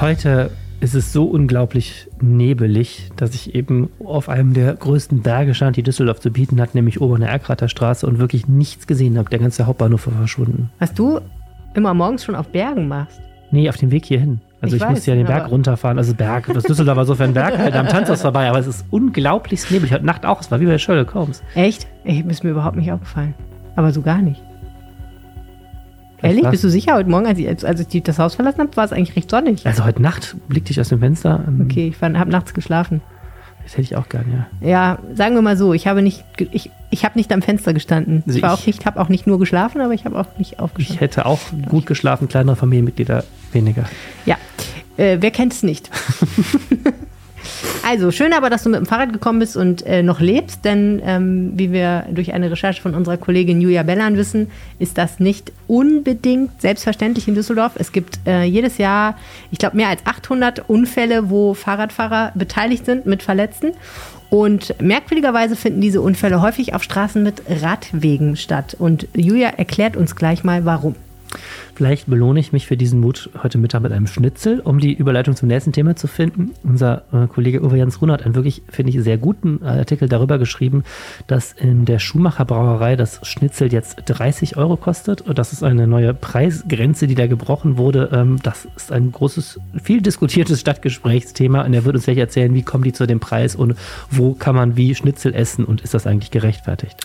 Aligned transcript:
Heute 0.00 0.52
ist 0.78 0.94
es 0.94 1.12
so 1.12 1.24
unglaublich 1.24 2.06
nebelig, 2.20 3.10
dass 3.16 3.34
ich 3.34 3.56
eben 3.56 3.90
auf 3.98 4.28
einem 4.28 4.54
der 4.54 4.74
größten 4.74 5.22
Berge 5.22 5.54
stand, 5.54 5.76
die 5.76 5.82
Düsseldorf 5.82 6.20
zu 6.20 6.30
bieten 6.30 6.60
hat, 6.60 6.76
nämlich 6.76 7.00
oben 7.00 7.16
an 7.16 7.20
der 7.22 7.30
Erkrater 7.30 7.68
Straße 7.68 8.06
und 8.06 8.20
wirklich 8.20 8.46
nichts 8.46 8.86
gesehen 8.86 9.18
habe. 9.18 9.28
Der 9.28 9.40
ganze 9.40 9.66
Hauptbahnhof 9.66 10.06
war 10.06 10.14
verschwunden. 10.14 10.70
Was 10.78 10.94
du 10.94 11.18
immer 11.74 11.94
morgens 11.94 12.24
schon 12.24 12.36
auf 12.36 12.46
Bergen 12.48 12.86
machst. 12.86 13.20
Nee, 13.50 13.68
auf 13.68 13.76
dem 13.76 13.90
Weg 13.90 14.04
hierhin. 14.04 14.40
Also 14.60 14.76
ich, 14.76 14.82
Ich 14.82 14.86
ich 14.86 14.94
musste 14.94 15.10
ja 15.10 15.16
weiß, 15.16 15.24
den 15.24 15.26
Berg 15.26 15.50
runterfahren. 15.50 15.98
Also 15.98 16.14
Berg, 16.14 16.48
das 16.54 16.62
Düsseldorf 16.62 16.96
war 16.96 17.04
so 17.04 17.16
für 17.16 17.24
ein 17.24 17.34
Berg, 17.34 17.58
halt 17.58 17.74
am 17.74 17.88
Tanzhaus 17.88 18.22
vorbei, 18.22 18.48
aber 18.48 18.60
es 18.60 18.68
ist 18.68 18.84
unglaublich 18.90 19.68
nebelig. 19.68 19.92
Heute 19.92 20.06
Nacht 20.06 20.24
auch, 20.24 20.40
es 20.40 20.50
war 20.52 20.60
wie 20.60 20.66
bei 20.66 20.78
Sherlock 20.78 21.12
Holmes. 21.14 21.42
Echt? 21.56 21.88
Ey, 22.04 22.24
ist 22.28 22.44
mir 22.44 22.50
überhaupt 22.50 22.76
nicht 22.76 22.92
aufgefallen. 22.92 23.34
Aber 23.74 23.90
so 23.92 24.02
gar 24.02 24.22
nicht. 24.22 24.40
Ehrlich? 26.22 26.48
Bist 26.48 26.64
du 26.64 26.68
sicher? 26.70 26.94
Heute 26.94 27.08
Morgen, 27.10 27.26
als 27.26 27.38
ich, 27.38 27.48
als 27.66 27.80
ich 27.94 28.02
das 28.02 28.18
Haus 28.18 28.34
verlassen 28.34 28.60
habe, 28.60 28.76
war 28.76 28.84
es 28.84 28.92
eigentlich 28.92 29.14
recht 29.16 29.30
sonnig. 29.30 29.66
Also 29.66 29.84
heute 29.84 30.02
Nacht 30.02 30.36
blickte 30.48 30.72
ich 30.72 30.80
aus 30.80 30.88
dem 30.88 30.98
Fenster. 31.00 31.44
ähm, 31.46 31.62
Okay, 31.70 31.88
ich 31.94 32.02
habe 32.02 32.30
nachts 32.30 32.54
geschlafen. 32.54 33.00
Das 33.62 33.72
hätte 33.72 33.82
ich 33.82 33.96
auch 33.96 34.08
gern, 34.08 34.24
ja. 34.62 34.66
Ja, 34.66 34.98
sagen 35.14 35.34
wir 35.34 35.42
mal 35.42 35.56
so, 35.56 35.74
ich 35.74 35.86
habe 35.86 36.00
nicht, 36.00 36.24
ich, 36.52 36.70
ich 36.90 37.04
habe 37.04 37.18
nicht 37.18 37.30
am 37.32 37.42
Fenster 37.42 37.74
gestanden. 37.74 38.22
Also 38.26 38.38
ich 38.38 38.42
war 38.42 38.54
ich- 38.54 38.60
auch 38.62 38.66
nicht, 38.66 38.86
habe 38.86 38.98
auch 39.00 39.08
nicht 39.10 39.26
nur 39.26 39.38
geschlafen, 39.38 39.80
aber 39.82 39.92
ich 39.92 40.06
habe 40.06 40.18
auch 40.18 40.26
nicht 40.38 40.52
Ich 40.54 40.58
aufgestanden. 40.58 41.00
hätte 41.00 41.26
auch 41.26 41.40
gut 41.68 41.84
geschlafen, 41.86 42.28
kleinere 42.28 42.56
Familienmitglieder 42.56 43.24
weniger. 43.52 43.84
Ja, 44.24 44.36
äh, 44.96 45.18
wer 45.20 45.30
kennt 45.30 45.52
es 45.52 45.62
nicht? 45.62 45.90
also, 47.82 48.10
schön 48.10 48.32
aber, 48.32 48.50
dass 48.50 48.62
du 48.62 48.70
mit 48.70 48.78
dem 48.78 48.86
Fahrrad 48.86 49.12
gekommen 49.12 49.38
bist 49.38 49.56
und 49.56 49.84
äh, 49.86 50.02
noch 50.02 50.20
lebst, 50.20 50.64
denn 50.64 51.00
ähm, 51.04 51.52
wie 51.54 51.72
wir 51.72 52.06
durch 52.10 52.32
eine 52.32 52.50
Recherche 52.50 52.82
von 52.82 52.94
unserer 52.94 53.16
Kollegin 53.16 53.60
Julia 53.60 53.82
Bellan 53.82 54.16
wissen, 54.16 54.50
ist 54.78 54.98
das 54.98 55.20
nicht 55.20 55.52
unbedingt 55.66 56.60
selbstverständlich 56.60 57.28
in 57.28 57.34
Düsseldorf. 57.34 57.72
Es 57.76 57.92
gibt 57.92 58.20
äh, 58.26 58.44
jedes 58.44 58.78
Jahr, 58.78 59.16
ich 59.50 59.58
glaube, 59.58 59.76
mehr 59.76 59.88
als 59.88 60.04
800 60.04 60.68
Unfälle, 60.68 61.30
wo 61.30 61.54
Fahrradfahrer 61.54 62.32
beteiligt 62.34 62.84
sind 62.84 63.06
mit 63.06 63.22
Verletzten. 63.22 63.72
Und 64.30 64.74
merkwürdigerweise 64.80 65.56
finden 65.56 65.80
diese 65.80 66.02
Unfälle 66.02 66.42
häufig 66.42 66.74
auf 66.74 66.82
Straßen 66.82 67.22
mit 67.22 67.42
Radwegen 67.48 68.36
statt. 68.36 68.76
Und 68.78 69.08
Julia 69.14 69.48
erklärt 69.48 69.96
uns 69.96 70.16
gleich 70.16 70.44
mal, 70.44 70.64
warum. 70.64 70.94
Vielleicht 71.78 72.10
belohne 72.10 72.40
ich 72.40 72.52
mich 72.52 72.66
für 72.66 72.76
diesen 72.76 72.98
Mut 72.98 73.30
heute 73.40 73.56
Mittag 73.56 73.82
mit 73.82 73.92
einem 73.92 74.08
Schnitzel, 74.08 74.58
um 74.58 74.80
die 74.80 74.94
Überleitung 74.94 75.36
zum 75.36 75.46
nächsten 75.46 75.70
Thema 75.70 75.94
zu 75.94 76.08
finden. 76.08 76.50
Unser 76.64 77.04
äh, 77.12 77.28
Kollege 77.28 77.62
Uwe 77.62 77.76
Jans 77.76 78.02
Runert 78.02 78.18
hat 78.18 78.26
einen 78.26 78.34
wirklich, 78.34 78.62
finde 78.68 78.90
ich, 78.90 79.00
sehr 79.00 79.16
guten 79.16 79.62
Artikel 79.62 80.08
darüber 80.08 80.38
geschrieben, 80.40 80.82
dass 81.28 81.52
in 81.52 81.84
der 81.84 82.00
Schumacher 82.00 82.44
Brauerei 82.44 82.96
das 82.96 83.20
Schnitzel 83.22 83.72
jetzt 83.72 84.02
30 84.06 84.56
Euro 84.56 84.76
kostet. 84.76 85.22
Das 85.32 85.52
ist 85.52 85.62
eine 85.62 85.86
neue 85.86 86.14
Preisgrenze, 86.14 87.06
die 87.06 87.14
da 87.14 87.28
gebrochen 87.28 87.78
wurde. 87.78 88.10
Ähm, 88.12 88.40
das 88.42 88.66
ist 88.74 88.90
ein 88.90 89.12
großes, 89.12 89.60
viel 89.80 90.00
diskutiertes 90.00 90.58
Stadtgesprächsthema. 90.58 91.62
Und 91.62 91.74
er 91.74 91.84
wird 91.84 91.94
uns 91.94 92.06
gleich 92.06 92.18
erzählen, 92.18 92.52
wie 92.54 92.62
kommen 92.62 92.82
die 92.82 92.92
zu 92.92 93.06
dem 93.06 93.20
Preis 93.20 93.54
und 93.54 93.76
wo 94.10 94.32
kann 94.32 94.56
man 94.56 94.76
wie 94.76 94.96
Schnitzel 94.96 95.32
essen 95.32 95.64
und 95.64 95.82
ist 95.82 95.94
das 95.94 96.08
eigentlich 96.08 96.32
gerechtfertigt? 96.32 96.96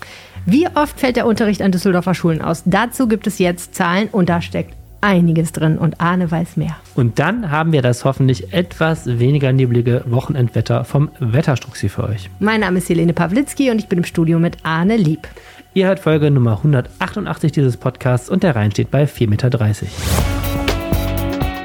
Wie 0.45 0.67
oft 0.67 0.99
fällt 0.99 1.15
der 1.15 1.25
Unterricht 1.25 1.61
an 1.61 1.71
Düsseldorfer 1.71 2.13
Schulen 2.15 2.41
aus? 2.41 2.63
Dazu 2.65 3.07
gibt 3.07 3.27
es 3.27 3.37
jetzt 3.39 3.75
Zahlen 3.75 4.09
und 4.11 4.27
da 4.27 4.41
steckt 4.41 4.62
einiges 5.03 5.51
drin 5.51 5.77
und 5.77 6.01
Arne 6.01 6.31
weiß 6.31 6.57
mehr. 6.57 6.75
Und 6.95 7.19
dann 7.19 7.51
haben 7.51 7.71
wir 7.73 7.81
das 7.81 8.05
hoffentlich 8.05 8.53
etwas 8.53 9.19
weniger 9.19 9.51
neblige 9.51 10.03
Wochenendwetter 10.07 10.85
vom 10.85 11.09
Wetterstruxi 11.19 11.89
für 11.89 12.05
euch. 12.05 12.29
Mein 12.39 12.61
Name 12.61 12.79
ist 12.79 12.89
Helene 12.89 13.13
Pawlitzki 13.13 13.69
und 13.69 13.79
ich 13.79 13.87
bin 13.87 13.99
im 13.99 14.05
Studio 14.05 14.39
mit 14.39 14.57
Arne 14.63 14.97
Lieb. 14.97 15.27
Ihr 15.75 15.87
hört 15.87 15.99
Folge 15.99 16.31
Nummer 16.31 16.57
188 16.57 17.51
dieses 17.51 17.77
Podcasts 17.77 18.29
und 18.29 18.43
der 18.43 18.55
Rhein 18.55 18.71
steht 18.71 18.91
bei 18.91 19.03
4,30 19.03 19.29
Meter. 19.29 19.49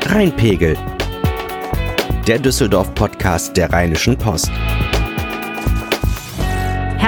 Rheinpegel. 0.07 0.77
Der 2.27 2.39
Düsseldorf-Podcast 2.39 3.57
der 3.57 3.73
Rheinischen 3.73 4.17
Post. 4.17 4.51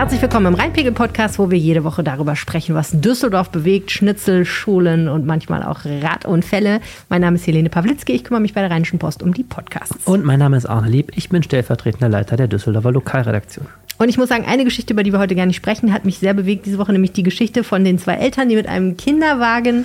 Herzlich 0.00 0.22
willkommen 0.22 0.46
im 0.46 0.54
Rheinpegel-Podcast, 0.54 1.38
wo 1.38 1.50
wir 1.50 1.58
jede 1.58 1.84
Woche 1.84 2.02
darüber 2.02 2.34
sprechen, 2.34 2.74
was 2.74 2.90
Düsseldorf 2.90 3.50
bewegt, 3.50 3.90
Schnitzel, 3.90 4.46
Schulen 4.46 5.10
und 5.10 5.26
manchmal 5.26 5.62
auch 5.62 5.80
Radunfälle. 5.84 6.80
Mein 7.10 7.20
Name 7.20 7.36
ist 7.36 7.46
Helene 7.46 7.68
Pawlitzki, 7.68 8.14
ich 8.14 8.24
kümmere 8.24 8.40
mich 8.40 8.54
bei 8.54 8.62
der 8.62 8.70
Rheinischen 8.70 8.98
Post 8.98 9.22
um 9.22 9.34
die 9.34 9.42
Podcasts. 9.42 10.06
Und 10.06 10.24
mein 10.24 10.38
Name 10.38 10.56
ist 10.56 10.64
Arne 10.64 10.88
Lieb, 10.88 11.12
ich 11.16 11.28
bin 11.28 11.42
stellvertretender 11.42 12.08
Leiter 12.08 12.38
der 12.38 12.48
Düsseldorfer 12.48 12.92
Lokalredaktion. 12.92 13.66
Und 13.98 14.08
ich 14.08 14.16
muss 14.16 14.30
sagen, 14.30 14.46
eine 14.48 14.64
Geschichte, 14.64 14.94
über 14.94 15.02
die 15.02 15.12
wir 15.12 15.18
heute 15.18 15.34
gar 15.34 15.44
nicht 15.44 15.56
sprechen, 15.56 15.92
hat 15.92 16.06
mich 16.06 16.18
sehr 16.18 16.32
bewegt 16.32 16.64
diese 16.64 16.78
Woche, 16.78 16.92
nämlich 16.92 17.12
die 17.12 17.22
Geschichte 17.22 17.62
von 17.62 17.84
den 17.84 17.98
zwei 17.98 18.14
Eltern, 18.14 18.48
die 18.48 18.56
mit 18.56 18.68
einem 18.68 18.96
Kinderwagen 18.96 19.84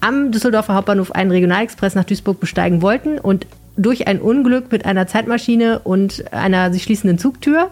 am 0.00 0.32
Düsseldorfer 0.32 0.72
Hauptbahnhof 0.72 1.12
einen 1.12 1.32
Regionalexpress 1.32 1.94
nach 1.94 2.04
Duisburg 2.04 2.40
besteigen 2.40 2.80
wollten 2.80 3.18
und 3.18 3.46
durch 3.76 4.08
ein 4.08 4.20
Unglück 4.22 4.72
mit 4.72 4.86
einer 4.86 5.06
Zeitmaschine 5.06 5.80
und 5.80 6.32
einer 6.32 6.72
sich 6.72 6.82
schließenden 6.84 7.18
Zugtür 7.18 7.70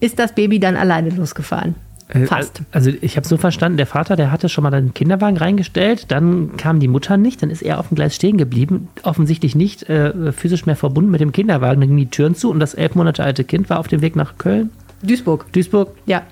ist 0.00 0.18
das 0.18 0.34
Baby 0.34 0.58
dann 0.58 0.76
alleine 0.76 1.10
losgefahren. 1.10 1.74
Äh, 2.08 2.26
Fast. 2.26 2.62
Also 2.72 2.90
ich 3.00 3.16
habe 3.16 3.26
so 3.28 3.36
verstanden, 3.36 3.76
der 3.76 3.86
Vater, 3.86 4.16
der 4.16 4.32
hatte 4.32 4.48
schon 4.48 4.64
mal 4.64 4.70
den 4.70 4.92
Kinderwagen 4.94 5.36
reingestellt, 5.36 6.10
dann 6.10 6.56
kam 6.56 6.80
die 6.80 6.88
Mutter 6.88 7.16
nicht, 7.16 7.40
dann 7.42 7.50
ist 7.50 7.62
er 7.62 7.78
auf 7.78 7.88
dem 7.88 7.94
Gleis 7.94 8.16
stehen 8.16 8.36
geblieben, 8.36 8.88
offensichtlich 9.04 9.54
nicht 9.54 9.88
äh, 9.88 10.32
physisch 10.32 10.66
mehr 10.66 10.74
verbunden 10.74 11.10
mit 11.12 11.20
dem 11.20 11.30
Kinderwagen, 11.30 11.80
dann 11.80 11.88
gingen 11.88 12.00
die 12.00 12.10
Türen 12.10 12.34
zu 12.34 12.50
und 12.50 12.58
das 12.58 12.74
elf 12.74 12.96
Monate 12.96 13.22
alte 13.22 13.44
Kind 13.44 13.70
war 13.70 13.78
auf 13.78 13.86
dem 13.86 14.00
Weg 14.00 14.16
nach 14.16 14.38
Köln, 14.38 14.70
Duisburg, 15.02 15.52
Duisburg. 15.52 15.90
ja. 16.06 16.22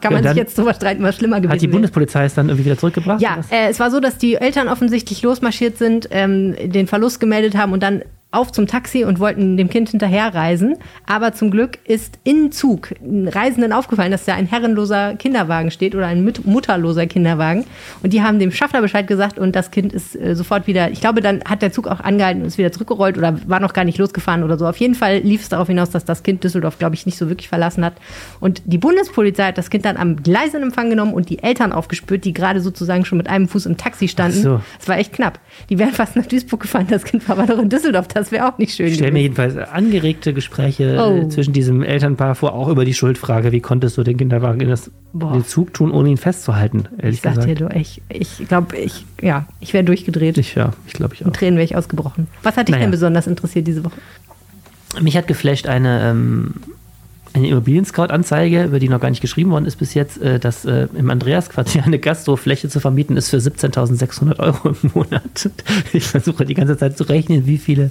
Kann 0.00 0.14
man 0.14 0.24
Ja, 0.24 0.30
sich 0.30 0.38
jetzt 0.38 0.58
drüber 0.58 0.74
streiten, 0.74 1.04
was 1.04 1.14
schlimmer 1.14 1.36
gewesen 1.36 1.52
Hat 1.52 1.62
die. 1.62 1.68
Bundespolizei 1.68 2.24
es 2.24 2.34
dann 2.34 2.48
irgendwie 2.48 2.64
wieder 2.64 2.76
zurückgebracht? 2.76 3.20
Ja, 3.22 3.36
äh, 3.50 3.68
es 3.70 3.78
war 3.78 3.88
so, 3.88 4.00
dass 4.00 4.18
die 4.18 4.34
Eltern 4.34 4.66
offensichtlich 4.66 5.22
losmarschiert 5.22 5.78
sind, 5.78 6.08
ähm, 6.10 6.56
den 6.60 6.88
Verlust 6.88 7.20
gemeldet 7.20 7.56
haben 7.56 7.72
und 7.72 7.84
dann 7.84 8.02
auf 8.32 8.50
zum 8.50 8.66
Taxi 8.66 9.04
und 9.04 9.20
wollten 9.20 9.56
dem 9.56 9.68
Kind 9.68 9.90
hinterherreisen. 9.90 10.76
Aber 11.06 11.32
zum 11.32 11.50
Glück 11.50 11.78
ist 11.84 12.18
im 12.24 12.50
Zug 12.50 12.94
Reisenden 13.02 13.72
aufgefallen, 13.72 14.10
dass 14.10 14.24
da 14.24 14.34
ein 14.34 14.46
herrenloser 14.46 15.14
Kinderwagen 15.14 15.70
steht 15.70 15.94
oder 15.94 16.06
ein 16.06 16.24
mutterloser 16.24 17.06
Kinderwagen. 17.06 17.64
Und 18.02 18.12
die 18.12 18.22
haben 18.22 18.38
dem 18.38 18.50
Schaffner 18.50 18.80
Bescheid 18.80 19.06
gesagt 19.06 19.38
und 19.38 19.54
das 19.54 19.70
Kind 19.70 19.92
ist 19.92 20.16
äh, 20.16 20.34
sofort 20.34 20.66
wieder, 20.66 20.90
ich 20.90 21.00
glaube, 21.00 21.20
dann 21.20 21.44
hat 21.44 21.62
der 21.62 21.72
Zug 21.72 21.86
auch 21.86 22.00
angehalten 22.00 22.42
und 22.42 22.48
ist 22.48 22.58
wieder 22.58 22.72
zurückgerollt 22.72 23.18
oder 23.18 23.38
war 23.46 23.60
noch 23.60 23.74
gar 23.74 23.84
nicht 23.84 23.98
losgefahren 23.98 24.42
oder 24.42 24.58
so. 24.58 24.66
Auf 24.66 24.78
jeden 24.78 24.94
Fall 24.94 25.18
lief 25.18 25.42
es 25.42 25.50
darauf 25.50 25.68
hinaus, 25.68 25.90
dass 25.90 26.04
das 26.04 26.22
Kind 26.22 26.42
Düsseldorf, 26.42 26.78
glaube 26.78 26.94
ich, 26.94 27.04
nicht 27.04 27.18
so 27.18 27.28
wirklich 27.28 27.48
verlassen 27.48 27.84
hat. 27.84 27.94
Und 28.40 28.62
die 28.64 28.78
Bundespolizei 28.78 29.48
hat 29.48 29.58
das 29.58 29.68
Kind 29.68 29.84
dann 29.84 29.98
am 29.98 30.16
Gleis 30.16 30.54
in 30.54 30.62
Empfang 30.62 30.88
genommen 30.88 31.12
und 31.12 31.28
die 31.28 31.42
Eltern 31.42 31.72
aufgespürt, 31.72 32.24
die 32.24 32.32
gerade 32.32 32.60
sozusagen 32.60 33.04
schon 33.04 33.18
mit 33.18 33.28
einem 33.28 33.48
Fuß 33.48 33.66
im 33.66 33.76
Taxi 33.76 34.08
standen. 34.08 34.38
Ach 34.38 34.42
so. 34.42 34.60
Es 34.80 34.88
war 34.88 34.96
echt 34.96 35.12
knapp. 35.12 35.38
Die 35.68 35.78
wären 35.78 35.92
fast 35.92 36.16
nach 36.16 36.26
Duisburg 36.26 36.60
gefahren, 36.60 36.86
das 36.88 37.04
Kind 37.04 37.28
war 37.28 37.38
aber 37.38 37.54
noch 37.54 37.62
in 37.62 37.68
Düsseldorf. 37.68 38.08
Das 38.08 38.21
wäre 38.30 38.46
auch 38.52 38.58
nicht 38.58 38.74
schön 38.76 38.86
Ich 38.88 38.94
stelle 38.94 39.10
mir 39.12 39.22
jedenfalls 39.22 39.56
angeregte 39.56 40.32
Gespräche 40.34 40.96
Oh. 41.02 41.16
äh, 41.22 41.28
zwischen 41.28 41.52
diesem 41.52 41.82
Elternpaar 41.82 42.34
vor, 42.34 42.52
auch 42.54 42.68
über 42.68 42.84
die 42.84 42.94
Schuldfrage, 42.94 43.50
wie 43.50 43.60
konntest 43.60 43.96
du 43.98 44.02
den 44.04 44.16
Kinderwagen 44.18 44.60
in, 44.60 44.68
das, 44.68 44.90
Boah. 45.12 45.32
den 45.32 45.44
Zug 45.44 45.72
tun, 45.74 45.90
ohne 45.90 46.10
ihn 46.10 46.16
festzuhalten, 46.18 46.84
ehrlich 46.98 47.16
Ich 47.16 47.22
sag 47.22 47.34
gesagt. 47.36 47.48
dir, 47.60 47.68
du, 47.68 47.74
ich, 47.74 48.02
ich 48.10 48.46
glaube, 48.46 48.76
ich, 48.76 49.04
ja, 49.20 49.46
ich 49.60 49.72
wäre 49.74 49.82
durchgedreht. 49.84 50.38
Ich, 50.38 50.54
ja, 50.54 50.72
ich 50.86 50.92
glaube 50.92 51.14
ich 51.14 51.22
auch. 51.22 51.26
In 51.26 51.32
Tränen 51.32 51.56
wäre 51.56 51.64
ich 51.64 51.74
ausgebrochen. 51.74 52.28
Was 52.42 52.56
hat 52.56 52.68
dich 52.68 52.74
Naja. 52.74 52.84
denn 52.84 52.90
besonders 52.92 53.26
interessiert 53.26 53.66
diese 53.66 53.84
Woche? 53.84 53.96
Mich 55.00 55.16
hat 55.16 55.26
geflasht 55.26 55.66
eine, 55.66 56.10
ähm, 56.10 56.54
eine 57.34 57.48
Immobilien-Scout-Anzeige, 57.48 58.64
über 58.64 58.78
die 58.78 58.88
noch 58.88 59.00
gar 59.00 59.10
nicht 59.10 59.20
geschrieben 59.20 59.50
worden 59.50 59.66
ist 59.66 59.76
bis 59.76 59.94
jetzt, 59.94 60.20
äh, 60.20 60.38
dass 60.38 60.64
äh, 60.64 60.88
im 60.94 61.10
Andreasquartier 61.10 61.84
eine 61.84 61.98
Gastrofläche 61.98 62.68
zu 62.68 62.80
vermieten 62.80 63.16
ist 63.16 63.30
für 63.30 63.38
17.600 63.38 64.38
Euro 64.38 64.70
im 64.70 64.90
Monat. 64.94 65.50
Ich 65.92 66.04
versuche 66.04 66.44
die 66.44 66.54
ganze 66.54 66.76
Zeit 66.76 66.96
zu 66.96 67.04
rechnen, 67.04 67.46
wie 67.46 67.58
viele 67.58 67.90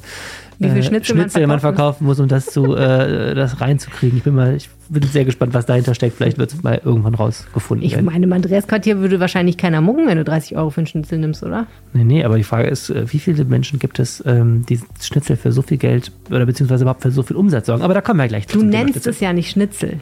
Wie 0.63 0.69
viel 0.69 0.77
äh, 0.79 0.83
Schnitzel 0.83 1.15
man 1.15 1.23
man 1.49 1.59
verkaufen 1.59 1.59
verkaufen 1.59 2.05
muss, 2.05 2.19
um 2.19 2.27
das, 2.27 2.45
zu, 2.45 2.75
äh, 2.75 3.33
das 3.35 3.59
reinzukriegen. 3.61 4.17
Ich 4.17 4.23
bin 4.23 4.35
mal, 4.35 4.55
ich 4.55 4.69
bin 4.89 5.01
sehr 5.03 5.25
gespannt, 5.25 5.53
was 5.53 5.65
dahinter 5.65 5.95
steckt. 5.95 6.17
Vielleicht 6.17 6.37
wird 6.37 6.53
es 6.53 6.61
mal 6.63 6.79
irgendwann 6.83 7.15
rausgefunden 7.15 7.85
Ich 7.85 7.93
werden. 7.95 8.05
meine, 8.05 8.25
im 8.25 8.33
Andreasquartier 8.33 8.99
würde 8.99 9.19
wahrscheinlich 9.19 9.57
keiner 9.57 9.81
mucken, 9.81 10.07
wenn 10.07 10.17
du 10.17 10.23
30 10.23 10.57
Euro 10.57 10.69
für 10.69 10.81
einen 10.81 10.87
Schnitzel 10.87 11.17
nimmst, 11.19 11.41
oder? 11.43 11.65
Nee, 11.93 12.03
nee, 12.03 12.23
aber 12.23 12.37
die 12.37 12.43
Frage 12.43 12.67
ist, 12.67 12.89
äh, 12.89 13.11
wie 13.11 13.19
viele 13.19 13.43
Menschen 13.45 13.79
gibt 13.79 13.99
es, 13.99 14.23
ähm, 14.27 14.65
die 14.67 14.79
Schnitzel 15.01 15.35
für 15.35 15.51
so 15.51 15.61
viel 15.61 15.77
Geld 15.77 16.11
oder 16.29 16.45
beziehungsweise 16.45 16.83
überhaupt 16.83 17.01
für 17.01 17.11
so 17.11 17.23
viel 17.23 17.35
Umsatz 17.37 17.65
sorgen? 17.65 17.81
Aber 17.83 17.93
da 17.93 18.01
kommen 18.01 18.19
wir 18.19 18.27
gleich 18.27 18.45
Du 18.45 18.59
zum 18.59 18.69
Thema 18.69 18.71
nennst 18.83 18.93
Schnitzel. 18.93 19.09
es 19.11 19.19
ja 19.19 19.33
nicht 19.33 19.49
Schnitzel. 19.51 19.99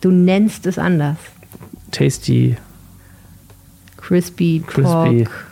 Du 0.00 0.10
nennst 0.10 0.66
es 0.66 0.78
anders. 0.78 1.16
Tasty 1.90 2.56
Crispy, 3.96 4.62
Crispy. 4.66 5.24
Pork. 5.24 5.46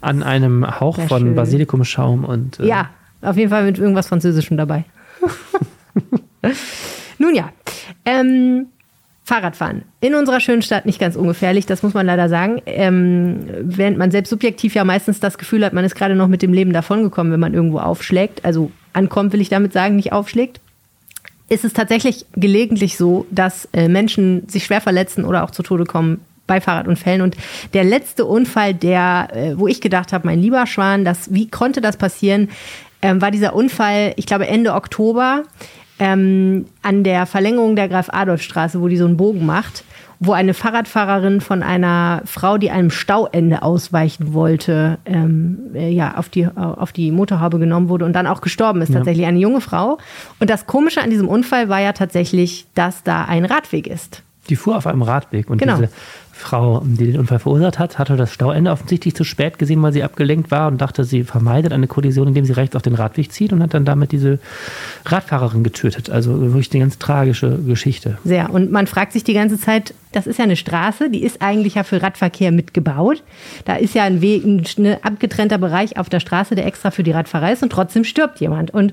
an 0.00 0.22
einem 0.22 0.80
Hauch 0.80 0.96
Sehr 0.96 1.08
von 1.08 1.20
schön. 1.22 1.34
Basilikummschaum 1.34 2.24
und 2.24 2.60
äh, 2.60 2.66
Ja, 2.66 2.88
auf 3.22 3.36
jeden 3.36 3.50
Fall 3.50 3.64
mit 3.64 3.78
irgendwas 3.78 4.08
Französischem 4.08 4.56
dabei. 4.56 4.84
Nun 7.18 7.34
ja, 7.34 7.50
ähm, 8.04 8.66
Fahrradfahren. 9.24 9.82
In 10.00 10.14
unserer 10.14 10.40
schönen 10.40 10.62
Stadt 10.62 10.86
nicht 10.86 10.98
ganz 10.98 11.14
ungefährlich, 11.14 11.64
das 11.64 11.82
muss 11.82 11.94
man 11.94 12.04
leider 12.04 12.28
sagen. 12.28 12.60
Ähm, 12.66 13.46
während 13.60 13.96
man 13.96 14.10
selbst 14.10 14.30
subjektiv 14.30 14.74
ja 14.74 14.84
meistens 14.84 15.20
das 15.20 15.38
Gefühl 15.38 15.64
hat, 15.64 15.72
man 15.72 15.84
ist 15.84 15.94
gerade 15.94 16.16
noch 16.16 16.26
mit 16.26 16.42
dem 16.42 16.52
Leben 16.52 16.72
davongekommen, 16.72 17.32
wenn 17.32 17.40
man 17.40 17.54
irgendwo 17.54 17.78
aufschlägt. 17.78 18.44
Also 18.44 18.72
ankommt, 18.92 19.32
will 19.32 19.40
ich 19.40 19.48
damit 19.48 19.72
sagen, 19.72 19.96
nicht 19.96 20.12
aufschlägt. 20.12 20.60
Ist 21.48 21.64
es 21.64 21.72
tatsächlich 21.72 22.26
gelegentlich 22.34 22.96
so, 22.96 23.26
dass 23.30 23.68
äh, 23.72 23.88
Menschen 23.88 24.48
sich 24.48 24.64
schwer 24.64 24.80
verletzen 24.80 25.24
oder 25.24 25.44
auch 25.44 25.50
zu 25.50 25.62
Tode 25.62 25.84
kommen 25.84 26.20
bei 26.48 26.60
Fahrradunfällen. 26.60 27.22
Und 27.22 27.36
der 27.74 27.84
letzte 27.84 28.24
Unfall, 28.24 28.74
der, 28.74 29.28
äh, 29.32 29.56
wo 29.56 29.68
ich 29.68 29.80
gedacht 29.80 30.12
habe, 30.12 30.26
mein 30.26 30.40
lieber 30.40 30.66
Schwan, 30.66 31.04
das, 31.04 31.32
wie 31.32 31.48
konnte 31.48 31.80
das 31.80 31.96
passieren? 31.96 32.48
Ähm, 33.02 33.20
war 33.20 33.30
dieser 33.30 33.54
Unfall, 33.54 34.12
ich 34.16 34.26
glaube 34.26 34.46
Ende 34.46 34.74
Oktober, 34.74 35.42
ähm, 35.98 36.66
an 36.82 37.04
der 37.04 37.26
Verlängerung 37.26 37.76
der 37.76 37.88
Graf-Adolf-Straße, 37.88 38.80
wo 38.80 38.88
die 38.88 38.96
so 38.96 39.04
einen 39.04 39.16
Bogen 39.16 39.44
macht 39.44 39.84
wo 40.22 40.32
eine 40.32 40.52
Fahrradfahrerin 40.52 41.40
von 41.40 41.62
einer 41.62 42.20
Frau, 42.26 42.58
die 42.58 42.70
einem 42.70 42.90
Stauende 42.90 43.62
ausweichen 43.62 44.34
wollte, 44.34 44.98
ähm, 45.06 45.70
äh, 45.74 45.90
ja, 45.90 46.18
auf 46.18 46.28
die, 46.28 46.46
auf 46.46 46.92
die 46.92 47.10
Motorhaube 47.10 47.58
genommen 47.58 47.88
wurde 47.88 48.04
und 48.04 48.12
dann 48.12 48.26
auch 48.26 48.42
gestorben 48.42 48.82
ist. 48.82 48.90
Ja. 48.90 48.96
Tatsächlich 48.96 49.26
eine 49.26 49.38
junge 49.38 49.62
Frau. 49.62 49.96
Und 50.38 50.50
das 50.50 50.66
Komische 50.66 51.00
an 51.00 51.08
diesem 51.08 51.26
Unfall 51.26 51.70
war 51.70 51.80
ja 51.80 51.94
tatsächlich, 51.94 52.66
dass 52.74 53.02
da 53.02 53.24
ein 53.24 53.46
Radweg 53.46 53.86
ist. 53.86 54.22
Die 54.50 54.56
fuhr 54.56 54.76
auf 54.76 54.86
einem 54.86 55.02
Radweg 55.02 55.48
und 55.48 55.56
genau. 55.56 55.76
diese 55.76 55.90
Frau, 56.40 56.82
die 56.84 57.12
den 57.12 57.20
Unfall 57.20 57.38
verursacht 57.38 57.78
hat, 57.78 57.98
hatte 57.98 58.16
das 58.16 58.32
Stauende 58.32 58.70
offensichtlich 58.70 59.14
zu 59.14 59.24
spät 59.24 59.58
gesehen, 59.58 59.82
weil 59.82 59.92
sie 59.92 60.02
abgelenkt 60.02 60.50
war 60.50 60.68
und 60.68 60.80
dachte, 60.80 61.04
sie 61.04 61.24
vermeidet 61.24 61.72
eine 61.72 61.86
Kollision, 61.86 62.28
indem 62.28 62.44
sie 62.44 62.52
rechts 62.52 62.74
auf 62.74 62.82
den 62.82 62.94
Radweg 62.94 63.30
zieht 63.32 63.52
und 63.52 63.62
hat 63.62 63.74
dann 63.74 63.84
damit 63.84 64.12
diese 64.12 64.38
Radfahrerin 65.04 65.62
getötet. 65.62 66.10
Also 66.10 66.40
wirklich 66.40 66.72
eine 66.72 66.80
ganz 66.80 66.98
tragische 66.98 67.58
Geschichte. 67.58 68.18
Sehr. 68.24 68.50
Und 68.50 68.72
man 68.72 68.86
fragt 68.86 69.12
sich 69.12 69.22
die 69.22 69.34
ganze 69.34 69.58
Zeit, 69.58 69.94
das 70.12 70.26
ist 70.26 70.38
ja 70.38 70.44
eine 70.44 70.56
Straße, 70.56 71.10
die 71.10 71.22
ist 71.22 71.40
eigentlich 71.40 71.76
ja 71.76 71.84
für 71.84 72.02
Radverkehr 72.02 72.50
mitgebaut. 72.52 73.22
Da 73.64 73.76
ist 73.76 73.94
ja 73.94 74.04
ein, 74.04 74.20
Weg, 74.20 74.44
ein 74.44 74.96
abgetrennter 75.02 75.58
Bereich 75.58 75.98
auf 75.98 76.08
der 76.08 76.20
Straße, 76.20 76.54
der 76.54 76.66
extra 76.66 76.90
für 76.90 77.02
die 77.02 77.12
Radfahrer 77.12 77.52
ist 77.52 77.62
und 77.62 77.70
trotzdem 77.70 78.04
stirbt 78.04 78.40
jemand. 78.40 78.72
Und 78.72 78.92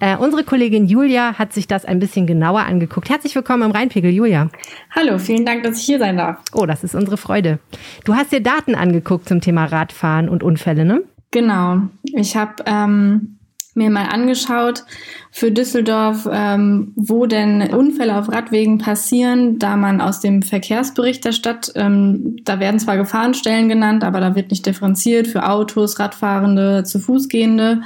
äh, 0.00 0.16
unsere 0.16 0.44
Kollegin 0.44 0.86
Julia 0.86 1.34
hat 1.38 1.52
sich 1.52 1.66
das 1.66 1.84
ein 1.84 1.98
bisschen 1.98 2.26
genauer 2.26 2.60
angeguckt. 2.60 3.10
Herzlich 3.10 3.34
willkommen 3.34 3.62
im 3.62 3.70
Rheinpegel, 3.70 4.10
Julia. 4.10 4.48
Hallo, 4.94 5.18
vielen 5.18 5.44
Dank, 5.44 5.64
dass 5.64 5.78
ich 5.78 5.84
hier 5.84 5.98
sein 5.98 6.16
darf. 6.16 6.38
Oh, 6.52 6.66
das 6.66 6.82
ist 6.82 6.94
unsere 6.94 7.16
Freude. 7.16 7.58
Du 8.04 8.14
hast 8.14 8.32
dir 8.32 8.40
Daten 8.40 8.74
angeguckt 8.74 9.28
zum 9.28 9.40
Thema 9.40 9.66
Radfahren 9.66 10.28
und 10.28 10.42
Unfälle, 10.42 10.84
ne? 10.84 11.02
Genau. 11.30 11.80
Ich 12.04 12.36
habe 12.36 12.62
ähm, 12.66 13.38
mir 13.74 13.90
mal 13.90 14.06
angeschaut 14.06 14.84
für 15.30 15.50
Düsseldorf, 15.50 16.28
ähm, 16.30 16.92
wo 16.94 17.26
denn 17.26 17.74
Unfälle 17.74 18.16
auf 18.16 18.30
Radwegen 18.30 18.78
passieren, 18.78 19.58
da 19.58 19.76
man 19.76 20.00
aus 20.00 20.20
dem 20.20 20.42
Verkehrsbericht 20.42 21.24
der 21.24 21.32
Stadt, 21.32 21.72
ähm, 21.74 22.36
da 22.44 22.60
werden 22.60 22.78
zwar 22.78 22.96
Gefahrenstellen 22.96 23.68
genannt, 23.68 24.04
aber 24.04 24.20
da 24.20 24.36
wird 24.36 24.52
nicht 24.52 24.64
differenziert 24.64 25.26
für 25.26 25.48
Autos, 25.48 25.98
Radfahrende, 25.98 26.84
zu 26.84 27.00
Fußgehende. 27.00 27.82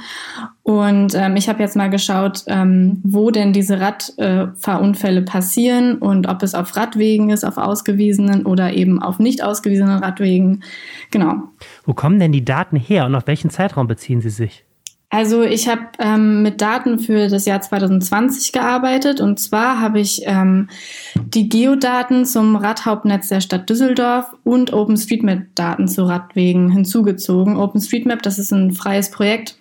Und 0.61 1.15
ähm, 1.15 1.35
ich 1.35 1.49
habe 1.49 1.63
jetzt 1.63 1.75
mal 1.75 1.89
geschaut, 1.89 2.43
ähm, 2.45 3.01
wo 3.03 3.31
denn 3.31 3.53
diese 3.53 3.79
Radfahrunfälle 3.79 5.23
passieren 5.23 5.97
und 5.97 6.27
ob 6.27 6.43
es 6.43 6.53
auf 6.53 6.75
Radwegen 6.75 7.31
ist, 7.31 7.43
auf 7.43 7.57
ausgewiesenen 7.57 8.45
oder 8.45 8.73
eben 8.73 9.01
auf 9.01 9.17
nicht 9.17 9.43
ausgewiesenen 9.43 10.03
Radwegen. 10.03 10.61
Genau. 11.09 11.49
Wo 11.83 11.95
kommen 11.95 12.19
denn 12.19 12.31
die 12.31 12.45
Daten 12.45 12.75
her 12.75 13.07
und 13.07 13.15
auf 13.15 13.25
welchen 13.25 13.49
Zeitraum 13.49 13.87
beziehen 13.87 14.21
sie 14.21 14.29
sich? 14.29 14.65
Also 15.11 15.41
ich 15.41 15.67
habe 15.67 15.87
ähm, 15.97 16.43
mit 16.43 16.61
Daten 16.61 16.99
für 16.99 17.29
das 17.29 17.45
Jahr 17.45 17.61
2020 17.61 18.51
gearbeitet. 18.51 19.21
Und 19.21 19.39
zwar 19.39 19.79
habe 19.81 19.99
ich 19.99 20.21
ähm, 20.25 20.69
die 21.15 21.49
Geodaten 21.49 22.25
zum 22.25 22.55
Radhauptnetz 22.55 23.29
der 23.29 23.41
Stadt 23.41 23.69
Düsseldorf 23.69 24.35
und 24.43 24.71
OpenStreetMap-Daten 24.71 25.87
zu 25.87 26.03
Radwegen 26.03 26.69
hinzugezogen. 26.69 27.57
OpenStreetMap, 27.57 28.21
das 28.21 28.37
ist 28.37 28.51
ein 28.51 28.73
freies 28.73 29.09
Projekt. 29.09 29.57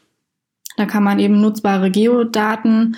Da 0.76 0.86
kann 0.86 1.02
man 1.02 1.18
eben 1.18 1.40
nutzbare 1.40 1.90
Geodaten 1.90 2.96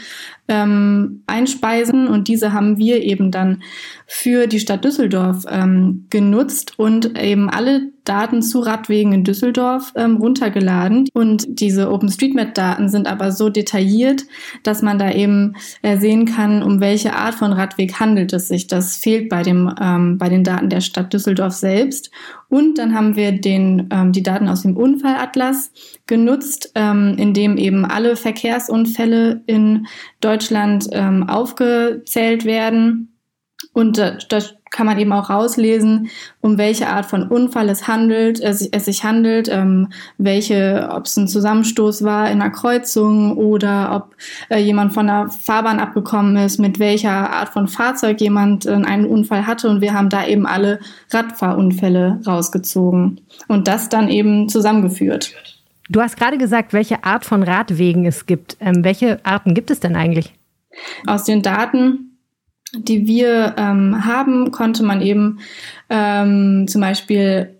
ähm, 0.48 1.22
einspeisen. 1.26 2.08
Und 2.08 2.28
diese 2.28 2.52
haben 2.52 2.76
wir 2.76 3.02
eben 3.02 3.30
dann 3.30 3.62
für 4.06 4.48
die 4.48 4.60
Stadt 4.60 4.84
Düsseldorf 4.84 5.44
ähm, 5.48 6.06
genutzt 6.10 6.78
und 6.78 7.18
eben 7.18 7.48
alle 7.48 7.90
Daten 8.04 8.42
zu 8.42 8.60
Radwegen 8.60 9.12
in 9.12 9.24
Düsseldorf 9.24 9.92
ähm, 9.96 10.16
runtergeladen. 10.16 11.08
Und 11.12 11.60
diese 11.60 11.90
OpenStreetMap-Daten 11.90 12.88
sind 12.88 13.06
aber 13.06 13.32
so 13.32 13.48
detailliert, 13.48 14.22
dass 14.62 14.82
man 14.82 14.98
da 14.98 15.10
eben 15.10 15.54
äh, 15.82 15.98
sehen 15.98 16.26
kann, 16.26 16.62
um 16.62 16.80
welche 16.80 17.14
Art 17.14 17.34
von 17.34 17.52
Radweg 17.52 18.00
handelt 18.00 18.32
es 18.32 18.48
sich. 18.48 18.66
Das 18.66 18.96
fehlt 18.96 19.28
bei, 19.28 19.42
dem, 19.42 19.72
ähm, 19.80 20.18
bei 20.18 20.28
den 20.28 20.44
Daten 20.44 20.68
der 20.68 20.80
Stadt 20.80 21.12
Düsseldorf 21.12 21.52
selbst. 21.54 22.10
Und 22.48 22.78
dann 22.78 22.94
haben 22.94 23.16
wir 23.16 23.32
den, 23.32 23.88
ähm, 23.90 24.12
die 24.12 24.22
Daten 24.22 24.48
aus 24.48 24.62
dem 24.62 24.76
Unfallatlas 24.76 25.72
genutzt, 26.06 26.72
ähm, 26.74 27.14
in 27.16 27.32
dem 27.32 27.56
eben 27.56 27.84
alle 27.84 28.16
Verkehrsunfälle 28.16 29.42
in 29.46 29.86
Deutschland 30.20 30.88
ähm, 30.92 31.28
aufgezählt 31.28 32.44
werden. 32.44 33.16
Und 33.72 33.98
äh, 33.98 34.18
das 34.28 34.54
kann 34.70 34.86
man 34.86 34.98
eben 34.98 35.12
auch 35.12 35.30
rauslesen, 35.30 36.10
um 36.40 36.56
welche 36.56 36.88
Art 36.88 37.06
von 37.06 37.24
Unfall 37.24 37.68
es 37.68 37.88
handelt, 37.88 38.40
es, 38.40 38.62
es 38.62 38.84
sich 38.84 39.04
handelt, 39.04 39.48
ähm, 39.48 39.88
welche, 40.16 40.88
ob 40.92 41.06
es 41.06 41.16
ein 41.16 41.28
Zusammenstoß 41.28 42.04
war 42.04 42.30
in 42.30 42.40
einer 42.40 42.50
Kreuzung 42.50 43.36
oder 43.36 43.94
ob 43.94 44.16
äh, 44.48 44.60
jemand 44.60 44.94
von 44.94 45.08
der 45.08 45.28
Fahrbahn 45.28 45.80
abgekommen 45.80 46.36
ist, 46.36 46.58
mit 46.58 46.78
welcher 46.78 47.32
Art 47.32 47.48
von 47.48 47.66
Fahrzeug 47.66 48.20
jemand 48.20 48.64
äh, 48.64 48.70
einen 48.70 49.06
Unfall 49.06 49.46
hatte 49.46 49.68
und 49.68 49.80
wir 49.80 49.92
haben 49.92 50.08
da 50.08 50.24
eben 50.26 50.46
alle 50.46 50.78
Radfahrunfälle 51.10 52.20
rausgezogen 52.26 53.20
und 53.48 53.66
das 53.66 53.88
dann 53.88 54.08
eben 54.08 54.48
zusammengeführt. 54.48 55.34
Du 55.88 56.00
hast 56.00 56.16
gerade 56.16 56.38
gesagt, 56.38 56.72
welche 56.72 57.02
Art 57.02 57.24
von 57.24 57.42
Radwegen 57.42 58.06
es 58.06 58.26
gibt. 58.26 58.56
Ähm, 58.60 58.84
welche 58.84 59.18
Arten 59.24 59.54
gibt 59.54 59.72
es 59.72 59.80
denn 59.80 59.96
eigentlich? 59.96 60.32
Aus 61.04 61.24
den 61.24 61.42
Daten 61.42 62.09
die 62.72 63.06
wir 63.06 63.54
ähm, 63.58 64.04
haben, 64.04 64.50
konnte 64.50 64.82
man 64.82 65.00
eben 65.00 65.40
ähm, 65.88 66.66
zum 66.68 66.80
Beispiel 66.80 67.59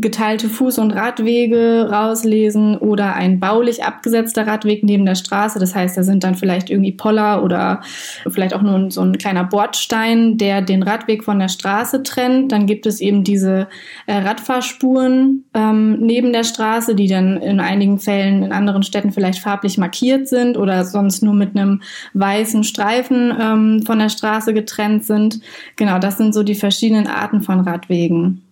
geteilte 0.00 0.48
Fuß- 0.48 0.80
und 0.80 0.92
Radwege 0.92 1.88
rauslesen 1.90 2.76
oder 2.76 3.14
ein 3.14 3.40
baulich 3.40 3.84
abgesetzter 3.84 4.46
Radweg 4.46 4.82
neben 4.82 5.04
der 5.04 5.14
Straße. 5.14 5.58
Das 5.58 5.74
heißt, 5.74 5.96
da 5.96 6.02
sind 6.02 6.24
dann 6.24 6.34
vielleicht 6.34 6.70
irgendwie 6.70 6.92
Poller 6.92 7.42
oder 7.42 7.80
vielleicht 8.28 8.54
auch 8.54 8.62
nur 8.62 8.90
so 8.90 9.02
ein 9.02 9.18
kleiner 9.18 9.44
Bordstein, 9.44 10.38
der 10.38 10.62
den 10.62 10.82
Radweg 10.82 11.24
von 11.24 11.38
der 11.38 11.48
Straße 11.48 12.02
trennt. 12.02 12.52
Dann 12.52 12.66
gibt 12.66 12.86
es 12.86 13.00
eben 13.00 13.24
diese 13.24 13.68
äh, 14.06 14.16
Radfahrspuren 14.16 15.44
ähm, 15.54 15.98
neben 16.00 16.32
der 16.32 16.44
Straße, 16.44 16.94
die 16.94 17.08
dann 17.08 17.36
in 17.36 17.60
einigen 17.60 17.98
Fällen 17.98 18.42
in 18.42 18.52
anderen 18.52 18.82
Städten 18.82 19.12
vielleicht 19.12 19.40
farblich 19.40 19.78
markiert 19.78 20.28
sind 20.28 20.56
oder 20.56 20.84
sonst 20.84 21.22
nur 21.22 21.34
mit 21.34 21.56
einem 21.56 21.82
weißen 22.14 22.64
Streifen 22.64 23.32
ähm, 23.40 23.82
von 23.84 23.98
der 23.98 24.08
Straße 24.08 24.54
getrennt 24.54 25.04
sind. 25.04 25.40
Genau, 25.76 25.98
das 25.98 26.16
sind 26.16 26.32
so 26.32 26.42
die 26.42 26.54
verschiedenen 26.54 27.06
Arten 27.06 27.42
von 27.42 27.60
Radwegen. 27.60 28.42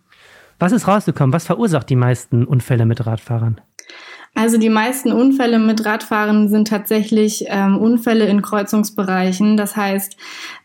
Was 0.59 0.73
ist 0.73 0.89
rausgekommen? 0.89 1.33
Was 1.33 1.47
verursacht 1.47 1.89
die 1.89 1.97
meisten 1.97 2.45
Unfälle 2.45 2.87
mit 2.87 3.07
Radfahrern? 3.07 3.61
Also 4.35 4.59
die 4.59 4.69
meisten 4.69 5.11
Unfälle 5.11 5.59
mit 5.59 5.85
Radfahren 5.85 6.49
sind 6.49 6.69
tatsächlich 6.69 7.47
ähm, 7.49 7.77
Unfälle 7.77 8.27
in 8.27 8.43
Kreuzungsbereichen. 8.43 9.57
Das 9.57 9.75
heißt, 9.75 10.17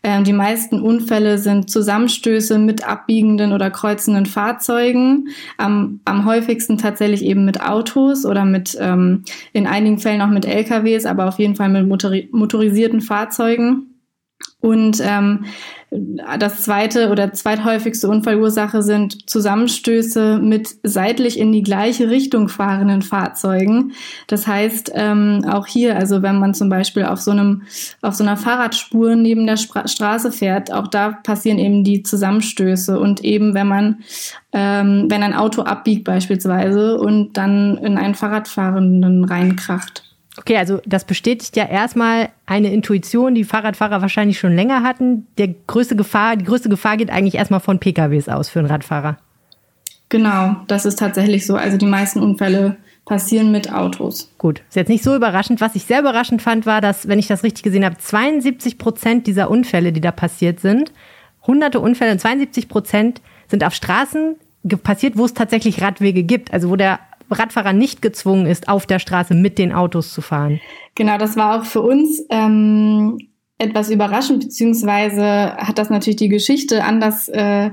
ähm, 0.04 0.22
die 0.22 0.32
meisten 0.32 0.80
Unfälle 0.80 1.38
sind 1.38 1.70
Zusammenstöße 1.70 2.58
mit 2.58 2.86
abbiegenden 2.86 3.52
oder 3.52 3.70
kreuzenden 3.70 4.26
Fahrzeugen. 4.26 5.28
Am, 5.56 6.00
am 6.04 6.24
häufigsten 6.24 6.78
tatsächlich 6.78 7.24
eben 7.24 7.44
mit 7.44 7.62
Autos 7.62 8.24
oder 8.24 8.44
mit 8.44 8.76
ähm, 8.80 9.24
in 9.52 9.66
einigen 9.66 9.98
Fällen 9.98 10.22
auch 10.22 10.28
mit 10.28 10.44
LKWs, 10.44 11.06
aber 11.06 11.26
auf 11.26 11.38
jeden 11.38 11.56
Fall 11.56 11.70
mit 11.70 11.88
motori 11.88 12.28
motorisierten 12.30 13.00
Fahrzeugen. 13.00 13.94
Und 14.60 15.02
ähm, 15.04 15.46
das 16.38 16.62
zweite 16.62 17.10
oder 17.10 17.32
zweithäufigste 17.32 18.08
Unfallursache 18.08 18.82
sind 18.82 19.30
Zusammenstöße 19.30 20.38
mit 20.42 20.68
seitlich 20.82 21.38
in 21.38 21.52
die 21.52 21.62
gleiche 21.62 22.10
Richtung 22.10 22.48
fahrenden 22.48 23.02
Fahrzeugen. 23.02 23.92
Das 24.26 24.46
heißt, 24.46 24.90
ähm, 24.94 25.44
auch 25.48 25.66
hier, 25.66 25.96
also 25.96 26.22
wenn 26.22 26.38
man 26.38 26.54
zum 26.54 26.68
Beispiel 26.68 27.04
auf 27.04 27.20
so 27.20 27.30
einem, 27.30 27.62
auf 28.02 28.14
so 28.14 28.24
einer 28.24 28.36
Fahrradspur 28.36 29.14
neben 29.14 29.46
der 29.46 29.56
Spra 29.56 29.86
Straße 29.86 30.32
fährt, 30.32 30.72
auch 30.72 30.88
da 30.88 31.12
passieren 31.12 31.58
eben 31.58 31.84
die 31.84 32.02
Zusammenstöße 32.02 32.98
und 32.98 33.22
eben 33.22 33.54
wenn 33.54 33.68
man, 33.68 33.98
ähm, 34.52 35.06
wenn 35.08 35.22
ein 35.22 35.34
Auto 35.34 35.62
abbiegt 35.62 36.04
beispielsweise 36.04 36.98
und 36.98 37.36
dann 37.36 37.76
in 37.78 37.98
einen 37.98 38.14
Fahrradfahrenden 38.14 39.24
reinkracht. 39.24 40.13
Okay, 40.36 40.56
also 40.56 40.80
das 40.84 41.04
bestätigt 41.04 41.56
ja 41.56 41.66
erstmal 41.66 42.28
eine 42.46 42.72
Intuition, 42.72 43.34
die 43.34 43.44
Fahrradfahrer 43.44 44.02
wahrscheinlich 44.02 44.38
schon 44.38 44.54
länger 44.54 44.82
hatten. 44.82 45.26
Der 45.38 45.48
größte 45.66 45.94
Gefahr, 45.94 46.36
die 46.36 46.44
größte 46.44 46.68
Gefahr 46.68 46.96
geht 46.96 47.10
eigentlich 47.10 47.36
erstmal 47.36 47.60
von 47.60 47.78
PKWs 47.78 48.28
aus 48.28 48.48
für 48.48 48.58
einen 48.58 48.68
Radfahrer. 48.68 49.16
Genau, 50.08 50.56
das 50.66 50.86
ist 50.86 50.98
tatsächlich 50.98 51.46
so. 51.46 51.56
Also 51.56 51.76
die 51.76 51.86
meisten 51.86 52.20
Unfälle 52.20 52.76
passieren 53.04 53.52
mit 53.52 53.72
Autos. 53.72 54.32
Gut, 54.38 54.62
ist 54.68 54.76
jetzt 54.76 54.88
nicht 54.88 55.04
so 55.04 55.14
überraschend. 55.14 55.60
Was 55.60 55.76
ich 55.76 55.84
sehr 55.84 56.00
überraschend 56.00 56.42
fand, 56.42 56.66
war, 56.66 56.80
dass, 56.80 57.06
wenn 57.06 57.18
ich 57.18 57.26
das 57.26 57.44
richtig 57.44 57.62
gesehen 57.62 57.84
habe, 57.84 57.98
72 57.98 58.78
Prozent 58.78 59.26
dieser 59.26 59.50
Unfälle, 59.50 59.92
die 59.92 60.00
da 60.00 60.10
passiert 60.10 60.60
sind, 60.60 60.92
hunderte 61.46 61.80
Unfälle, 61.80 62.16
72 62.16 62.68
Prozent 62.68 63.20
sind 63.48 63.62
auf 63.62 63.74
Straßen 63.74 64.36
passiert, 64.82 65.18
wo 65.18 65.26
es 65.26 65.34
tatsächlich 65.34 65.82
Radwege 65.82 66.22
gibt, 66.22 66.52
also 66.52 66.70
wo 66.70 66.76
der 66.76 66.98
Radfahrer 67.30 67.72
nicht 67.72 68.02
gezwungen 68.02 68.46
ist, 68.46 68.68
auf 68.68 68.86
der 68.86 68.98
Straße 68.98 69.34
mit 69.34 69.58
den 69.58 69.72
Autos 69.72 70.12
zu 70.12 70.20
fahren. 70.20 70.60
Genau, 70.94 71.18
das 71.18 71.36
war 71.36 71.60
auch 71.60 71.64
für 71.64 71.82
uns 71.82 72.24
ähm, 72.30 73.18
etwas 73.58 73.90
überraschend, 73.90 74.40
beziehungsweise 74.40 75.56
hat 75.56 75.78
das 75.78 75.90
natürlich 75.90 76.16
die 76.16 76.28
Geschichte 76.28 76.84
anders 76.84 77.28
äh, 77.28 77.70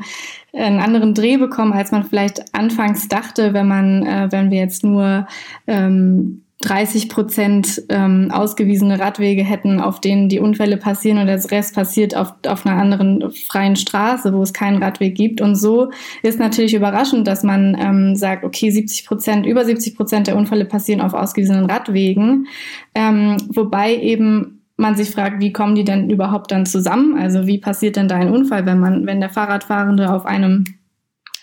einen 0.53 0.79
anderen 0.79 1.13
Dreh 1.13 1.38
bekommen, 1.38 1.74
als 1.74 1.91
man 1.91 2.03
vielleicht 2.03 2.53
anfangs 2.53 3.08
dachte, 3.08 3.53
wenn 3.53 3.67
man, 3.67 4.05
äh, 4.05 4.27
wenn 4.31 4.51
wir 4.51 4.60
jetzt 4.60 4.84
nur 4.84 5.27
ähm, 5.67 6.43
30 6.62 7.10
Prozent 7.10 7.84
ähm, 7.89 8.30
ausgewiesene 8.32 9.00
Radwege 9.00 9.44
hätten, 9.44 9.80
auf 9.80 10.00
denen 10.00 10.30
die 10.30 10.39
Unfälle 10.39 10.77
passieren 10.77 11.18
und 11.18 11.27
der 11.27 11.44
Rest 11.51 11.75
passiert 11.75 12.15
auf, 12.15 12.34
auf 12.48 12.65
einer 12.65 12.80
anderen 12.80 13.32
freien 13.32 13.75
Straße, 13.75 14.34
wo 14.34 14.41
es 14.41 14.53
keinen 14.53 14.82
Radweg 14.82 15.15
gibt. 15.15 15.41
Und 15.41 15.56
so 15.56 15.91
ist 16.24 16.39
natürlich 16.39 16.74
überraschend, 16.74 17.27
dass 17.27 17.44
man 17.44 17.77
ähm, 17.80 18.15
sagt, 18.15 18.44
okay, 18.44 18.70
70 18.70 19.06
Prozent, 19.06 19.46
über 19.46 19.65
70 19.65 19.96
Prozent 19.96 20.27
der 20.27 20.38
Unfälle 20.38 20.65
passieren 20.65 21.01
auf 21.01 21.13
ausgewiesenen 21.13 21.65
Radwegen, 21.65 22.48
ähm, 22.96 23.38
wobei 23.50 23.96
eben 23.96 24.62
man 24.77 24.96
sich 24.96 25.12
fragt, 25.12 25.39
wie 25.39 25.53
kommen 25.53 25.75
die 25.75 25.84
denn 25.84 26.10
überhaupt 26.10 26.51
dann 26.51 26.65
zusammen? 26.65 27.18
Also 27.18 27.48
wie 27.48 27.60
passiert 27.60 27.96
denn 27.96 28.08
da 28.08 28.15
ein 28.15 28.32
Unfall, 28.32 28.65
wenn 28.65 28.80
man, 28.80 29.06
wenn 29.06 29.20
der 29.20 29.30
Fahrradfahrende 29.30 30.12
auf 30.12 30.25
einem 30.25 30.65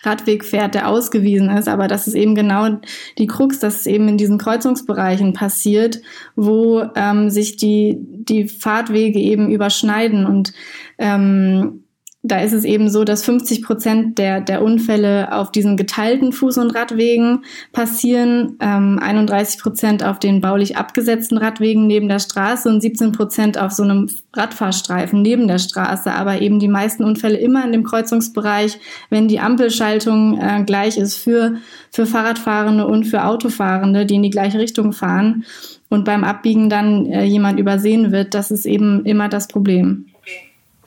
Radweg 0.03 0.45
fährt, 0.45 0.75
der 0.75 0.89
ausgewiesen 0.89 1.51
ist. 1.51 1.69
Aber 1.69 1.89
das 1.89 2.07
ist 2.07 2.15
eben 2.15 2.35
genau 2.35 2.79
die 3.19 3.27
Krux, 3.27 3.59
dass 3.59 3.81
es 3.81 3.87
eben 3.87 4.09
in 4.09 4.17
diesen 4.17 4.39
Kreuzungsbereichen 4.39 5.33
passiert, 5.33 6.01
wo 6.37 6.85
ähm, 6.95 7.31
sich 7.31 7.57
die, 7.57 7.97
die 7.99 8.49
Fahrtwege 8.49 9.19
eben 9.19 9.51
überschneiden 9.51 10.27
und 10.27 10.53
ähm, 10.99 11.85
da 12.25 12.41
ist 12.41 12.53
es 12.53 12.65
eben 12.65 12.91
so, 12.91 13.05
dass 13.05 13.25
50 13.25 13.63
Prozent 13.63 14.19
der, 14.19 14.41
der 14.41 14.63
Unfälle 14.63 15.33
auf 15.33 15.53
diesen 15.53 15.77
geteilten 15.77 16.33
Fuß- 16.33 16.61
und 16.61 16.75
Radwegen 16.75 17.45
passieren, 17.73 18.57
ähm, 18.61 18.99
31 19.01 19.61
Prozent 19.61 20.03
auf 20.03 20.19
den 20.19 20.41
baulich 20.41 20.77
abgesetzten 20.77 21.39
Radwegen 21.39 21.87
neben 21.87 22.09
der 22.09 22.19
Straße 22.19 22.69
und 22.69 22.81
17 22.81 23.13
Prozent 23.13 23.57
auf 23.57 23.71
so 23.71 23.85
einem 23.85 24.11
Radfahrstreifen 24.35 25.23
neben 25.23 25.47
der 25.47 25.59
Straße. 25.59 26.13
Aber 26.13 26.43
eben 26.43 26.59
die 26.59 26.67
meisten 26.67 27.05
Unfälle 27.05 27.39
immer 27.39 27.65
in 27.65 27.71
dem 27.71 27.85
Kreuzungsbereich, 27.85 28.81
wenn 29.11 29.29
die 29.29 29.39
Ampelschaltung 29.39 30.41
äh, 30.41 30.65
gleich 30.65 30.99
ist 30.99 31.17
für, 31.17 31.59
für 31.93 32.05
Fahrradfahrende 32.05 32.85
und 32.85 33.05
für 33.05 33.27
Autofahrende, 33.27 34.07
die 34.07 34.17
in 34.17 34.25
die 34.25 34.31
gleiche 34.31 34.59
Richtung 34.59 34.93
fahren 34.93 35.45
und 35.89 36.05
beim 36.05 36.25
Abbiegen 36.25 36.69
dann 36.69 37.07
äh, 37.07 37.23
jemand 37.23 37.61
übersehen 37.61 38.11
wird, 38.11 38.35
das 38.35 38.51
ist 38.51 38.67
eben 38.67 39.07
immer 39.07 39.29
das 39.29 39.47
Problem. 39.47 40.08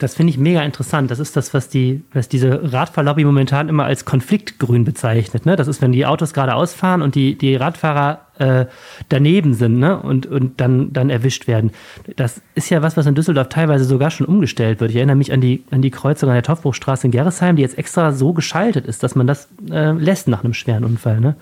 Das 0.01 0.15
finde 0.15 0.31
ich 0.31 0.39
mega 0.39 0.63
interessant. 0.63 1.12
Das 1.12 1.20
ist 1.20 1.38
das, 1.38 1.53
was 1.53 1.70
die, 1.70 2.01
was 2.12 2.27
diese 2.27 2.74
Radfahrlobby 2.74 3.24
momentan 3.24 3.70
immer 3.70 3.86
als 3.86 4.03
Konfliktgrün 4.03 4.84
bezeichnet. 4.84 5.46
Ne? 5.46 5.55
Das 5.55 5.67
ist, 5.67 5.79
wenn 5.79 5.91
die 5.91 6.08
Autos 6.08 6.34
geradeaus 6.34 6.74
fahren 6.74 7.03
und 7.03 7.13
die, 7.13 7.38
die 7.38 7.55
Radfahrer 7.55 8.22
äh, 8.39 8.65
daneben 9.10 9.53
sind 9.53 9.77
ne? 9.77 10.01
und, 10.01 10.25
und 10.25 10.60
dann, 10.60 10.91
dann 10.91 11.12
erwischt 11.12 11.48
werden. 11.48 11.70
Das 12.15 12.41
ist 12.55 12.72
ja 12.72 12.81
was, 12.81 12.98
was 12.98 13.05
in 13.05 13.13
Düsseldorf 13.13 13.50
teilweise 13.50 13.86
sogar 13.86 14.10
schon 14.10 14.25
umgestellt 14.25 14.79
wird. 14.79 14.89
Ich 14.89 14.98
erinnere 14.98 15.17
mich 15.17 15.31
an 15.31 15.39
die, 15.39 15.65
an 15.70 15.84
die 15.84 15.91
Kreuzung 15.91 16.29
an 16.29 16.36
der 16.36 16.41
Topfbruchstraße 16.41 17.05
in 17.05 17.12
Gerresheim, 17.12 17.55
die 17.55 17.62
jetzt 17.62 17.77
extra 17.77 18.12
so 18.12 18.34
geschaltet 18.34 18.88
ist, 18.88 19.03
dass 19.03 19.13
man 19.13 19.27
das 19.27 19.50
äh, 19.70 19.91
lässt 19.91 20.27
nach 20.27 20.43
einem 20.43 20.55
schweren 20.55 20.84
Unfall. 20.84 21.20
Ne? 21.20 21.36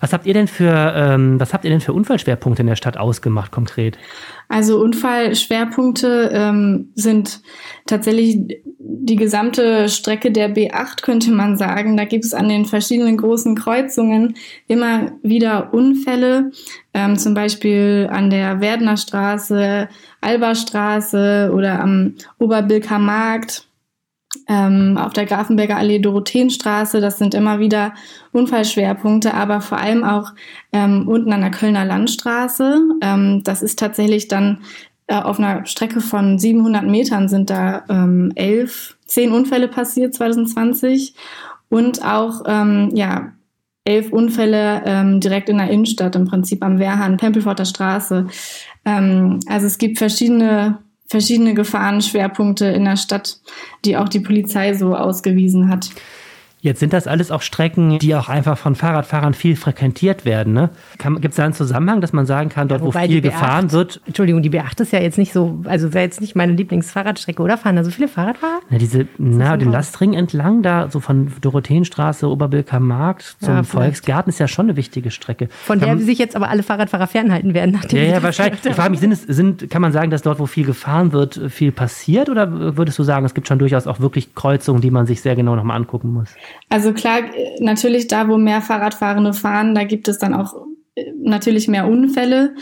Was 0.00 0.12
habt 0.12 0.26
ihr 0.26 0.34
denn 0.34 0.48
für, 0.48 0.92
ähm, 0.96 1.40
was 1.40 1.52
habt 1.52 1.64
ihr 1.64 1.70
denn 1.70 1.80
für 1.80 1.92
Unfallschwerpunkte 1.92 2.62
in 2.62 2.68
der 2.68 2.76
Stadt 2.76 2.96
ausgemacht 2.96 3.50
konkret? 3.50 3.98
Also 4.48 4.80
Unfallschwerpunkte 4.80 6.30
ähm, 6.32 6.90
sind 6.94 7.40
tatsächlich 7.86 8.38
die 8.78 9.16
gesamte 9.16 9.88
Strecke 9.88 10.30
der 10.30 10.54
B8, 10.54 11.02
könnte 11.02 11.30
man 11.30 11.58
sagen. 11.58 11.96
Da 11.96 12.04
gibt 12.04 12.24
es 12.24 12.32
an 12.32 12.48
den 12.48 12.64
verschiedenen 12.64 13.18
großen 13.18 13.54
Kreuzungen 13.54 14.36
immer 14.66 15.12
wieder 15.22 15.74
Unfälle, 15.74 16.50
ähm, 16.94 17.16
zum 17.16 17.34
Beispiel 17.34 18.08
an 18.10 18.30
der 18.30 18.60
Werdener 18.60 18.96
Straße, 18.96 19.88
Alberstraße 20.20 21.50
oder 21.54 21.80
am 21.80 22.14
Oberbilker 22.38 22.98
Markt 22.98 23.67
ähm, 24.46 24.98
auf 24.98 25.12
der 25.12 25.26
Grafenberger 25.26 25.76
Allee 25.76 25.98
Dorotheenstraße. 25.98 27.00
Das 27.00 27.18
sind 27.18 27.34
immer 27.34 27.58
wieder 27.58 27.94
Unfallschwerpunkte, 28.32 29.34
aber 29.34 29.60
vor 29.60 29.78
allem 29.78 30.04
auch 30.04 30.32
ähm, 30.72 31.08
unten 31.08 31.32
an 31.32 31.40
der 31.40 31.50
Kölner 31.50 31.84
Landstraße. 31.84 32.80
Ähm, 33.00 33.42
das 33.44 33.62
ist 33.62 33.78
tatsächlich 33.78 34.28
dann 34.28 34.62
äh, 35.06 35.16
auf 35.16 35.38
einer 35.38 35.64
Strecke 35.66 36.00
von 36.00 36.38
700 36.38 36.84
Metern 36.84 37.28
sind 37.28 37.50
da 37.50 37.84
ähm, 37.88 38.32
elf, 38.34 38.96
zehn 39.06 39.32
Unfälle 39.32 39.68
passiert 39.68 40.14
2020 40.14 41.14
und 41.70 42.04
auch 42.04 42.42
ähm, 42.46 42.90
ja 42.94 43.32
elf 43.84 44.12
Unfälle 44.12 44.82
ähm, 44.84 45.20
direkt 45.20 45.48
in 45.48 45.56
der 45.56 45.70
Innenstadt, 45.70 46.14
im 46.14 46.26
Prinzip 46.26 46.62
am 46.62 46.78
Wehrhahn, 46.78 47.16
Pempelforter 47.16 47.64
Straße. 47.64 48.26
Ähm, 48.84 49.40
also 49.48 49.66
es 49.66 49.78
gibt 49.78 49.96
verschiedene 49.96 50.78
verschiedene 51.08 51.54
Gefahrenschwerpunkte 51.54 52.66
in 52.66 52.84
der 52.84 52.96
Stadt, 52.96 53.40
die 53.84 53.96
auch 53.96 54.08
die 54.08 54.20
Polizei 54.20 54.74
so 54.74 54.94
ausgewiesen 54.94 55.68
hat. 55.68 55.90
Jetzt 56.60 56.80
sind 56.80 56.92
das 56.92 57.06
alles 57.06 57.30
auch 57.30 57.42
Strecken, 57.42 58.00
die 58.00 58.16
auch 58.16 58.28
einfach 58.28 58.58
von 58.58 58.74
Fahrradfahrern 58.74 59.32
viel 59.32 59.54
frequentiert 59.54 60.24
werden. 60.24 60.54
Ne? 60.54 60.70
Gibt 60.98 61.28
es 61.28 61.36
da 61.36 61.44
einen 61.44 61.54
Zusammenhang, 61.54 62.00
dass 62.00 62.12
man 62.12 62.26
sagen 62.26 62.48
kann, 62.48 62.66
dort 62.66 62.80
ja, 62.80 62.86
wo 62.86 62.90
viel 62.90 63.20
gefahren 63.20 63.70
wird? 63.70 64.00
Entschuldigung, 64.06 64.42
die 64.42 64.50
B8 64.50 64.80
ist 64.80 64.92
ja 64.92 64.98
jetzt 64.98 65.18
nicht 65.18 65.32
so, 65.32 65.60
also 65.64 65.94
wäre 65.94 66.04
jetzt 66.04 66.20
nicht 66.20 66.34
meine 66.34 66.52
Lieblingsfahrradstrecke, 66.54 67.40
oder? 67.40 67.58
Fahren 67.58 67.76
da 67.76 67.84
so 67.84 67.92
viele 67.92 68.08
Fahrradfahrer? 68.08 68.60
Na, 68.70 68.78
diese, 68.78 69.06
na, 69.18 69.56
den 69.56 69.70
Lastring 69.70 70.14
entlang, 70.14 70.62
da 70.62 70.90
so 70.90 70.98
von 70.98 71.30
Dorotheenstraße, 71.40 72.28
Oberbilker 72.28 72.80
Markt 72.80 73.36
zum 73.40 73.54
ja, 73.54 73.62
Volksgarten 73.62 74.30
ist 74.30 74.40
ja 74.40 74.48
schon 74.48 74.66
eine 74.66 74.76
wichtige 74.76 75.12
Strecke. 75.12 75.48
Von 75.64 75.78
kann 75.78 75.98
der 75.98 76.06
sich 76.06 76.18
jetzt 76.18 76.34
aber 76.34 76.48
alle 76.48 76.64
Fahrradfahrer 76.64 77.06
fernhalten 77.06 77.54
werden. 77.54 77.70
Nachdem 77.70 78.04
ja, 78.04 78.14
ja, 78.14 78.22
wahrscheinlich. 78.22 78.64
Ich 78.64 78.74
frage 78.74 78.90
mich, 78.90 79.00
sind, 79.00 79.12
es, 79.12 79.22
sind, 79.22 79.70
kann 79.70 79.80
man 79.80 79.92
sagen, 79.92 80.10
dass 80.10 80.22
dort, 80.22 80.40
wo 80.40 80.46
viel 80.46 80.66
gefahren 80.66 81.12
wird, 81.12 81.40
viel 81.50 81.70
passiert? 81.70 82.28
Oder 82.28 82.76
würdest 82.76 82.98
du 82.98 83.04
sagen, 83.04 83.24
es 83.24 83.34
gibt 83.34 83.46
schon 83.46 83.60
durchaus 83.60 83.86
auch 83.86 84.00
wirklich 84.00 84.34
Kreuzungen, 84.34 84.80
die 84.80 84.90
man 84.90 85.06
sich 85.06 85.20
sehr 85.20 85.36
genau 85.36 85.54
nochmal 85.54 85.76
angucken 85.76 86.12
muss? 86.12 86.30
Also 86.68 86.92
klar, 86.92 87.20
natürlich 87.60 88.08
da, 88.08 88.28
wo 88.28 88.36
mehr 88.36 88.60
Fahrradfahrende 88.60 89.32
fahren, 89.32 89.74
da 89.74 89.84
gibt 89.84 90.08
es 90.08 90.18
dann 90.18 90.34
auch 90.34 90.54
äh, 90.94 91.12
natürlich 91.18 91.68
mehr 91.68 91.88
Unfälle. 91.88 92.54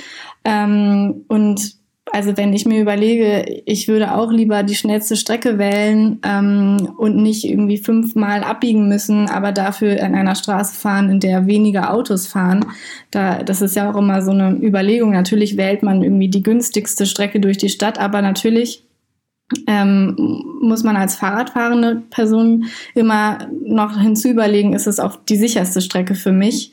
Ähm, 0.45 1.25
und 1.29 1.77
also 2.13 2.37
wenn 2.37 2.53
ich 2.53 2.65
mir 2.67 2.81
überlege, 2.81 3.63
ich 3.67 3.89
würde 3.89 4.15
auch 4.15 4.31
lieber 4.31 4.63
die 4.63 4.77
schnellste 4.77 5.17
Strecke 5.17 5.59
wählen 5.59 6.21
ähm, 6.25 6.95
und 6.99 7.17
nicht 7.17 7.45
irgendwie 7.45 7.79
fünfmal 7.79 8.45
abbiegen 8.45 8.89
müssen, 8.89 9.29
aber 9.29 9.51
dafür 9.51 10.03
an 10.03 10.15
einer 10.15 10.37
Straße 10.37 10.75
fahren, 10.75 11.11
in 11.11 11.21
der 11.21 11.47
weniger 11.47 11.93
Autos 11.93 12.29
fahren. 12.29 12.65
Da, 13.11 13.43
das 13.43 13.61
ist 13.61 13.75
ja 13.75 13.91
auch 13.91 13.97
immer 13.97 14.23
so 14.23 14.31
eine 14.31 14.53
Überlegung. 14.53 15.11
Natürlich 15.11 15.57
wählt 15.57 15.83
man 15.83 16.03
irgendwie 16.03 16.29
die 16.29 16.45
günstigste 16.45 17.07
Strecke 17.07 17.41
durch 17.41 17.59
die 17.59 17.71
Stadt, 17.71 17.99
aber 17.99 18.23
natürlich 18.23 18.86
ähm, 19.69 20.17
muss 20.61 20.83
man 20.83 20.97
als 20.97 21.17
Fahrradfahrende 21.17 22.03
Person 22.11 22.67
immer 22.95 23.39
noch 23.65 23.99
hinzuüberlegen, 24.01 24.73
ist 24.73 24.87
es 24.87 24.99
auch 24.99 25.17
die 25.17 25.37
sicherste 25.37 25.81
Strecke 25.81 26.15
für 26.15 26.33
mich. 26.33 26.73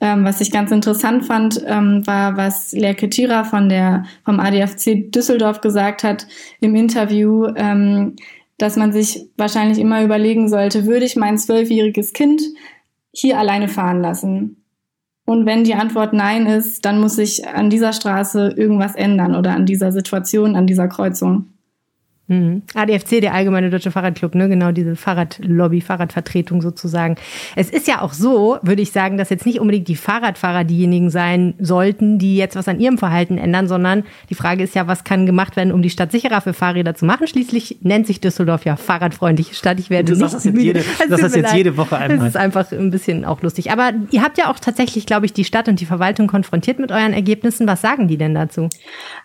Ähm, 0.00 0.24
was 0.24 0.40
ich 0.40 0.52
ganz 0.52 0.70
interessant 0.70 1.24
fand, 1.24 1.62
ähm, 1.66 2.06
war, 2.06 2.36
was 2.36 2.72
Lerke 2.72 3.10
Tira 3.10 3.44
von 3.44 3.68
der, 3.68 4.04
vom 4.24 4.38
ADFC 4.38 5.10
Düsseldorf 5.10 5.60
gesagt 5.60 6.04
hat 6.04 6.26
im 6.60 6.76
Interview, 6.76 7.46
ähm, 7.56 8.14
dass 8.58 8.76
man 8.76 8.92
sich 8.92 9.28
wahrscheinlich 9.36 9.78
immer 9.78 10.04
überlegen 10.04 10.48
sollte, 10.48 10.86
würde 10.86 11.04
ich 11.04 11.16
mein 11.16 11.38
zwölfjähriges 11.38 12.12
Kind 12.12 12.42
hier 13.12 13.38
alleine 13.38 13.68
fahren 13.68 14.00
lassen? 14.00 14.62
Und 15.24 15.46
wenn 15.46 15.64
die 15.64 15.74
Antwort 15.74 16.12
Nein 16.12 16.46
ist, 16.46 16.84
dann 16.84 17.00
muss 17.00 17.16
sich 17.16 17.46
an 17.48 17.70
dieser 17.70 17.92
Straße 17.92 18.54
irgendwas 18.56 18.94
ändern 18.94 19.34
oder 19.34 19.54
an 19.54 19.66
dieser 19.66 19.92
Situation, 19.92 20.56
an 20.56 20.66
dieser 20.66 20.88
Kreuzung. 20.88 21.51
Mhm. 22.32 22.62
ADFC, 22.74 23.20
der 23.20 23.34
Allgemeine 23.34 23.68
Deutsche 23.68 23.90
Fahrradclub, 23.90 24.34
ne? 24.34 24.48
genau 24.48 24.72
diese 24.72 24.96
Fahrradlobby, 24.96 25.82
Fahrradvertretung 25.82 26.62
sozusagen. 26.62 27.16
Es 27.56 27.68
ist 27.68 27.86
ja 27.86 28.00
auch 28.00 28.14
so, 28.14 28.58
würde 28.62 28.80
ich 28.80 28.90
sagen, 28.90 29.18
dass 29.18 29.28
jetzt 29.28 29.44
nicht 29.44 29.60
unbedingt 29.60 29.88
die 29.88 29.96
Fahrradfahrer 29.96 30.64
diejenigen 30.64 31.10
sein 31.10 31.54
sollten, 31.58 32.18
die 32.18 32.36
jetzt 32.36 32.56
was 32.56 32.68
an 32.68 32.80
ihrem 32.80 32.96
Verhalten 32.96 33.36
ändern, 33.36 33.68
sondern 33.68 34.04
die 34.30 34.34
Frage 34.34 34.62
ist 34.62 34.74
ja, 34.74 34.86
was 34.86 35.04
kann 35.04 35.26
gemacht 35.26 35.56
werden, 35.56 35.72
um 35.72 35.82
die 35.82 35.90
Stadt 35.90 36.10
sicherer 36.10 36.40
für 36.40 36.54
Fahrräder 36.54 36.94
zu 36.94 37.04
machen. 37.04 37.26
Schließlich 37.26 37.78
nennt 37.82 38.06
sich 38.06 38.20
Düsseldorf 38.20 38.64
ja 38.64 38.76
fahrradfreundliche 38.76 39.54
Stadt. 39.54 39.78
Ich 39.78 39.90
werde 39.90 40.12
du 40.12 40.18
nicht 40.18 40.32
das 40.32 40.44
jetzt, 40.44 40.58
jede, 40.58 40.82
das 41.08 41.20
das 41.20 41.34
jetzt 41.34 41.54
jede 41.54 41.76
Woche 41.76 41.98
einmal. 41.98 42.18
Das 42.18 42.28
ist 42.28 42.36
einfach 42.36 42.72
ein 42.72 42.90
bisschen 42.90 43.26
auch 43.26 43.42
lustig. 43.42 43.70
Aber 43.70 43.92
ihr 44.10 44.22
habt 44.22 44.38
ja 44.38 44.50
auch 44.50 44.58
tatsächlich, 44.58 45.04
glaube 45.04 45.26
ich, 45.26 45.34
die 45.34 45.44
Stadt 45.44 45.68
und 45.68 45.80
die 45.80 45.86
Verwaltung 45.86 46.28
konfrontiert 46.28 46.78
mit 46.78 46.92
euren 46.92 47.12
Ergebnissen. 47.12 47.66
Was 47.66 47.82
sagen 47.82 48.08
die 48.08 48.16
denn 48.16 48.34
dazu? 48.34 48.68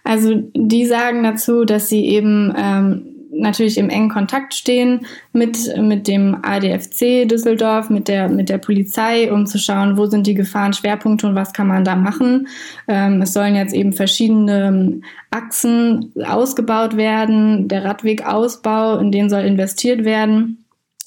Also 0.04 0.36
die 0.54 0.86
sagen 0.86 1.24
dazu, 1.24 1.64
dass 1.64 1.90
sie 1.90 2.06
eben 2.06 2.54
ähm, 2.58 2.97
natürlich 3.31 3.77
im 3.77 3.89
engen 3.89 4.10
Kontakt 4.10 4.53
stehen 4.53 5.05
mit, 5.34 5.57
mit 5.77 6.07
dem 6.07 6.38
ADFC 6.41 7.27
Düsseldorf, 7.27 7.89
mit 7.89 8.07
der, 8.07 8.29
mit 8.29 8.50
der 8.50 8.57
Polizei, 8.57 9.31
um 9.31 9.46
zu 9.46 9.57
schauen, 9.57 9.98
wo 9.98 10.05
sind 10.05 10.27
die 10.27 10.34
Gefahrenschwerpunkte 10.34 11.27
und 11.27 11.36
was 11.36 11.53
kann 11.53 11.67
man 11.67 11.84
da 11.84 11.96
machen. 11.96 12.48
Ähm, 12.88 13.22
es 13.22 13.34
sollen 13.34 13.55
jetzt 13.55 13.74
eben 13.74 13.93
verschiedene 13.93 15.01
Achsen 15.31 16.13
ausgebaut 16.25 16.98
werden, 16.98 17.67
der 17.67 17.86
Radwegausbau, 17.86 18.98
in 19.00 19.12
den 19.12 19.29
soll 19.29 19.41
investiert 19.41 20.03
werden 20.03 20.63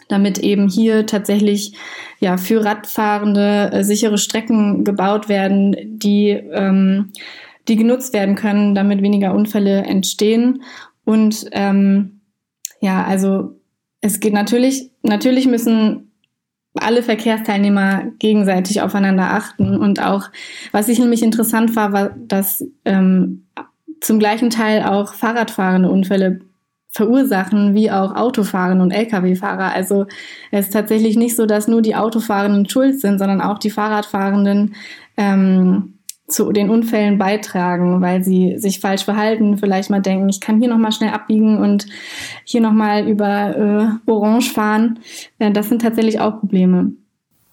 damit 0.08 0.38
eben 0.38 0.68
hier 0.68 1.06
tatsächlich 1.06 1.74
ja 2.18 2.36
für 2.36 2.64
Radfahrende 2.64 3.70
äh, 3.72 3.84
sichere 3.84 4.18
Strecken 4.18 4.82
gebaut 4.82 5.28
werden, 5.28 5.76
die 5.98 6.30
ähm, 6.30 7.12
die 7.68 7.76
genutzt 7.76 8.12
werden 8.12 8.34
können, 8.34 8.74
damit 8.74 9.02
weniger 9.02 9.34
Unfälle 9.34 9.82
entstehen. 9.82 10.62
Und 11.04 11.47
ähm, 11.52 12.21
ja, 12.80 13.04
also 13.04 13.61
es 14.00 14.21
geht 14.21 14.33
natürlich, 14.33 14.90
natürlich 15.02 15.47
müssen 15.47 16.11
alle 16.75 17.02
Verkehrsteilnehmer 17.02 18.04
gegenseitig 18.19 18.80
aufeinander 18.80 19.33
achten. 19.33 19.76
Und 19.76 20.02
auch, 20.02 20.30
was 20.73 20.88
ich 20.88 20.99
nämlich 20.99 21.23
interessant 21.23 21.75
war, 21.76 21.92
war, 21.92 22.11
dass 22.16 22.64
ähm, 22.85 23.47
zum 24.00 24.19
gleichen 24.19 24.50
Teil 24.50 24.85
auch 24.85 25.14
Fahrradfahrende 25.14 25.90
Unfälle 25.90 26.40
verursachen, 26.88 27.75
wie 27.75 27.90
auch 27.90 28.14
Autofahrende 28.16 28.83
und 28.83 28.90
Lkw-Fahrer. 28.90 29.73
Also 29.73 30.07
es 30.50 30.66
ist 30.66 30.73
tatsächlich 30.73 31.16
nicht 31.16 31.37
so, 31.37 31.47
dass 31.47 31.69
nur 31.69 31.83
die 31.83 31.95
Autofahrenden 31.95 32.69
schuld 32.69 33.00
sind, 33.00 33.19
sondern 33.19 33.40
auch 33.40 33.59
die 33.59 33.71
Fahrradfahrenden 33.71 34.75
ähm, 35.16 36.00
zu 36.30 36.52
den 36.52 36.70
Unfällen 36.70 37.18
beitragen, 37.18 38.00
weil 38.00 38.22
sie 38.22 38.58
sich 38.58 38.80
falsch 38.80 39.04
verhalten, 39.04 39.58
vielleicht 39.58 39.90
mal 39.90 40.00
denken, 40.00 40.28
ich 40.28 40.40
kann 40.40 40.58
hier 40.58 40.68
nochmal 40.68 40.92
schnell 40.92 41.10
abbiegen 41.10 41.58
und 41.58 41.87
hier 42.44 42.60
nochmal 42.60 43.06
über 43.06 44.00
äh, 44.06 44.10
Orange 44.10 44.50
fahren. 44.50 45.00
Äh, 45.38 45.50
das 45.52 45.68
sind 45.68 45.82
tatsächlich 45.82 46.20
auch 46.20 46.40
Probleme. 46.40 46.92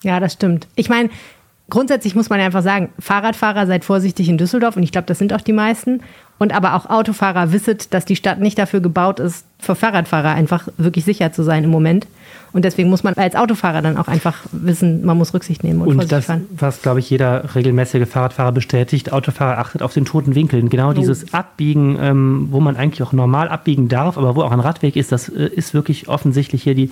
Ja, 0.04 0.20
das 0.20 0.34
stimmt. 0.34 0.68
Ich 0.76 0.90
meine, 0.90 1.10
grundsätzlich 1.70 2.16
muss 2.16 2.30
man 2.30 2.40
einfach 2.40 2.62
sagen, 2.62 2.90
Fahrradfahrer 3.00 3.68
seid 3.68 3.86
vorsichtig 3.86 4.30
in 4.30 4.38
Düsseldorf 4.38 4.78
und 4.78 4.84
ich 4.84 4.92
glaube, 4.92 5.08
das 5.08 5.18
sind 5.18 5.34
auch 5.34 5.42
die 5.42 5.54
meisten. 5.54 6.02
Und 6.40 6.54
aber 6.54 6.76
auch 6.76 6.88
Autofahrer 6.88 7.52
wisset, 7.52 7.94
dass 7.94 8.06
die 8.06 8.16
Stadt 8.16 8.40
nicht 8.40 8.60
dafür 8.60 8.80
gebaut 8.80 9.20
ist, 9.20 9.46
für 9.60 9.76
Fahrradfahrer 9.76 10.32
einfach 10.32 10.68
wirklich 10.78 11.04
sicher 11.04 11.32
zu 11.32 11.44
sein 11.44 11.64
im 11.64 11.72
Moment. 11.72 12.06
Und 12.54 12.64
deswegen 12.64 12.90
muss 12.90 13.04
man 13.04 13.14
als 13.16 13.36
Autofahrer 13.36 13.82
dann 13.82 13.98
auch 13.98 14.08
einfach 14.08 14.38
wissen, 14.52 15.04
man 15.06 15.18
muss 15.18 15.34
Rücksicht 15.34 15.64
nehmen 15.64 15.82
und, 15.82 16.00
und 16.00 16.12
das, 16.12 16.26
fahren. 16.26 16.46
was 16.52 16.82
glaube 16.82 17.00
ich 17.00 17.10
jeder 17.10 17.56
regelmäßige 17.56 18.08
Fahrradfahrer 18.08 18.52
bestätigt, 18.52 19.12
Autofahrer 19.12 19.58
achtet 19.58 19.82
auf 19.82 19.94
den 19.94 20.06
toten 20.06 20.36
Winkeln. 20.36 20.70
Genau 20.70 20.92
oh. 20.92 20.94
dieses 20.94 21.34
Abbiegen, 21.34 21.98
ähm, 22.00 22.48
wo 22.52 22.60
man 22.60 22.78
eigentlich 22.78 23.04
auch 23.04 23.14
normal 23.14 23.50
abbiegen 23.50 23.90
darf, 23.90 24.18
aber 24.18 24.36
wo 24.36 24.44
auch 24.44 24.52
ein 24.52 24.60
Radweg 24.60 24.96
ist, 24.96 25.12
das 25.12 25.30
äh, 25.30 25.48
ist 25.48 25.74
wirklich 25.74 26.08
offensichtlich 26.08 26.64
hier 26.64 26.76
die 26.76 26.92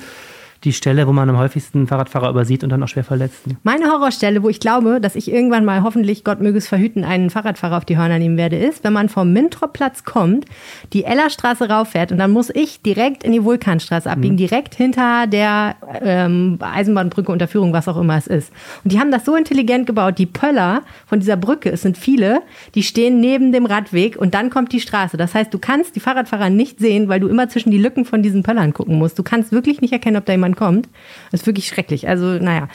die 0.65 0.73
Stelle, 0.73 1.07
wo 1.07 1.13
man 1.13 1.29
am 1.29 1.37
häufigsten 1.37 1.87
Fahrradfahrer 1.87 2.29
übersieht 2.29 2.63
und 2.63 2.69
dann 2.71 2.81
auch 2.83 2.87
schwer 2.87 3.03
verletzt. 3.03 3.43
Meine 3.63 3.85
Horrorstelle, 3.85 4.43
wo 4.43 4.49
ich 4.49 4.59
glaube, 4.59 4.99
dass 4.99 5.15
ich 5.15 5.31
irgendwann 5.31 5.63
mal 5.63 5.83
hoffentlich, 5.83 6.23
Gott 6.23 6.41
möge 6.41 6.57
es 6.57 6.67
verhüten, 6.67 7.03
einen 7.03 7.29
Fahrradfahrer 7.29 7.77
auf 7.77 7.85
die 7.85 7.97
Hörner 7.97 8.19
nehmen 8.19 8.37
werde, 8.37 8.57
ist, 8.57 8.83
wenn 8.83 8.93
man 8.93 9.07
vom 9.07 9.31
Mintropplatz 9.31 10.03
kommt, 10.03 10.45
die 10.93 11.03
Ellerstraße 11.03 11.69
rauffährt 11.69 12.11
und 12.11 12.17
dann 12.17 12.31
muss 12.31 12.49
ich 12.49 12.81
direkt 12.81 13.23
in 13.23 13.31
die 13.31 13.43
Vulkanstraße 13.43 14.09
abbiegen, 14.09 14.33
mhm. 14.33 14.39
direkt 14.39 14.75
hinter 14.75 15.27
der 15.27 15.75
ähm, 16.01 16.57
Eisenbahnbrücke 16.59 17.31
Unterführung, 17.31 17.71
was 17.71 17.87
auch 17.87 17.97
immer 17.97 18.17
es 18.17 18.27
ist. 18.27 18.51
Und 18.83 18.91
die 18.91 18.99
haben 18.99 19.11
das 19.11 19.25
so 19.25 19.35
intelligent 19.35 19.85
gebaut, 19.85 20.17
die 20.17 20.25
Pöller 20.25 20.81
von 21.05 21.19
dieser 21.19 21.37
Brücke, 21.37 21.69
es 21.69 21.83
sind 21.83 21.97
viele, 21.97 22.41
die 22.73 22.83
stehen 22.83 23.19
neben 23.19 23.51
dem 23.51 23.65
Radweg 23.65 24.17
und 24.17 24.33
dann 24.33 24.49
kommt 24.49 24.71
die 24.71 24.79
Straße. 24.79 25.17
Das 25.17 25.35
heißt, 25.35 25.53
du 25.53 25.59
kannst 25.59 25.95
die 25.95 25.99
Fahrradfahrer 25.99 26.49
nicht 26.49 26.79
sehen, 26.79 27.07
weil 27.07 27.19
du 27.19 27.27
immer 27.27 27.49
zwischen 27.49 27.71
die 27.71 27.77
Lücken 27.77 28.05
von 28.05 28.23
diesen 28.23 28.41
Pöllern 28.43 28.73
gucken 28.73 28.97
musst. 28.97 29.19
Du 29.19 29.23
kannst 29.23 29.51
wirklich 29.51 29.81
nicht 29.81 29.93
erkennen, 29.93 30.17
ob 30.17 30.25
da 30.25 30.33
jemand 30.33 30.54
kommt. 30.55 30.87
Das 31.31 31.41
ist 31.41 31.47
wirklich 31.47 31.67
schrecklich. 31.67 32.07
Also, 32.07 32.25
naja. 32.25 32.67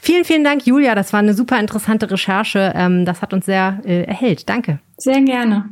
Vielen, 0.00 0.24
vielen 0.24 0.44
Dank, 0.44 0.66
Julia. 0.66 0.94
Das 0.94 1.12
war 1.12 1.20
eine 1.20 1.34
super 1.34 1.58
interessante 1.58 2.10
Recherche. 2.10 2.72
Ähm, 2.74 3.04
das 3.04 3.20
hat 3.20 3.32
uns 3.32 3.46
sehr 3.46 3.80
äh, 3.84 4.04
erhellt. 4.04 4.48
Danke. 4.48 4.78
Sehr 4.96 5.20
gerne. 5.22 5.68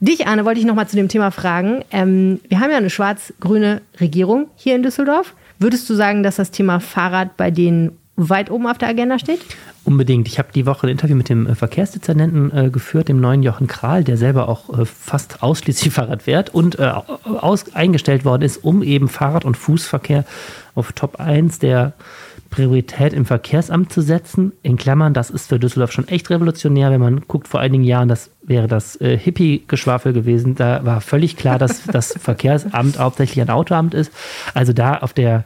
Dich, 0.00 0.26
Anne, 0.26 0.44
wollte 0.44 0.58
ich 0.58 0.66
noch 0.66 0.74
mal 0.74 0.88
zu 0.88 0.96
dem 0.96 1.08
Thema 1.08 1.30
fragen. 1.30 1.84
Ähm, 1.92 2.40
wir 2.48 2.58
haben 2.58 2.70
ja 2.72 2.76
eine 2.76 2.90
schwarz-grüne 2.90 3.82
Regierung 4.00 4.48
hier 4.56 4.74
in 4.74 4.82
Düsseldorf. 4.82 5.34
Würdest 5.60 5.88
du 5.88 5.94
sagen, 5.94 6.24
dass 6.24 6.36
das 6.36 6.50
Thema 6.50 6.80
Fahrrad 6.80 7.36
bei 7.36 7.52
denen 7.52 7.96
weit 8.16 8.50
oben 8.50 8.66
auf 8.66 8.78
der 8.78 8.88
Agenda 8.88 9.18
steht? 9.18 9.40
Unbedingt. 9.84 10.28
Ich 10.28 10.38
habe 10.38 10.48
die 10.54 10.66
Woche 10.66 10.86
ein 10.86 10.90
Interview 10.90 11.16
mit 11.16 11.28
dem 11.28 11.46
äh, 11.46 11.54
Verkehrsdezernenten 11.54 12.56
äh, 12.56 12.70
geführt, 12.70 13.08
dem 13.08 13.20
neuen 13.20 13.42
Jochen 13.42 13.66
Kral, 13.66 14.04
der 14.04 14.16
selber 14.16 14.48
auch 14.48 14.78
äh, 14.78 14.84
fast 14.84 15.42
ausschließlich 15.42 15.92
Fahrrad 15.94 16.22
fährt 16.22 16.54
und 16.54 16.78
äh, 16.78 16.92
aus, 17.24 17.74
eingestellt 17.74 18.24
worden 18.24 18.42
ist, 18.42 18.58
um 18.58 18.82
eben 18.82 19.08
Fahrrad- 19.08 19.44
und 19.44 19.56
Fußverkehr 19.56 20.24
auf 20.74 20.92
Top 20.92 21.20
1 21.20 21.58
der 21.58 21.94
Priorität 22.50 23.14
im 23.14 23.24
Verkehrsamt 23.24 23.92
zu 23.92 24.02
setzen. 24.02 24.52
In 24.62 24.76
Klammern, 24.76 25.14
das 25.14 25.30
ist 25.30 25.48
für 25.48 25.58
Düsseldorf 25.58 25.90
schon 25.90 26.06
echt 26.06 26.30
revolutionär. 26.30 26.90
Wenn 26.90 27.00
man 27.00 27.22
guckt, 27.26 27.48
vor 27.48 27.60
einigen 27.60 27.82
Jahren, 27.82 28.08
das 28.08 28.30
wäre 28.42 28.68
das 28.68 29.00
äh, 29.00 29.16
Hippie-Geschwafel 29.16 30.12
gewesen. 30.12 30.54
Da 30.54 30.84
war 30.84 31.00
völlig 31.00 31.36
klar, 31.36 31.58
dass 31.58 31.82
das 31.86 32.12
Verkehrsamt 32.20 32.98
hauptsächlich 32.98 33.40
ein 33.40 33.50
Autoamt 33.50 33.94
ist. 33.94 34.12
Also 34.54 34.72
da 34.72 34.98
auf 34.98 35.14
der 35.14 35.44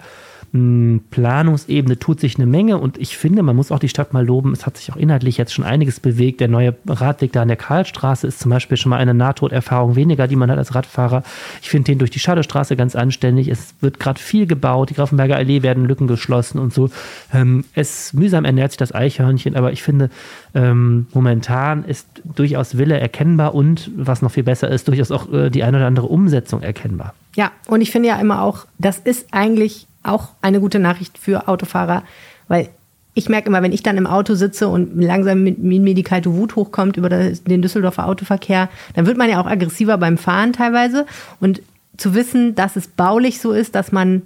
Planungsebene 0.53 1.99
tut 1.99 2.21
sich 2.21 2.37
eine 2.37 2.47
Menge 2.47 2.79
und 2.79 2.99
ich 2.99 3.17
finde, 3.17 3.43
man 3.43 3.57
muss 3.57 3.73
auch 3.73 3.79
die 3.79 3.89
Stadt 3.89 4.13
mal 4.13 4.25
loben. 4.25 4.53
Es 4.53 4.67
hat 4.67 4.77
sich 4.77 4.93
auch 4.93 4.97
inhaltlich 4.97 5.37
jetzt 5.37 5.53
schon 5.53 5.65
einiges 5.65 6.01
bewegt. 6.01 6.41
Der 6.41 6.49
neue 6.49 6.75
Radweg 6.87 7.33
da 7.33 7.43
an 7.43 7.49
der 7.49 7.57
Karlstraße 7.57 8.27
ist 8.27 8.41
zum 8.41 8.51
Beispiel 8.51 8.77
schon 8.77 8.91
mal 8.91 8.99
eine 8.99 9.15
Nahtoderfahrung 9.15 9.97
weniger, 9.97 10.29
die 10.29 10.37
man 10.37 10.51
hat 10.51 10.59
als 10.59 10.75
Radfahrer. 10.75 11.23
Ich 11.63 11.71
finde 11.71 11.93
den 11.93 11.99
durch 11.99 12.11
die 12.11 12.19
Schadestraße 12.19 12.77
ganz 12.77 12.97
anständig. 12.97 13.49
Es 13.49 13.75
wird 13.81 13.99
gerade 13.99 14.21
viel 14.21 14.47
gebaut. 14.47 14.91
Die 14.91 14.95
Grafenberger 14.95 15.37
Allee 15.37 15.63
werden 15.63 15.85
Lücken 15.85 16.07
geschlossen 16.07 16.59
und 16.59 16.73
so. 16.73 16.91
Ähm, 17.33 17.65
es 17.75 18.13
mühsam 18.13 18.45
ernährt 18.45 18.73
sich 18.73 18.79
das 18.79 18.95
Eichhörnchen, 18.95 19.57
aber 19.57 19.73
ich 19.73 19.83
finde, 19.83 20.11
ähm, 20.55 21.07
momentan 21.13 21.85
ist 21.85 22.07
durchaus 22.25 22.79
Wille 22.79 22.99
erkennbar 22.99 23.55
und 23.55 23.91
was 23.97 24.23
noch 24.23 24.31
viel 24.31 24.45
besser 24.45 24.71
ist, 24.71 24.89
durchaus 24.89 25.11
auch 25.11 25.33
äh, 25.33 25.51
die 25.51 25.63
eine 25.65 25.77
oder 25.79 25.87
andere 25.87 26.07
Umsetzung 26.07 26.63
erkennbar. 26.63 27.15
Ja, 27.35 27.53
und 27.67 27.83
ich 27.83 27.91
finde 27.91 28.09
ja 28.09 28.19
immer 28.19 28.43
auch, 28.43 28.67
das 28.79 28.99
ist 28.99 29.27
eigentlich 29.33 29.87
auch 30.07 30.29
eine 30.43 30.61
gute 30.61 30.79
Nachricht 30.79 31.19
für 31.19 31.49
Autofahrer, 31.49 32.03
weil 32.49 32.69
ich 33.15 33.31
merke 33.31 33.49
immer, 33.49 33.63
wenn 33.63 33.73
ich 33.73 33.83
dann 33.83 33.97
im 33.97 34.07
Auto 34.07 34.35
sitze 34.35 34.69
und 34.69 35.01
langsam 35.01 35.43
mit 35.43 35.59
mir 35.59 35.95
die 35.95 36.03
kalte 36.03 36.35
Wut 36.35 36.55
hochkommt 36.55 36.99
über 36.99 37.09
den 37.09 37.63
Düsseldorfer 37.63 38.07
Autoverkehr, 38.07 38.69
dann 38.95 39.07
wird 39.07 39.17
man 39.17 39.31
ja 39.31 39.41
auch 39.41 39.47
aggressiver 39.47 39.97
beim 39.97 40.19
Fahren 40.19 40.53
teilweise. 40.53 41.07
Und 41.41 41.63
zu 41.97 42.15
wissen, 42.15 42.55
dass 42.55 42.77
es 42.77 42.89
baulich 42.89 43.41
so 43.41 43.53
ist, 43.53 43.75
dass 43.75 43.91
man 43.91 44.23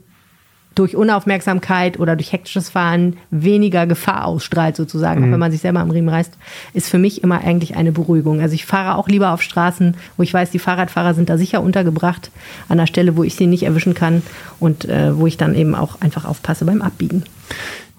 durch 0.80 0.96
Unaufmerksamkeit 0.96 2.00
oder 2.00 2.16
durch 2.16 2.32
hektisches 2.32 2.70
Fahren 2.70 3.18
weniger 3.30 3.86
Gefahr 3.86 4.24
ausstrahlt, 4.24 4.76
sozusagen, 4.76 5.20
mhm. 5.20 5.26
auch 5.26 5.32
wenn 5.32 5.38
man 5.38 5.52
sich 5.52 5.60
selber 5.60 5.80
am 5.80 5.90
Riemen 5.90 6.08
reißt, 6.08 6.32
ist 6.72 6.88
für 6.88 6.96
mich 6.96 7.22
immer 7.22 7.42
eigentlich 7.42 7.76
eine 7.76 7.92
Beruhigung. 7.92 8.40
Also 8.40 8.54
ich 8.54 8.64
fahre 8.64 8.96
auch 8.96 9.06
lieber 9.06 9.32
auf 9.32 9.42
Straßen, 9.42 9.94
wo 10.16 10.22
ich 10.22 10.32
weiß, 10.32 10.50
die 10.50 10.58
Fahrradfahrer 10.58 11.12
sind 11.12 11.28
da 11.28 11.36
sicher 11.36 11.60
untergebracht, 11.60 12.30
an 12.70 12.78
der 12.78 12.86
Stelle, 12.86 13.14
wo 13.18 13.24
ich 13.24 13.36
sie 13.36 13.46
nicht 13.46 13.64
erwischen 13.64 13.92
kann 13.92 14.22
und 14.58 14.86
äh, 14.86 15.14
wo 15.14 15.26
ich 15.26 15.36
dann 15.36 15.54
eben 15.54 15.74
auch 15.74 16.00
einfach 16.00 16.24
aufpasse 16.24 16.64
beim 16.64 16.80
Abbiegen. 16.80 17.24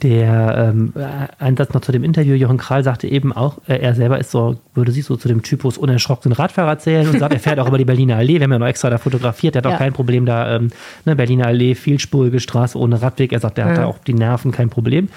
Der 0.03 0.73
ähm, 0.73 0.93
ein 1.37 1.55
Satz 1.55 1.73
noch 1.73 1.81
zu 1.81 1.91
dem 1.91 2.03
Interview, 2.03 2.33
Jochen 2.33 2.57
Kral 2.57 2.83
sagte 2.83 3.07
eben 3.07 3.31
auch, 3.33 3.59
äh, 3.67 3.77
er 3.77 3.93
selber 3.93 4.19
ist 4.19 4.31
so, 4.31 4.55
würde 4.73 4.91
sich 4.91 5.05
so 5.05 5.15
zu 5.15 5.27
dem 5.27 5.43
Typus 5.43 5.77
unerschrockenen 5.77 6.35
Radfahrer 6.35 6.79
zählen 6.79 7.07
und 7.07 7.19
sagt, 7.19 7.33
er 7.33 7.39
fährt 7.39 7.59
auch 7.59 7.67
über 7.67 7.77
die 7.77 7.85
Berliner 7.85 8.17
Allee. 8.17 8.35
Wir 8.35 8.43
haben 8.43 8.51
ja 8.51 8.59
noch 8.59 8.67
extra 8.67 8.89
da 8.89 8.97
fotografiert, 8.97 9.53
der 9.53 9.61
hat 9.61 9.71
auch 9.71 9.77
kein 9.77 9.93
Problem 9.93 10.25
da, 10.25 10.55
ähm, 10.55 10.69
ne, 11.05 11.15
Berliner 11.15 11.45
Allee, 11.45 11.75
vielspurige 11.75 12.39
Straße 12.39 12.79
ohne 12.79 13.01
Radweg. 13.01 13.31
Er 13.31 13.39
sagt, 13.39 13.59
er 13.59 13.65
ja. 13.65 13.71
hat 13.71 13.77
da 13.77 13.85
auch 13.85 13.99
die 13.99 14.15
Nerven, 14.15 14.51
kein 14.51 14.71
Problem. 14.71 15.09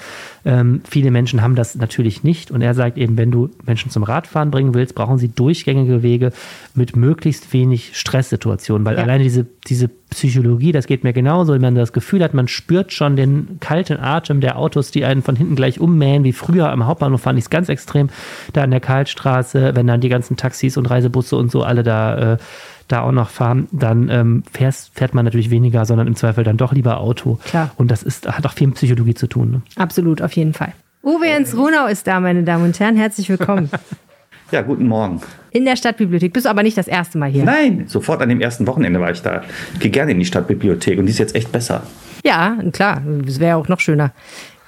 Ähm, 0.45 0.83
viele 0.87 1.11
Menschen 1.11 1.41
haben 1.41 1.55
das 1.55 1.77
natürlich 1.77 2.23
nicht 2.23 2.51
und 2.51 2.61
er 2.61 2.75
sagt 2.75 2.99
eben, 2.99 3.17
wenn 3.17 3.31
du 3.31 3.49
Menschen 3.65 3.91
zum 3.91 4.03
Radfahren 4.03 4.51
bringen 4.51 4.75
willst, 4.75 4.95
brauchen 4.95 5.17
sie 5.17 5.29
durchgängige 5.29 6.03
Wege 6.03 6.33
mit 6.75 6.95
möglichst 6.95 7.55
wenig 7.55 7.97
Stresssituationen, 7.97 8.85
weil 8.85 8.97
ja. 8.97 9.03
alleine 9.03 9.25
diese, 9.25 9.47
diese 9.67 9.89
Psychologie, 10.15 10.73
das 10.73 10.87
geht 10.87 11.05
mir 11.05 11.13
genauso, 11.13 11.53
wenn 11.53 11.61
man 11.61 11.75
das 11.75 11.93
Gefühl 11.93 12.23
hat, 12.23 12.35
man 12.35 12.49
spürt 12.49 12.93
schon 12.93 13.17
den 13.17 13.59
kalten 13.61 13.99
Atem 13.99 14.41
der 14.41 14.59
Autos, 14.59 14.91
die 14.91 15.05
einen 15.05 15.23
von 15.23 15.37
hinten 15.37 15.57
gleich 15.57 15.81
ummähen, 15.81 16.25
wie 16.25 16.33
früher 16.33 16.71
am 16.71 16.87
Hauptbahnhof 16.87 17.21
fand 17.21 17.39
ich 17.39 17.45
es 17.45 17.51
ganz 17.51 17.69
extrem, 17.69 18.09
da 18.53 18.63
an 18.63 18.71
der 18.71 18.81
Kaltstraße, 18.81 19.75
wenn 19.75 19.87
dann 19.87 20.01
die 20.01 20.09
ganzen 20.09 20.37
Taxis 20.37 20.77
und 20.77 20.87
Reisebusse 20.87 21.37
und 21.37 21.51
so 21.51 21.63
alle 21.63 21.83
da 21.83 22.35
äh, 22.35 22.37
da 22.89 23.01
auch 23.01 23.13
noch 23.13 23.31
fahren, 23.31 23.67
dann 23.73 24.09
ähm, 24.11 24.43
fährst, 24.53 24.91
fährt 24.95 25.15
man 25.15 25.25
natürlich 25.25 25.51
weniger, 25.51 25.87
sondern 25.87 26.07
im 26.07 26.17
Zweifel 26.17 26.45
dann 26.45 26.57
doch 26.57 26.73
lieber 26.73 26.99
Auto. 26.99 27.39
Klar. 27.47 27.71
Und 27.77 27.91
das 27.91 28.03
ist, 28.03 28.29
hat 28.29 28.45
auch 28.47 28.53
viel 28.53 28.67
mit 28.67 28.77
Psychologie 28.77 29.15
zu 29.15 29.27
tun. 29.27 29.51
Ne? 29.51 29.63
Absolut, 29.77 30.21
auf 30.21 30.33
jeden 30.33 30.53
Fall. 30.53 30.75
Uwe 31.03 31.27
Jens 31.27 31.57
Runau 31.57 31.87
ist 31.87 32.07
da, 32.07 32.21
meine 32.21 32.45
Damen 32.45 32.65
und 32.65 32.81
Herren. 32.81 32.97
Herzlich 32.97 33.29
willkommen. 33.29 33.71
Ja, 34.51 34.63
guten 34.63 34.87
Morgen. 34.87 35.21
In 35.51 35.65
der 35.65 35.77
Stadtbibliothek. 35.77 36.33
Bist 36.33 36.47
du 36.47 36.51
aber 36.51 36.63
nicht 36.63 36.77
das 36.77 36.89
erste 36.89 37.19
Mal 37.19 37.31
hier? 37.31 37.45
Nein, 37.45 37.85
sofort 37.87 38.21
an 38.23 38.29
dem 38.29 38.41
ersten 38.41 38.67
Wochenende 38.67 39.01
war 39.01 39.11
ich 39.11 39.23
da. 39.23 39.43
Ich 39.75 39.81
gehe 39.81 39.91
gerne 39.91 40.13
in 40.13 40.19
die 40.19 40.25
Stadtbibliothek 40.25 40.99
und 40.99 41.07
die 41.07 41.13
ist 41.13 41.19
jetzt 41.19 41.35
echt 41.35 41.51
besser. 41.51 41.83
Ja, 42.25 42.57
klar. 42.73 43.03
Das 43.25 43.41
wäre 43.41 43.57
auch 43.57 43.69
noch 43.69 43.81
schöner. 43.81 44.13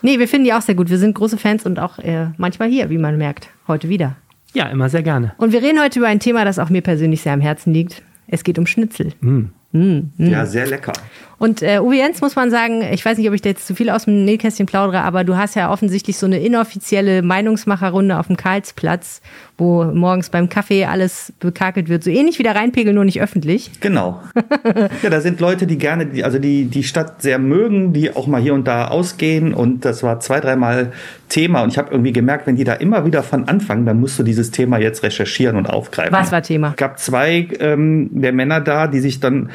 Nee, 0.02 0.18
wir 0.18 0.28
finden 0.28 0.44
die 0.44 0.52
auch 0.52 0.62
sehr 0.62 0.74
gut. 0.74 0.90
Wir 0.90 0.98
sind 0.98 1.14
große 1.14 1.38
Fans 1.38 1.66
und 1.66 1.78
auch 1.78 1.98
äh, 1.98 2.28
manchmal 2.36 2.68
hier, 2.68 2.90
wie 2.90 2.98
man 2.98 3.18
merkt. 3.18 3.48
Heute 3.66 3.88
wieder. 3.88 4.16
Ja, 4.54 4.66
immer 4.68 4.88
sehr 4.88 5.02
gerne. 5.02 5.34
Und 5.38 5.52
wir 5.52 5.62
reden 5.62 5.80
heute 5.80 5.98
über 5.98 6.08
ein 6.08 6.20
Thema, 6.20 6.44
das 6.44 6.58
auch 6.58 6.70
mir 6.70 6.82
persönlich 6.82 7.22
sehr 7.22 7.32
am 7.32 7.40
Herzen 7.40 7.72
liegt. 7.72 8.02
Es 8.28 8.44
geht 8.44 8.58
um 8.58 8.66
Schnitzel. 8.66 9.12
Mm. 9.20 9.46
Mm, 9.76 10.12
mm. 10.16 10.30
Ja, 10.30 10.46
sehr 10.46 10.66
lecker. 10.66 10.92
Und 11.38 11.62
äh, 11.62 11.80
Uwe 11.80 11.96
Jens 11.96 12.22
muss 12.22 12.34
man 12.34 12.50
sagen, 12.50 12.82
ich 12.92 13.04
weiß 13.04 13.18
nicht, 13.18 13.28
ob 13.28 13.34
ich 13.34 13.42
da 13.42 13.50
jetzt 13.50 13.66
zu 13.66 13.74
viel 13.74 13.90
aus 13.90 14.06
dem 14.06 14.24
Nähkästchen 14.24 14.64
plaudere, 14.64 15.02
aber 15.02 15.22
du 15.22 15.36
hast 15.36 15.54
ja 15.54 15.70
offensichtlich 15.70 16.16
so 16.16 16.24
eine 16.24 16.38
inoffizielle 16.38 17.20
Meinungsmacherrunde 17.20 18.18
auf 18.18 18.28
dem 18.28 18.38
Karlsplatz, 18.38 19.20
wo 19.58 19.84
morgens 19.84 20.30
beim 20.30 20.48
Kaffee 20.48 20.86
alles 20.86 21.34
bekakelt 21.38 21.90
wird. 21.90 22.04
So 22.04 22.10
ähnlich 22.10 22.38
wie 22.38 22.42
der 22.42 22.56
Rheinpegel, 22.56 22.94
nur 22.94 23.04
nicht 23.04 23.20
öffentlich. 23.20 23.70
Genau. 23.80 24.22
ja, 25.02 25.10
da 25.10 25.20
sind 25.20 25.40
Leute, 25.40 25.66
die 25.66 25.76
gerne, 25.76 26.06
die, 26.06 26.24
also 26.24 26.38
die 26.38 26.66
die 26.66 26.82
Stadt 26.82 27.20
sehr 27.20 27.38
mögen, 27.38 27.92
die 27.92 28.16
auch 28.16 28.26
mal 28.26 28.40
hier 28.40 28.54
und 28.54 28.66
da 28.66 28.88
ausgehen. 28.88 29.52
Und 29.52 29.84
das 29.84 30.02
war 30.02 30.20
zwei, 30.20 30.40
dreimal 30.40 30.92
Thema. 31.28 31.62
Und 31.62 31.70
ich 31.70 31.76
habe 31.76 31.90
irgendwie 31.90 32.12
gemerkt, 32.12 32.46
wenn 32.46 32.56
die 32.56 32.64
da 32.64 32.72
immer 32.74 33.04
wieder 33.04 33.22
von 33.22 33.46
anfangen, 33.46 33.84
dann 33.84 34.00
musst 34.00 34.18
du 34.18 34.22
dieses 34.22 34.52
Thema 34.52 34.78
jetzt 34.78 35.02
recherchieren 35.02 35.56
und 35.56 35.68
aufgreifen. 35.68 36.12
Was 36.12 36.32
war 36.32 36.42
Thema? 36.42 36.70
Es 36.70 36.76
gab 36.76 36.98
zwei 36.98 37.48
ähm, 37.60 38.08
der 38.12 38.32
Männer 38.32 38.60
da, 38.60 38.86
die 38.86 39.00
sich 39.00 39.20
dann 39.20 39.50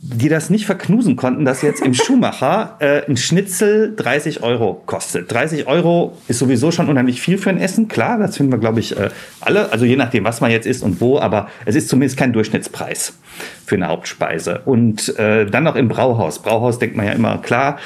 die 0.00 0.28
das 0.28 0.48
nicht 0.48 0.64
verknusen 0.64 1.16
konnten, 1.16 1.44
dass 1.44 1.62
jetzt 1.62 1.82
im 1.82 1.92
Schuhmacher 1.94 2.76
äh, 2.78 3.02
ein 3.08 3.16
Schnitzel 3.16 3.94
30 3.96 4.42
Euro 4.42 4.80
kostet. 4.86 5.32
30 5.32 5.66
Euro 5.66 6.16
ist 6.28 6.38
sowieso 6.38 6.70
schon 6.70 6.88
unheimlich 6.88 7.20
viel 7.20 7.36
für 7.36 7.50
ein 7.50 7.58
Essen, 7.58 7.88
klar, 7.88 8.18
das 8.18 8.36
finden 8.36 8.52
wir, 8.52 8.58
glaube 8.58 8.78
ich, 8.78 8.96
äh, 8.96 9.10
alle, 9.40 9.72
also 9.72 9.84
je 9.84 9.96
nachdem, 9.96 10.24
was 10.24 10.40
man 10.40 10.52
jetzt 10.52 10.66
isst 10.66 10.84
und 10.84 11.00
wo, 11.00 11.18
aber 11.18 11.48
es 11.64 11.74
ist 11.74 11.88
zumindest 11.88 12.16
kein 12.16 12.32
Durchschnittspreis 12.32 13.14
für 13.66 13.74
eine 13.74 13.88
Hauptspeise. 13.88 14.62
Und 14.64 15.18
äh, 15.18 15.46
dann 15.46 15.64
noch 15.64 15.74
im 15.74 15.88
Brauhaus. 15.88 16.40
Brauhaus 16.40 16.78
denkt 16.78 16.96
man 16.96 17.06
ja 17.06 17.12
immer, 17.12 17.38
klar, 17.38 17.78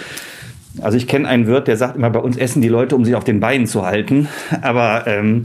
also 0.81 0.99
ich 0.99 1.07
kenne 1.07 1.29
einen 1.29 1.47
Wirt, 1.47 1.67
der 1.67 1.79
sagt 1.79 1.97
immer, 1.97 2.11
bei 2.11 2.21
uns 2.21 2.37
essen 2.37 2.61
die 2.61 2.69
Leute, 2.69 2.95
um 2.95 3.05
sich 3.07 3.15
auf 3.15 3.25
den 3.25 3.41
Beinen 3.41 3.67
zu 3.67 3.87
halten, 3.87 4.29
aber... 4.61 5.07
Ähm, 5.07 5.45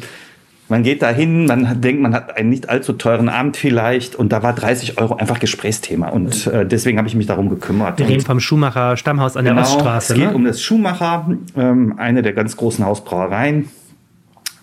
man 0.69 0.83
geht 0.83 1.01
da 1.01 1.09
hin, 1.09 1.45
man 1.45 1.81
denkt, 1.81 2.01
man 2.01 2.13
hat 2.13 2.35
einen 2.35 2.49
nicht 2.49 2.69
allzu 2.69 2.93
teuren 2.93 3.29
Abend 3.29 3.57
vielleicht 3.57 4.15
und 4.15 4.31
da 4.31 4.43
war 4.43 4.53
30 4.53 4.99
Euro 4.99 5.15
einfach 5.15 5.39
Gesprächsthema 5.39 6.09
und 6.09 6.47
äh, 6.47 6.65
deswegen 6.65 6.97
habe 6.97 7.07
ich 7.07 7.15
mich 7.15 7.27
darum 7.27 7.49
gekümmert. 7.49 7.99
Wir 7.99 8.07
reden 8.07 8.25
vom 8.25 8.39
Schuhmacher 8.39 8.97
Stammhaus 8.97 9.37
an 9.37 9.45
der 9.45 9.53
genau, 9.53 9.65
Oststraße. 9.65 10.13
Es 10.13 10.19
geht 10.19 10.29
ne? 10.29 10.35
um 10.35 10.43
das 10.43 10.61
Schuhmacher, 10.61 11.29
ähm, 11.55 11.95
eine 11.97 12.21
der 12.21 12.33
ganz 12.33 12.57
großen 12.57 12.85
Hausbrauereien. 12.85 13.69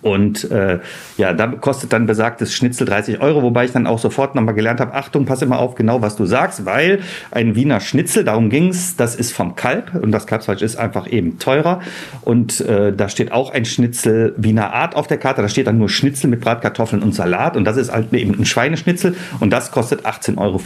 Und 0.05 0.51
äh, 0.51 0.81
ja, 1.17 1.33
da 1.33 1.47
kostet 1.47 1.95
dann 1.95 2.05
besagtes 2.05 2.53
Schnitzel 2.53 2.87
30 2.87 3.23
Euro, 3.23 3.43
wobei 3.43 3.65
ich 3.65 3.73
dann 3.73 3.87
auch 3.87 3.99
sofort 3.99 4.35
nochmal 4.35 4.55
gelernt 4.55 4.79
habe, 4.79 4.93
Achtung, 4.93 5.25
pass 5.25 5.41
immer 5.41 5.59
auf 5.59 5.77
genau, 5.77 6.03
was 6.03 6.15
du 6.15 6.27
sagst, 6.27 6.67
weil 6.67 7.01
ein 7.31 7.55
Wiener 7.55 7.81
Schnitzel, 7.81 8.23
darum 8.23 8.51
ging's, 8.51 8.97
das 8.97 9.17
ist 9.17 9.33
vom 9.33 9.57
Kalb 9.57 9.95
und 9.95 10.13
das 10.13 10.27
Kalbsfleisch 10.27 10.61
ist 10.61 10.77
einfach 10.77 11.11
eben 11.11 11.39
teurer. 11.39 11.81
Und 12.21 12.61
äh, 12.61 12.93
da 12.93 13.09
steht 13.09 13.33
auch 13.33 13.51
ein 13.51 13.65
Schnitzel 13.65 14.35
Wiener 14.37 14.75
Art 14.75 14.95
auf 14.95 15.07
der 15.07 15.17
Karte, 15.17 15.41
da 15.41 15.49
steht 15.49 15.69
dann 15.69 15.79
nur 15.79 15.89
Schnitzel 15.89 16.29
mit 16.29 16.41
Bratkartoffeln 16.43 17.03
und 17.03 17.15
Salat 17.15 17.57
und 17.57 17.65
das 17.65 17.79
ist 17.79 17.91
halt 17.91 18.13
eben 18.13 18.39
ein 18.39 18.45
Schweineschnitzel 18.45 19.17
und 19.41 19.51
das 19.55 19.71
kostet 19.71 20.05
18,50 20.05 20.39
Euro. 20.39 20.61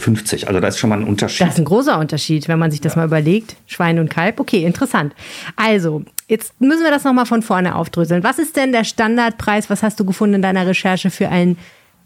Also 0.47 0.59
da 0.59 0.67
ist 0.67 0.79
schon 0.79 0.89
mal 0.89 0.99
ein 0.99 1.07
Unterschied. 1.07 1.47
Das 1.47 1.53
ist 1.53 1.59
ein 1.59 1.65
großer 1.65 1.97
Unterschied, 1.97 2.49
wenn 2.49 2.59
man 2.59 2.71
sich 2.71 2.81
das 2.81 2.95
ja. 2.95 2.99
mal 2.99 3.05
überlegt. 3.05 3.55
Schwein 3.67 3.99
und 3.99 4.09
Kalb, 4.09 4.41
okay, 4.41 4.65
interessant. 4.65 5.13
Also, 5.55 6.03
Jetzt 6.29 6.61
müssen 6.61 6.83
wir 6.83 6.91
das 6.91 7.03
nochmal 7.03 7.25
von 7.25 7.41
vorne 7.41 7.73
aufdröseln. 7.73 8.23
Was 8.23 8.37
ist 8.37 8.55
denn 8.55 8.71
der 8.71 8.83
Standardpreis? 8.83 9.71
Was 9.71 9.81
hast 9.81 9.99
du 9.99 10.05
gefunden 10.05 10.35
in 10.35 10.41
deiner 10.43 10.67
Recherche 10.67 11.09
für 11.09 11.27
ein 11.29 11.57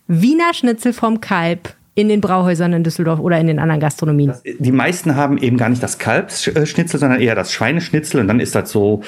Wiener 0.08 0.54
Schnitzel 0.54 0.94
vom 0.94 1.20
Kalb 1.20 1.76
in 1.94 2.08
den 2.08 2.22
Brauhäusern 2.22 2.72
in 2.72 2.86
Düsseldorf 2.86 3.20
oder 3.20 3.38
in 3.38 3.48
den 3.48 3.60
anderen 3.60 3.82
Gastronomien? 3.82 4.34
Die 4.46 4.72
meisten 4.72 5.18
haben 5.18 5.38
eben 5.38 5.58
gar 5.58 5.68
nicht 5.68 5.84
das 5.84 6.00
Kalbsschnitzel, 6.00 7.02
sondern 7.02 7.20
eher 7.20 7.36
das 7.36 7.52
Schweineschnitzel. 7.52 8.22
Und 8.22 8.30
dann 8.30 8.40
ist 8.40 8.56
das 8.56 8.72
so 8.72 9.04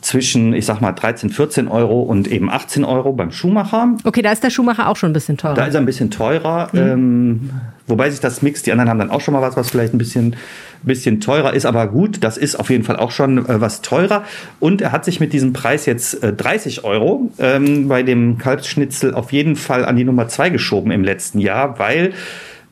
zwischen, 0.00 0.52
ich 0.52 0.66
sag 0.66 0.80
mal, 0.80 0.92
13, 0.92 1.30
14 1.30 1.68
Euro 1.68 2.02
und 2.02 2.28
eben 2.28 2.50
18 2.50 2.84
Euro 2.84 3.12
beim 3.12 3.32
Schuhmacher. 3.32 3.94
Okay, 4.04 4.22
da 4.22 4.32
ist 4.32 4.42
der 4.42 4.50
Schuhmacher 4.50 4.88
auch 4.88 4.96
schon 4.96 5.10
ein 5.10 5.12
bisschen 5.12 5.36
teurer. 5.36 5.54
Da 5.54 5.66
ist 5.66 5.74
er 5.74 5.80
ein 5.80 5.86
bisschen 5.86 6.10
teurer. 6.10 6.68
Mhm. 6.72 6.78
Ähm, 6.78 7.50
wobei 7.86 8.10
sich 8.10 8.20
das 8.20 8.42
mixt. 8.42 8.66
Die 8.66 8.72
anderen 8.72 8.88
haben 8.88 8.98
dann 8.98 9.10
auch 9.10 9.20
schon 9.20 9.34
mal 9.34 9.42
was, 9.42 9.56
was 9.56 9.70
vielleicht 9.70 9.94
ein 9.94 9.98
bisschen, 9.98 10.36
bisschen 10.82 11.20
teurer 11.20 11.54
ist. 11.54 11.66
Aber 11.66 11.86
gut, 11.88 12.22
das 12.22 12.36
ist 12.36 12.56
auf 12.56 12.70
jeden 12.70 12.84
Fall 12.84 12.96
auch 12.96 13.10
schon 13.10 13.38
äh, 13.38 13.60
was 13.60 13.82
teurer. 13.82 14.24
Und 14.60 14.82
er 14.82 14.92
hat 14.92 15.04
sich 15.04 15.20
mit 15.20 15.32
diesem 15.32 15.52
Preis 15.52 15.86
jetzt 15.86 16.22
äh, 16.22 16.32
30 16.32 16.84
Euro 16.84 17.30
ähm, 17.38 17.88
bei 17.88 18.02
dem 18.02 18.38
Kalbsschnitzel 18.38 19.14
auf 19.14 19.32
jeden 19.32 19.56
Fall 19.56 19.84
an 19.84 19.96
die 19.96 20.04
Nummer 20.04 20.28
2 20.28 20.50
geschoben 20.50 20.90
im 20.92 21.04
letzten 21.04 21.38
Jahr, 21.38 21.78
weil 21.78 22.12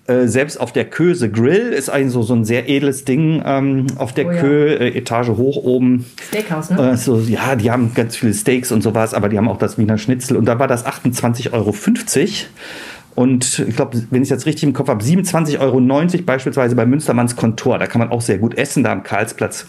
äh, 0.06 0.26
selbst 0.26 0.60
auf 0.60 0.72
der 0.72 0.84
Köse 0.84 1.30
Grill 1.30 1.72
ist 1.72 1.88
eigentlich 1.88 2.12
so, 2.12 2.22
so 2.22 2.34
ein 2.34 2.44
sehr 2.44 2.68
edles 2.68 3.04
Ding 3.04 3.42
ähm, 3.44 3.86
auf 3.96 4.12
der 4.12 4.26
oh, 4.26 4.30
Kö, 4.38 4.68
ja. 4.68 4.80
äh, 4.80 4.98
Etage 4.98 5.28
hoch 5.28 5.56
oben. 5.56 6.04
Steakhouse, 6.28 6.70
ne? 6.70 6.90
Äh, 6.92 6.96
so, 6.96 7.18
ja, 7.20 7.56
die 7.56 7.70
haben 7.70 7.92
ganz 7.94 8.16
viele 8.16 8.34
Steaks 8.34 8.70
und 8.70 8.82
sowas, 8.82 9.14
aber 9.14 9.30
die 9.30 9.38
haben 9.38 9.48
auch 9.48 9.56
das 9.56 9.78
Wiener 9.78 9.96
Schnitzel 9.96 10.36
und 10.36 10.44
da 10.44 10.58
war 10.58 10.68
das 10.68 10.84
28,50 10.84 11.52
Euro. 11.52 11.74
Und 13.14 13.64
ich 13.66 13.76
glaube, 13.76 14.02
wenn 14.10 14.22
ich 14.22 14.26
es 14.26 14.30
jetzt 14.30 14.46
richtig 14.46 14.64
im 14.64 14.72
Kopf 14.74 14.88
habe, 14.88 15.02
27,90 15.02 15.60
Euro 15.60 16.22
beispielsweise 16.24 16.74
bei 16.74 16.84
Münstermanns 16.84 17.36
Kontor. 17.36 17.78
Da 17.78 17.86
kann 17.86 18.00
man 18.00 18.10
auch 18.10 18.20
sehr 18.20 18.38
gut 18.38 18.58
essen, 18.58 18.82
da 18.82 18.92
am 18.92 19.04
Karlsplatz. 19.04 19.66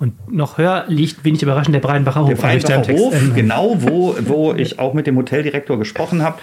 Und 0.00 0.32
noch 0.32 0.58
höher 0.58 0.84
liegt, 0.88 1.24
wenig 1.24 1.42
überraschend, 1.42 1.74
der 1.74 1.80
Breinbacher 1.80 2.20
Hof. 2.22 2.28
Der 2.28 2.36
Breinbacher 2.36 2.92
Hof, 2.92 3.14
genau, 3.34 3.76
wo, 3.80 4.16
wo 4.26 4.52
ich 4.52 4.78
auch 4.78 4.94
mit 4.94 5.06
dem 5.06 5.16
Hoteldirektor 5.16 5.78
gesprochen 5.78 6.22
habe. 6.22 6.38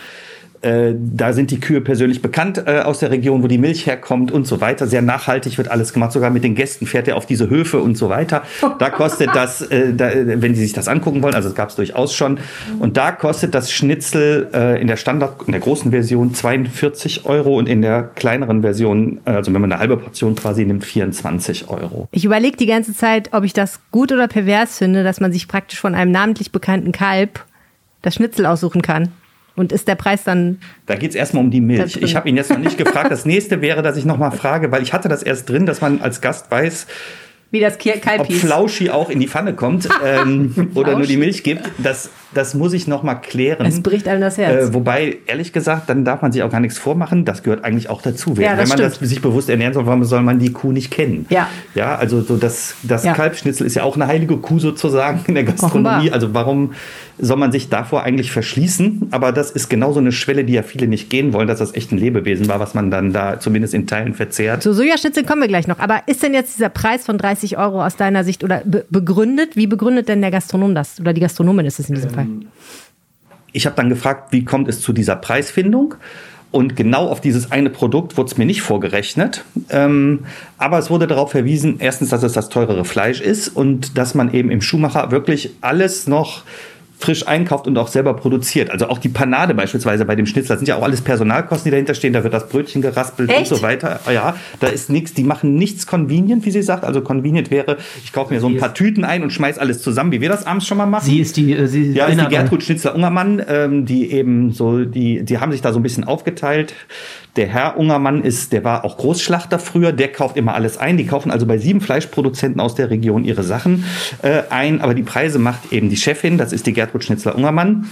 Äh, 0.66 0.96
da 0.98 1.32
sind 1.34 1.52
die 1.52 1.60
Kühe 1.60 1.80
persönlich 1.80 2.24
bekannt 2.24 2.64
äh, 2.66 2.80
aus 2.80 2.98
der 2.98 3.12
Region, 3.12 3.44
wo 3.44 3.48
die 3.48 3.60
Milch 3.60 3.86
herkommt 3.86 4.32
und 4.32 4.48
so 4.48 4.62
weiter. 4.62 4.88
Sehr 4.88 5.04
nachhaltig 5.04 5.60
wird 5.60 5.70
alles 5.70 5.94
gemacht. 5.94 6.12
Sogar 6.12 6.32
mit 6.32 6.44
den 6.44 6.56
Gästen 6.56 6.88
fährt 6.88 7.08
er 7.08 7.18
auf 7.18 7.28
diese 7.28 7.52
Höfe 7.52 7.80
und 7.80 7.96
so 7.98 8.10
weiter. 8.10 8.42
Da 8.80 8.90
kostet 8.90 9.30
das, 9.36 9.62
äh, 9.70 9.94
da, 9.94 10.10
wenn 10.16 10.56
Sie 10.56 10.64
sich 10.64 10.74
das 10.74 10.88
angucken 10.88 11.22
wollen, 11.22 11.36
also 11.36 11.50
es 11.50 11.56
gab 11.56 11.70
es 11.70 11.76
durchaus 11.76 12.16
schon. 12.16 12.40
Und 12.80 12.98
da 12.98 13.12
kostet 13.12 13.54
das 13.54 13.72
Schnitzel 13.72 14.50
äh, 14.54 14.82
in 14.82 14.88
der 14.88 14.98
Standard, 14.98 15.44
in 15.46 15.52
der 15.52 15.62
großen 15.62 15.92
Version 15.92 16.34
42 16.34 17.26
Euro 17.26 17.60
und 17.60 17.70
in 17.70 17.84
der 17.84 18.02
kleineren 18.02 18.64
Version, 18.64 19.20
äh, 19.26 19.32
also 19.32 19.54
wenn 19.54 19.62
man 19.62 19.72
eine 19.72 19.80
halbe 19.80 19.98
Portion 19.98 20.36
quasi 20.36 20.66
nimmt, 20.66 20.84
24 20.84 21.70
Euro. 21.70 22.08
Ich 22.12 22.26
überlege 22.26 22.58
die 22.58 22.66
ganze 22.66 22.96
Zeit, 22.96 23.34
ob 23.34 23.44
ich 23.44 23.54
das 23.54 23.82
gut 23.92 24.12
oder 24.12 24.28
pervers 24.28 24.80
finde, 24.80 25.04
dass 25.04 25.20
man 25.20 25.32
sich 25.32 25.48
praktisch 25.48 25.80
von 25.80 25.94
einem 25.94 26.12
namentlich 26.12 26.52
bekannten 26.52 26.92
Kalb 26.92 27.46
das 28.02 28.16
Schnitzel 28.16 28.48
aussuchen 28.48 28.82
kann. 28.82 29.10
Und 29.56 29.72
ist 29.72 29.88
der 29.88 29.96
Preis 29.96 30.24
dann. 30.24 30.60
Da 30.86 30.96
geht 30.96 31.12
es 31.12 31.16
erstmal 31.16 31.44
um 31.44 31.50
die 31.50 31.62
Milch. 31.62 31.96
Ich 31.98 32.16
habe 32.16 32.28
ihn 32.28 32.36
jetzt 32.36 32.50
noch 32.50 32.58
nicht 32.58 32.78
gefragt. 32.78 33.10
Das 33.10 33.26
nächste 33.26 33.62
wäre, 33.62 33.82
dass 33.82 33.96
ich 33.96 34.04
nochmal 34.04 34.32
frage, 34.32 34.72
weil 34.72 34.84
ich 34.84 34.92
hatte 34.92 35.08
das 35.08 35.24
erst 35.24 35.50
drin, 35.50 35.66
dass 35.66 35.80
man 35.80 36.02
als 36.02 36.20
Gast 36.20 36.52
weiß, 36.52 36.88
wie 37.52 37.62
das 37.62 37.78
Kalb 37.78 38.22
Ob 38.22 38.34
Flauschi 38.34 38.90
auch 38.90 39.10
in 39.10 39.20
die 39.20 39.28
Pfanne 39.28 39.54
kommt 39.54 39.88
ähm, 40.04 40.72
oder 40.76 40.98
nur 40.98 41.08
die 41.08 41.16
Milch 41.16 41.42
gibt, 41.44 41.64
das, 41.78 42.10
das 42.36 42.54
muss 42.54 42.74
ich 42.74 42.88
noch 42.88 43.02
mal 43.02 43.16
klären. 43.16 43.66
Es 43.66 43.82
bricht 43.82 44.08
einem 44.08 44.22
das 44.22 44.38
Herz. 44.38 44.70
Äh, 44.70 44.74
wobei, 44.74 45.18
ehrlich 45.26 45.54
gesagt, 45.54 45.90
dann 45.90 46.04
darf 46.04 46.22
man 46.22 46.32
sich 46.32 46.44
auch 46.44 46.52
gar 46.52 46.60
nichts 46.60 46.78
vormachen. 46.78 47.24
Das 47.24 47.44
gehört 47.44 47.64
eigentlich 47.64 47.90
auch 47.90 48.02
dazu. 48.02 48.36
Ja, 48.38 48.52
Wenn 48.52 48.58
man 48.58 48.68
stimmt. 48.68 48.82
das 48.82 49.00
sich 49.00 49.22
bewusst 49.22 49.50
ernähren 49.50 49.74
soll, 49.74 49.86
warum 49.86 50.04
soll 50.04 50.22
man 50.22 50.40
die 50.40 50.52
Kuh 50.52 50.72
nicht 50.72 50.92
kennen? 50.92 51.26
Ja. 51.30 51.48
Ja, 51.74 51.96
also 51.96 52.22
so 52.22 52.36
das, 52.36 52.76
das 52.84 53.06
ja. 53.06 53.14
Kalbschnitzel 53.14 53.66
ist 53.66 53.76
ja 53.76 53.84
auch 53.84 53.96
eine 53.96 54.08
heilige 54.08 54.38
Kuh 54.38 54.60
sozusagen 54.60 55.22
in 55.28 55.36
der 55.36 55.46
Gastronomie. 55.46 55.88
Offenbar. 55.88 56.14
Also 56.14 56.34
warum 56.34 56.74
soll 57.18 57.38
man 57.38 57.52
sich 57.52 57.70
davor 57.70 58.04
eigentlich 58.04 58.32
verschließen? 58.32 59.08
Aber 59.12 59.32
das 59.32 59.52
ist 59.52 59.70
genau 59.70 59.94
so 59.94 60.00
eine 60.00 60.12
Schwelle, 60.12 60.44
die 60.44 60.54
ja 60.54 60.64
viele 60.64 60.88
nicht 60.88 61.10
gehen 61.10 61.34
wollen, 61.34 61.48
dass 61.48 61.60
das 61.60 61.74
echt 61.74 61.92
ein 61.92 61.98
Lebewesen 61.98 62.48
war, 62.48 62.60
was 62.60 62.74
man 62.74 62.92
dann 62.92 63.14
da 63.14 63.40
zumindest 63.40 63.74
in 63.74 63.88
Teilen 63.88 64.14
verzehrt. 64.14 64.64
Zu 64.64 64.74
Sojaschnitzel 64.74 65.24
kommen 65.24 65.42
wir 65.42 65.48
gleich 65.48 65.68
noch. 65.68 65.80
Aber 65.80 66.02
ist 66.08 66.24
denn 66.24 66.34
jetzt 66.34 66.58
dieser 66.58 66.70
Preis 66.70 67.06
von 67.06 67.18
30 67.18 67.58
Euro 67.58 67.84
aus 67.84 67.96
deiner 67.96 68.24
Sicht 68.24 68.44
oder 68.44 68.62
be 68.66 68.86
begründet? 68.90 69.56
Wie 69.56 69.68
begründet 69.68 70.10
denn 70.10 70.22
der 70.22 70.32
Gastronom 70.32 70.76
das? 70.76 71.00
Oder 71.00 71.14
die 71.14 71.22
Gastronomin 71.22 71.66
ist 71.66 71.80
es 71.80 71.90
in 71.90 71.96
diesem 71.96 72.10
ähm, 72.10 72.16
Fall? 72.16 72.25
Ich 73.52 73.66
habe 73.66 73.76
dann 73.76 73.90
gefragt, 73.90 74.32
wie 74.32 74.44
kommt 74.44 74.68
es 74.68 74.82
zu 74.82 74.94
dieser 74.94 75.16
Preisfindung? 75.16 75.96
Und 76.52 76.78
genau 76.78 77.10
auf 77.10 77.20
dieses 77.20 77.52
eine 77.52 77.70
Produkt 77.70 78.16
wurde 78.16 78.32
es 78.32 78.38
mir 78.38 78.46
nicht 78.46 78.62
vorgerechnet. 78.62 79.44
Ähm, 79.70 80.26
aber 80.58 80.80
es 80.80 80.90
wurde 80.90 81.06
darauf 81.06 81.32
verwiesen, 81.32 81.78
erstens, 81.80 82.10
dass 82.10 82.24
es 82.24 82.32
das 82.32 82.48
teurere 82.48 82.86
Fleisch 82.86 83.20
ist 83.20 83.50
und 83.50 83.98
dass 83.98 84.16
man 84.16 84.34
eben 84.34 84.50
im 84.52 84.62
Schuhmacher 84.62 85.12
wirklich 85.12 85.52
alles 85.60 86.08
noch 86.08 86.44
frisch 86.98 87.28
einkauft 87.28 87.68
und 87.68 87.78
auch 87.78 87.88
selber 87.88 88.14
produziert. 88.14 88.72
Also 88.72 88.88
auch 88.88 88.98
die 88.98 89.10
Panade 89.10 89.54
beispielsweise 89.54 90.06
bei 90.06 90.16
dem 90.16 90.26
Schnitzel, 90.26 90.50
das 90.50 90.60
sind 90.60 90.68
ja 90.68 90.76
auch 90.76 90.84
alles 90.84 91.02
Personalkosten, 91.02 91.66
die 91.66 91.72
dahinter 91.72 91.94
stehen. 91.94 92.14
Da 92.14 92.24
wird 92.24 92.34
das 92.34 92.48
Brötchen 92.50 92.82
geraspelt 92.82 93.30
Echt? 93.30 93.40
und 93.40 93.46
so 93.46 93.62
weiter. 93.62 94.00
Ja, 94.12 94.36
da 94.60 94.68
ist 94.68 94.90
nichts, 94.90 95.14
die 95.14 95.24
machen 95.24 95.56
nichts 95.56 95.88
convenient, 95.88 96.46
wie 96.46 96.52
sie 96.52 96.62
sagt. 96.62 96.84
Also 96.84 97.02
convenient 97.02 97.52
wäre, 97.52 97.78
ich 98.04 98.14
kaufe 98.14 98.34
mir 98.34 98.40
so 98.40 98.48
ein 98.48 98.58
paar 98.58 98.74
Tüten 98.74 99.04
ein 99.04 99.24
und 99.24 99.32
schmeiß 99.32 99.58
alles 99.58 99.82
zusammen, 99.82 100.12
wie 100.12 100.22
wir 100.22 100.30
das 100.30 100.48
abends 100.48 100.68
schon 100.68 100.78
mal 100.78 100.86
machen. 100.86 101.06
Sie 101.06 101.20
ist 101.20 101.38
die, 101.38 101.54
äh, 101.54 101.68
sie 101.68 101.92
ja, 101.92 102.06
ist 102.06 102.20
die 102.20 102.28
Gertrud 102.28 102.64
Schnitzler-Ungermann, 102.64 103.42
ähm, 103.48 103.86
die 103.86 104.12
eben 104.12 104.52
so, 104.52 104.86
die, 104.86 105.24
die 105.24 105.38
haben 105.40 105.52
sich 105.52 105.62
da 105.62 105.74
so 105.74 105.80
ein 105.80 105.84
bisschen 105.84 106.06
aufgeteilt. 106.06 106.74
Der 107.36 107.48
Herr 107.48 107.78
Ungermann 107.78 108.24
ist, 108.24 108.54
der 108.54 108.64
war 108.64 108.86
auch 108.86 108.96
Großschlachter 108.96 109.60
früher, 109.60 109.92
der 109.92 110.08
kauft 110.08 110.38
immer 110.38 110.54
alles 110.54 110.78
ein. 110.78 110.96
Die 110.96 111.06
kaufen 111.06 111.32
also 111.32 111.46
bei 111.46 111.58
sieben 111.58 111.82
Fleischproduzenten 111.82 112.62
aus 112.62 112.76
der 112.76 112.90
Region 112.90 113.26
ihre 113.26 113.44
Sachen 113.44 113.84
äh, 114.22 114.44
ein, 114.50 114.80
aber 114.80 114.94
die 114.94 115.04
Preise 115.04 115.38
macht 115.38 115.74
eben 115.74 115.90
die 115.90 115.98
Chefin, 115.98 116.38
das 116.38 116.54
ist 116.54 116.66
die 116.66 116.72
Gertrud 116.72 116.85
Schnitzler-Ungermann. 117.02 117.86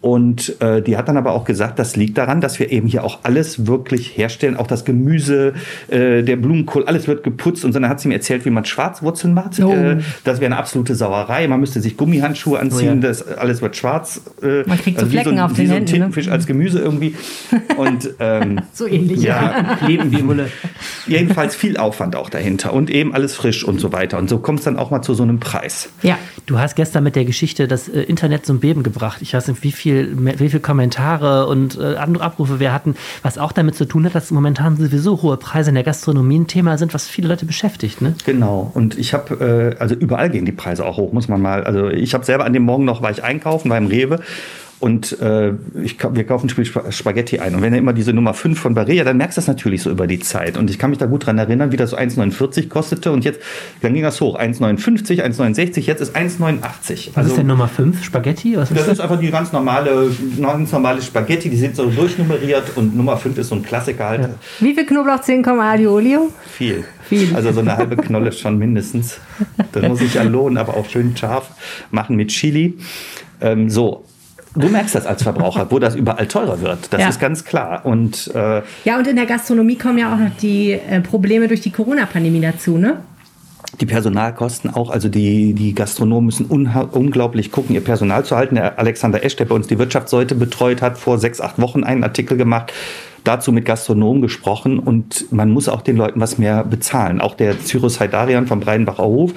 Und 0.00 0.60
äh, 0.62 0.80
die 0.80 0.96
hat 0.96 1.08
dann 1.08 1.18
aber 1.18 1.32
auch 1.32 1.44
gesagt, 1.44 1.78
das 1.78 1.94
liegt 1.94 2.16
daran, 2.16 2.40
dass 2.40 2.58
wir 2.58 2.72
eben 2.72 2.86
hier 2.86 3.04
auch 3.04 3.18
alles 3.22 3.66
wirklich 3.66 4.16
herstellen, 4.16 4.56
auch 4.56 4.66
das 4.66 4.86
Gemüse, 4.86 5.52
äh, 5.88 6.22
der 6.22 6.36
Blumenkohl, 6.36 6.86
alles 6.86 7.06
wird 7.06 7.22
geputzt. 7.22 7.66
Und 7.66 7.74
dann 7.74 7.86
hat 7.86 8.00
sie 8.00 8.08
mir 8.08 8.14
erzählt, 8.14 8.46
wie 8.46 8.50
man 8.50 8.64
Schwarzwurzeln 8.64 9.34
macht. 9.34 9.60
Oh. 9.60 9.70
Äh, 9.70 9.98
das 10.24 10.40
wäre 10.40 10.46
eine 10.46 10.56
absolute 10.56 10.94
Sauerei. 10.94 11.46
Man 11.48 11.60
müsste 11.60 11.82
sich 11.82 11.98
Gummihandschuhe 11.98 12.58
anziehen, 12.58 13.00
oh 13.00 13.02
ja. 13.02 13.08
das 13.08 13.28
alles 13.28 13.60
wird 13.60 13.76
schwarz. 13.76 14.22
Äh, 14.42 14.62
man 14.66 14.78
kriegt 14.78 14.98
so 14.98 15.04
also 15.04 15.12
Flecken 15.12 15.36
so, 15.36 15.42
auf 15.42 15.52
den 15.52 15.66
so 15.66 15.74
Händen. 15.74 15.88
Wie 15.88 15.90
so 15.90 15.94
ein 15.94 16.00
Tintenfisch 16.10 16.26
ne? 16.26 16.32
als 16.32 16.46
Gemüse 16.46 16.78
irgendwie. 16.78 17.14
Und 17.76 18.10
ähm, 18.20 18.60
so 18.72 18.86
ähnlich. 18.86 19.22
Ja, 19.22 19.78
Leben 19.86 20.10
wie 20.12 20.22
Hulle. 20.22 20.48
Jedenfalls 21.06 21.54
viel 21.54 21.76
Aufwand 21.76 22.16
auch 22.16 22.30
dahinter 22.30 22.72
und 22.72 22.88
eben 22.88 23.12
alles 23.12 23.34
frisch 23.34 23.64
und 23.64 23.80
so 23.80 23.92
weiter. 23.92 24.16
Und 24.16 24.30
so 24.30 24.38
kommt 24.38 24.60
es 24.60 24.64
dann 24.64 24.78
auch 24.78 24.90
mal 24.90 25.02
zu 25.02 25.12
so 25.12 25.24
einem 25.24 25.40
Preis. 25.40 25.90
Ja. 26.02 26.18
Du 26.46 26.58
hast 26.58 26.74
gestern 26.74 27.04
mit 27.04 27.16
der 27.16 27.26
Geschichte 27.26 27.68
das 27.68 27.88
äh, 27.88 28.00
Internet 28.02 28.46
zum 28.46 28.60
Beben 28.60 28.82
gebracht. 28.82 29.20
Ich 29.20 29.34
weiß 29.34 29.48
nicht, 29.48 29.62
wie 29.62 29.72
viel 29.72 29.89
viel, 29.90 30.38
wie 30.38 30.48
viel 30.48 30.60
Kommentare 30.60 31.46
und 31.46 31.78
äh, 31.78 31.96
Abrufe 31.96 32.60
wir 32.60 32.72
hatten, 32.72 32.96
was 33.22 33.38
auch 33.38 33.52
damit 33.52 33.74
zu 33.74 33.86
tun 33.86 34.04
hat, 34.04 34.14
dass 34.14 34.30
momentan 34.30 34.76
sowieso 34.76 35.22
hohe 35.22 35.36
Preise 35.36 35.70
in 35.70 35.74
der 35.74 35.84
Gastronomie 35.84 36.38
ein 36.38 36.46
Thema 36.46 36.78
sind, 36.78 36.94
was 36.94 37.08
viele 37.08 37.28
Leute 37.28 37.46
beschäftigt. 37.46 38.00
Ne? 38.00 38.14
Genau. 38.24 38.70
Und 38.74 38.98
ich 38.98 39.14
habe, 39.14 39.74
äh, 39.76 39.80
also 39.80 39.94
überall 39.94 40.30
gehen 40.30 40.44
die 40.44 40.52
Preise 40.52 40.84
auch 40.84 40.96
hoch, 40.96 41.12
muss 41.12 41.28
man 41.28 41.40
mal. 41.40 41.64
Also 41.64 41.88
ich 41.88 42.14
habe 42.14 42.24
selber 42.24 42.44
an 42.44 42.52
dem 42.52 42.62
Morgen 42.62 42.84
noch, 42.84 43.02
war 43.02 43.10
ich 43.10 43.24
einkaufen, 43.24 43.70
war 43.70 43.78
im 43.78 43.86
Rewe 43.86 44.20
Und 44.80 45.20
äh, 45.20 45.52
ich, 45.82 45.98
wir 46.02 46.24
kaufen 46.24 46.48
Spiel 46.48 46.64
Spaghetti 46.64 47.38
ein. 47.38 47.54
Und 47.54 47.60
wenn 47.60 47.74
er 47.74 47.78
immer 47.78 47.92
diese 47.92 48.14
Nummer 48.14 48.32
5 48.32 48.58
von 48.58 48.74
Barea, 48.74 49.04
dann 49.04 49.18
merkst 49.18 49.36
du 49.36 49.40
das 49.40 49.46
natürlich 49.46 49.82
so 49.82 49.90
über 49.90 50.06
die 50.06 50.18
Zeit. 50.18 50.56
Und 50.56 50.70
ich 50.70 50.78
kann 50.78 50.88
mich 50.88 50.98
da 50.98 51.04
gut 51.04 51.26
dran 51.26 51.36
erinnern, 51.36 51.70
wie 51.70 51.76
das 51.76 51.90
so 51.90 51.98
1,49 51.98 52.68
kostete. 52.68 53.12
Und 53.12 53.22
jetzt, 53.22 53.40
dann 53.82 53.92
ging 53.92 54.02
das 54.02 54.18
hoch. 54.22 54.40
1,59, 54.40 55.22
1,69, 55.22 55.80
jetzt 55.80 56.00
ist 56.00 56.16
1,89. 56.16 57.08
Was 57.08 57.16
also, 57.16 57.30
ist 57.30 57.36
denn 57.36 57.46
Nummer 57.46 57.68
5? 57.68 58.02
Spaghetti? 58.02 58.56
Was 58.56 58.70
das 58.70 58.78
ist, 58.78 58.88
das? 58.88 59.00
einfach 59.00 59.20
die 59.20 59.30
ganz 59.30 59.52
normale, 59.52 60.10
ganz 60.40 60.72
normale 60.72 61.02
Spaghetti. 61.02 61.50
Die 61.50 61.58
sind 61.58 61.76
so 61.76 61.84
durchnummeriert. 61.84 62.76
Und 62.76 62.96
Nummer 62.96 63.18
5 63.18 63.36
ist 63.36 63.48
so 63.48 63.56
ein 63.56 63.62
Klassiker 63.62 64.08
halt. 64.08 64.22
Ja. 64.22 64.30
Wie 64.60 64.72
viel 64.72 64.86
Knoblauchzehen 64.86 65.42
kommen 65.42 65.60
Aglio 65.60 65.94
Olio? 65.94 66.30
Viel. 66.50 66.84
Viel. 67.02 67.34
Also 67.34 67.52
so 67.52 67.60
eine 67.60 67.76
halbe 67.76 67.96
Knolle 67.96 68.32
schon 68.32 68.56
mindestens. 68.56 69.18
Das 69.72 69.86
muss 69.86 70.00
ich 70.00 70.14
ja 70.14 70.22
lohnen, 70.22 70.56
aber 70.56 70.74
auch 70.76 70.88
schön 70.88 71.14
scharf 71.16 71.50
machen 71.90 72.16
mit 72.16 72.28
Chili. 72.28 72.78
Ähm, 73.40 73.68
so, 73.68 74.04
Du 74.54 74.68
merkst 74.68 74.94
das 74.94 75.06
als 75.06 75.22
Verbraucher, 75.22 75.70
wo 75.70 75.78
das 75.78 75.94
überall 75.94 76.26
teurer 76.26 76.60
wird. 76.60 76.92
Das 76.92 77.00
ja. 77.00 77.08
ist 77.08 77.20
ganz 77.20 77.44
klar. 77.44 77.82
Und, 77.84 78.32
äh, 78.34 78.62
ja, 78.84 78.98
und 78.98 79.06
in 79.06 79.16
der 79.16 79.26
Gastronomie 79.26 79.76
kommen 79.76 79.98
ja 79.98 80.12
auch 80.12 80.18
noch 80.18 80.36
die 80.42 80.72
äh, 80.72 81.00
Probleme 81.00 81.46
durch 81.46 81.60
die 81.60 81.70
Corona-Pandemie 81.70 82.40
dazu, 82.40 82.76
ne? 82.76 82.96
Die 83.80 83.86
Personalkosten 83.86 84.74
auch, 84.74 84.90
also 84.90 85.08
die, 85.08 85.54
die 85.54 85.74
Gastronomen 85.74 86.26
müssen 86.26 86.46
unglaublich 86.46 87.52
gucken, 87.52 87.74
ihr 87.74 87.84
Personal 87.84 88.24
zu 88.24 88.36
halten. 88.36 88.56
Der 88.56 88.78
Alexander 88.80 89.22
Esch, 89.22 89.36
der 89.36 89.44
bei 89.44 89.54
uns 89.54 89.68
die 89.68 89.78
Wirtschaftsseite 89.78 90.34
betreut 90.34 90.82
hat, 90.82 90.98
vor 90.98 91.18
sechs, 91.18 91.40
acht 91.40 91.60
Wochen 91.60 91.84
einen 91.84 92.02
Artikel 92.02 92.36
gemacht, 92.36 92.72
dazu 93.22 93.52
mit 93.52 93.64
Gastronomen 93.64 94.22
gesprochen 94.22 94.80
und 94.80 95.30
man 95.32 95.50
muss 95.50 95.68
auch 95.68 95.82
den 95.82 95.96
Leuten 95.96 96.20
was 96.20 96.38
mehr 96.38 96.64
bezahlen. 96.64 97.20
Auch 97.20 97.34
der 97.34 97.60
Cyrus 97.60 98.00
Haidarian 98.00 98.48
vom 98.48 98.58
Breidenbacher 98.58 99.04
Hof 99.04 99.32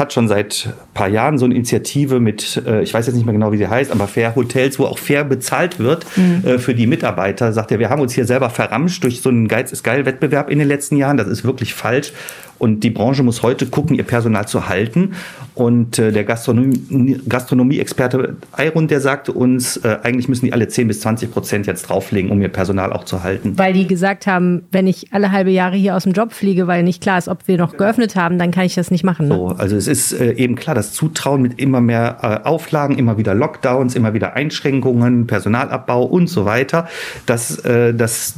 hat 0.00 0.12
schon 0.12 0.26
seit 0.26 0.66
ein 0.66 0.94
paar 0.94 1.08
Jahren 1.08 1.38
so 1.38 1.44
eine 1.44 1.54
Initiative 1.54 2.18
mit, 2.18 2.62
äh, 2.66 2.82
ich 2.82 2.92
weiß 2.92 3.06
jetzt 3.06 3.14
nicht 3.14 3.24
mehr 3.26 3.34
genau, 3.34 3.52
wie 3.52 3.58
sie 3.58 3.68
heißt, 3.68 3.92
aber 3.92 4.08
Fair 4.08 4.34
Hotels, 4.34 4.78
wo 4.78 4.86
auch 4.86 4.98
fair 4.98 5.24
bezahlt 5.24 5.78
wird 5.78 6.06
mhm. 6.16 6.42
äh, 6.44 6.58
für 6.58 6.74
die 6.74 6.86
Mitarbeiter. 6.86 7.52
Sagt 7.52 7.70
er, 7.70 7.78
wir 7.78 7.90
haben 7.90 8.00
uns 8.00 8.14
hier 8.14 8.24
selber 8.24 8.50
verramscht 8.50 9.04
durch 9.04 9.20
so 9.20 9.28
einen 9.28 9.46
Geiz 9.46 9.70
ist 9.70 9.84
geil 9.84 10.06
Wettbewerb 10.06 10.50
in 10.50 10.58
den 10.58 10.68
letzten 10.68 10.96
Jahren. 10.96 11.16
Das 11.16 11.28
ist 11.28 11.44
wirklich 11.44 11.74
falsch. 11.74 12.12
Und 12.60 12.80
die 12.84 12.90
Branche 12.90 13.22
muss 13.22 13.42
heute 13.42 13.64
gucken, 13.64 13.96
ihr 13.96 14.04
Personal 14.04 14.46
zu 14.46 14.68
halten. 14.68 15.14
Und 15.54 15.98
äh, 15.98 16.12
der 16.12 16.24
Gastronomie, 16.24 17.18
Gastronomie-Experte 17.26 18.36
Eirund, 18.52 18.90
der 18.90 19.00
sagte 19.00 19.32
uns, 19.32 19.78
äh, 19.78 19.96
eigentlich 20.02 20.28
müssen 20.28 20.44
die 20.44 20.52
alle 20.52 20.68
10 20.68 20.86
bis 20.86 21.00
20 21.00 21.32
Prozent 21.32 21.66
jetzt 21.66 21.88
drauflegen, 21.88 22.30
um 22.30 22.40
ihr 22.42 22.50
Personal 22.50 22.92
auch 22.92 23.04
zu 23.04 23.22
halten. 23.22 23.56
Weil 23.56 23.72
die 23.72 23.86
gesagt 23.86 24.26
haben, 24.26 24.62
wenn 24.72 24.86
ich 24.86 25.06
alle 25.12 25.32
halbe 25.32 25.50
Jahre 25.50 25.76
hier 25.76 25.96
aus 25.96 26.04
dem 26.04 26.12
Job 26.12 26.34
fliege, 26.34 26.66
weil 26.66 26.82
nicht 26.82 27.02
klar 27.02 27.16
ist, 27.16 27.28
ob 27.28 27.48
wir 27.48 27.56
noch 27.56 27.78
geöffnet 27.78 28.14
haben, 28.14 28.38
dann 28.38 28.50
kann 28.50 28.66
ich 28.66 28.74
das 28.74 28.90
nicht 28.90 29.04
machen. 29.04 29.28
Ne? 29.28 29.34
So, 29.34 29.46
also 29.48 29.76
es 29.76 29.86
ist 29.90 30.12
äh, 30.12 30.32
eben 30.32 30.54
klar, 30.54 30.74
das 30.74 30.92
Zutrauen 30.92 31.42
mit 31.42 31.58
immer 31.60 31.80
mehr 31.80 32.18
äh, 32.22 32.48
Auflagen, 32.48 32.96
immer 32.96 33.18
wieder 33.18 33.34
Lockdowns, 33.34 33.94
immer 33.94 34.14
wieder 34.14 34.34
Einschränkungen, 34.34 35.26
Personalabbau 35.26 36.04
und 36.04 36.28
so 36.28 36.46
weiter, 36.46 36.88
dass 37.26 37.58
äh, 37.64 37.92
das 37.92 38.34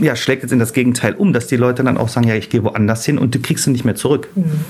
ja, 0.00 0.16
schlägt 0.16 0.42
jetzt 0.42 0.52
in 0.52 0.58
das 0.58 0.72
Gegenteil 0.72 1.14
um, 1.14 1.32
dass 1.32 1.46
die 1.46 1.56
Leute 1.56 1.84
dann 1.84 1.98
auch 1.98 2.08
sagen, 2.08 2.26
ja, 2.26 2.34
ich 2.34 2.48
gehe 2.48 2.64
woanders 2.64 3.04
hin 3.04 3.18
und 3.18 3.34
du 3.34 3.40
kriegst 3.40 3.64
sie 3.64 3.70
nicht 3.70 3.84
mehr 3.84 3.94
zurück. 3.94 4.28
Mhm. 4.34 4.64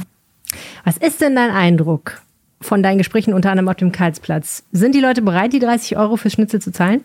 Was 0.85 0.97
ist 0.97 1.21
denn 1.21 1.37
dein 1.37 1.51
Eindruck 1.51 2.21
von 2.61 2.83
deinen 2.83 2.99
Gesprächen 2.99 3.35
unter 3.35 3.51
anderem 3.51 3.69
auf 3.69 3.77
dem 3.77 3.93
Karlsplatz? 3.93 4.65
Sind 4.73 4.95
die 4.95 5.01
Leute 5.01 5.23
bereit, 5.23 5.53
die 5.53 5.59
30 5.59 5.97
Euro 5.97 6.17
fürs 6.17 6.35
Schnitzel 6.35 6.61
zu 6.61 6.73
zahlen? 6.73 7.03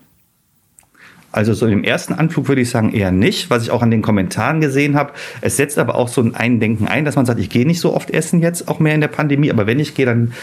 Also 1.31 1.53
so 1.53 1.67
im 1.67 1.83
ersten 1.83 2.13
Anflug 2.13 2.47
würde 2.47 2.61
ich 2.61 2.69
sagen 2.69 2.91
eher 2.91 3.11
nicht, 3.11 3.49
was 3.49 3.63
ich 3.63 3.71
auch 3.71 3.81
an 3.81 3.91
den 3.91 4.01
Kommentaren 4.01 4.61
gesehen 4.61 4.95
habe. 4.95 5.13
Es 5.41 5.57
setzt 5.57 5.77
aber 5.77 5.95
auch 5.95 6.07
so 6.07 6.21
ein 6.21 6.35
Eindenken 6.35 6.87
ein, 6.87 7.05
dass 7.05 7.15
man 7.15 7.25
sagt, 7.25 7.39
ich 7.39 7.49
gehe 7.49 7.67
nicht 7.67 7.79
so 7.79 7.93
oft 7.93 8.09
essen 8.09 8.39
jetzt, 8.41 8.67
auch 8.67 8.79
mehr 8.79 8.95
in 8.95 9.01
der 9.01 9.09
Pandemie, 9.09 9.51
aber 9.51 9.67
wenn 9.67 9.79
ich 9.79 9.93
gehe, 9.93 10.05
dann 10.05 10.33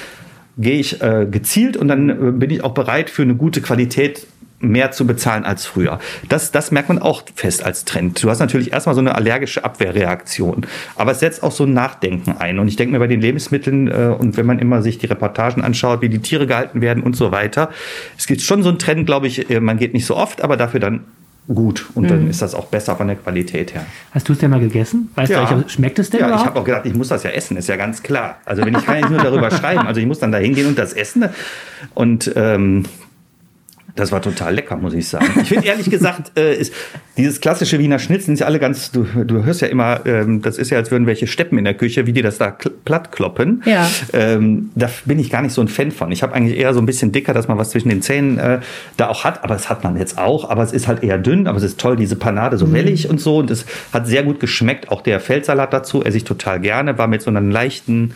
gehe 0.58 0.78
ich 0.78 1.02
äh, 1.02 1.26
gezielt 1.30 1.76
und 1.76 1.88
dann 1.88 2.08
äh, 2.08 2.32
bin 2.32 2.50
ich 2.50 2.64
auch 2.64 2.72
bereit 2.72 3.10
für 3.10 3.22
eine 3.22 3.34
gute 3.34 3.60
Qualität 3.60 4.26
mehr 4.58 4.90
zu 4.90 5.06
bezahlen 5.06 5.44
als 5.44 5.66
früher. 5.66 5.98
Das, 6.28 6.50
das 6.50 6.70
merkt 6.70 6.88
man 6.88 6.98
auch 6.98 7.22
fest 7.34 7.64
als 7.64 7.84
Trend. 7.84 8.22
Du 8.22 8.30
hast 8.30 8.38
natürlich 8.38 8.72
erstmal 8.72 8.94
so 8.94 9.00
eine 9.00 9.14
allergische 9.14 9.64
Abwehrreaktion, 9.64 10.66
aber 10.96 11.12
es 11.12 11.20
setzt 11.20 11.42
auch 11.42 11.52
so 11.52 11.64
ein 11.64 11.74
Nachdenken 11.74 12.32
ein. 12.38 12.58
Und 12.58 12.68
ich 12.68 12.76
denke 12.76 12.92
mir 12.92 12.98
bei 12.98 13.06
den 13.06 13.20
Lebensmitteln 13.20 13.88
äh, 13.88 14.14
und 14.18 14.36
wenn 14.36 14.46
man 14.46 14.58
immer 14.58 14.82
sich 14.82 14.98
die 14.98 15.06
Reportagen 15.06 15.62
anschaut, 15.62 16.00
wie 16.00 16.08
die 16.08 16.20
Tiere 16.20 16.46
gehalten 16.46 16.80
werden 16.80 17.02
und 17.02 17.16
so 17.16 17.32
weiter, 17.32 17.70
es 18.16 18.26
gibt 18.26 18.40
schon 18.40 18.62
so 18.62 18.70
einen 18.70 18.78
Trend, 18.78 19.06
glaube 19.06 19.26
ich, 19.26 19.50
äh, 19.50 19.60
man 19.60 19.78
geht 19.78 19.92
nicht 19.92 20.06
so 20.06 20.16
oft, 20.16 20.42
aber 20.42 20.56
dafür 20.56 20.80
dann 20.80 21.04
gut 21.48 21.86
und 21.94 22.04
mhm. 22.04 22.08
dann 22.08 22.30
ist 22.30 22.42
das 22.42 22.54
auch 22.54 22.66
besser 22.66 22.96
von 22.96 23.06
der 23.06 23.16
Qualität 23.16 23.74
her. 23.74 23.86
Hast 24.12 24.28
du 24.28 24.32
es 24.32 24.38
denn 24.38 24.50
mal 24.50 24.60
gegessen? 24.60 25.10
Weißt 25.14 25.30
ja. 25.30 25.44
du, 25.44 25.68
schmeckt 25.68 25.98
es 25.98 26.10
denn 26.10 26.20
Ja, 26.20 26.26
überhaupt? 26.26 26.42
ich 26.42 26.48
habe 26.48 26.60
auch 26.60 26.64
gedacht, 26.64 26.86
ich 26.86 26.94
muss 26.94 27.08
das 27.08 27.22
ja 27.22 27.30
essen, 27.30 27.56
ist 27.56 27.68
ja 27.68 27.76
ganz 27.76 28.02
klar. 28.02 28.38
Also 28.44 28.64
wenn 28.64 28.74
ich 28.74 28.84
kann 28.84 28.98
ich 28.98 29.08
nur 29.08 29.22
darüber 29.22 29.50
schreiben, 29.50 29.86
also 29.86 30.00
ich 30.00 30.06
muss 30.06 30.18
dann 30.18 30.32
da 30.32 30.38
hingehen 30.38 30.66
und 30.66 30.78
das 30.78 30.92
essen 30.92 31.26
und 31.94 32.32
ähm, 32.34 32.84
das 33.96 34.12
war 34.12 34.22
total 34.22 34.54
lecker, 34.54 34.76
muss 34.76 34.94
ich 34.94 35.08
sagen. 35.08 35.26
Ich 35.42 35.48
finde 35.48 35.66
ehrlich 35.66 35.90
gesagt, 35.90 36.38
äh, 36.38 36.54
ist 36.54 36.72
dieses 37.16 37.40
klassische 37.40 37.78
Wiener 37.78 37.98
Schnitzel 37.98 38.34
ist 38.34 38.40
ja 38.40 38.46
alle 38.46 38.58
ganz, 38.58 38.92
du, 38.92 39.04
du 39.04 39.44
hörst 39.44 39.62
ja 39.62 39.68
immer, 39.68 40.04
ähm, 40.04 40.42
das 40.42 40.58
ist 40.58 40.70
ja, 40.70 40.76
als 40.76 40.90
würden 40.90 41.06
welche 41.06 41.26
Steppen 41.26 41.56
in 41.56 41.64
der 41.64 41.74
Küche, 41.74 42.06
wie 42.06 42.12
die 42.12 42.20
das 42.20 42.36
da 42.36 42.56
platt 42.84 43.10
kloppen. 43.10 43.62
Ja. 43.64 43.88
Ähm, 44.12 44.70
da 44.74 44.90
bin 45.06 45.18
ich 45.18 45.30
gar 45.30 45.40
nicht 45.40 45.54
so 45.54 45.62
ein 45.62 45.68
Fan 45.68 45.90
von. 45.90 46.12
Ich 46.12 46.22
habe 46.22 46.34
eigentlich 46.34 46.58
eher 46.58 46.74
so 46.74 46.80
ein 46.80 46.86
bisschen 46.86 47.10
dicker, 47.10 47.32
dass 47.32 47.48
man 47.48 47.56
was 47.56 47.70
zwischen 47.70 47.88
den 47.88 48.02
Zähnen 48.02 48.38
äh, 48.38 48.60
da 48.98 49.08
auch 49.08 49.24
hat, 49.24 49.42
aber 49.42 49.54
das 49.54 49.70
hat 49.70 49.82
man 49.82 49.96
jetzt 49.96 50.18
auch. 50.18 50.48
Aber 50.50 50.62
es 50.62 50.72
ist 50.72 50.88
halt 50.88 51.02
eher 51.02 51.16
dünn, 51.16 51.46
aber 51.46 51.56
es 51.56 51.64
ist 51.64 51.80
toll, 51.80 51.96
diese 51.96 52.16
Panade 52.16 52.58
so 52.58 52.66
mhm. 52.66 52.74
wellig 52.74 53.08
und 53.08 53.18
so. 53.18 53.38
Und 53.38 53.50
es 53.50 53.64
hat 53.92 54.06
sehr 54.06 54.22
gut 54.22 54.38
geschmeckt. 54.38 54.90
Auch 54.90 55.00
der 55.00 55.20
Feldsalat 55.20 55.72
dazu 55.72 56.04
esse 56.04 56.18
ich 56.18 56.24
total 56.24 56.60
gerne, 56.60 56.98
war 56.98 57.08
mit 57.08 57.22
so 57.22 57.30
einem 57.30 57.50
leichten 57.50 58.12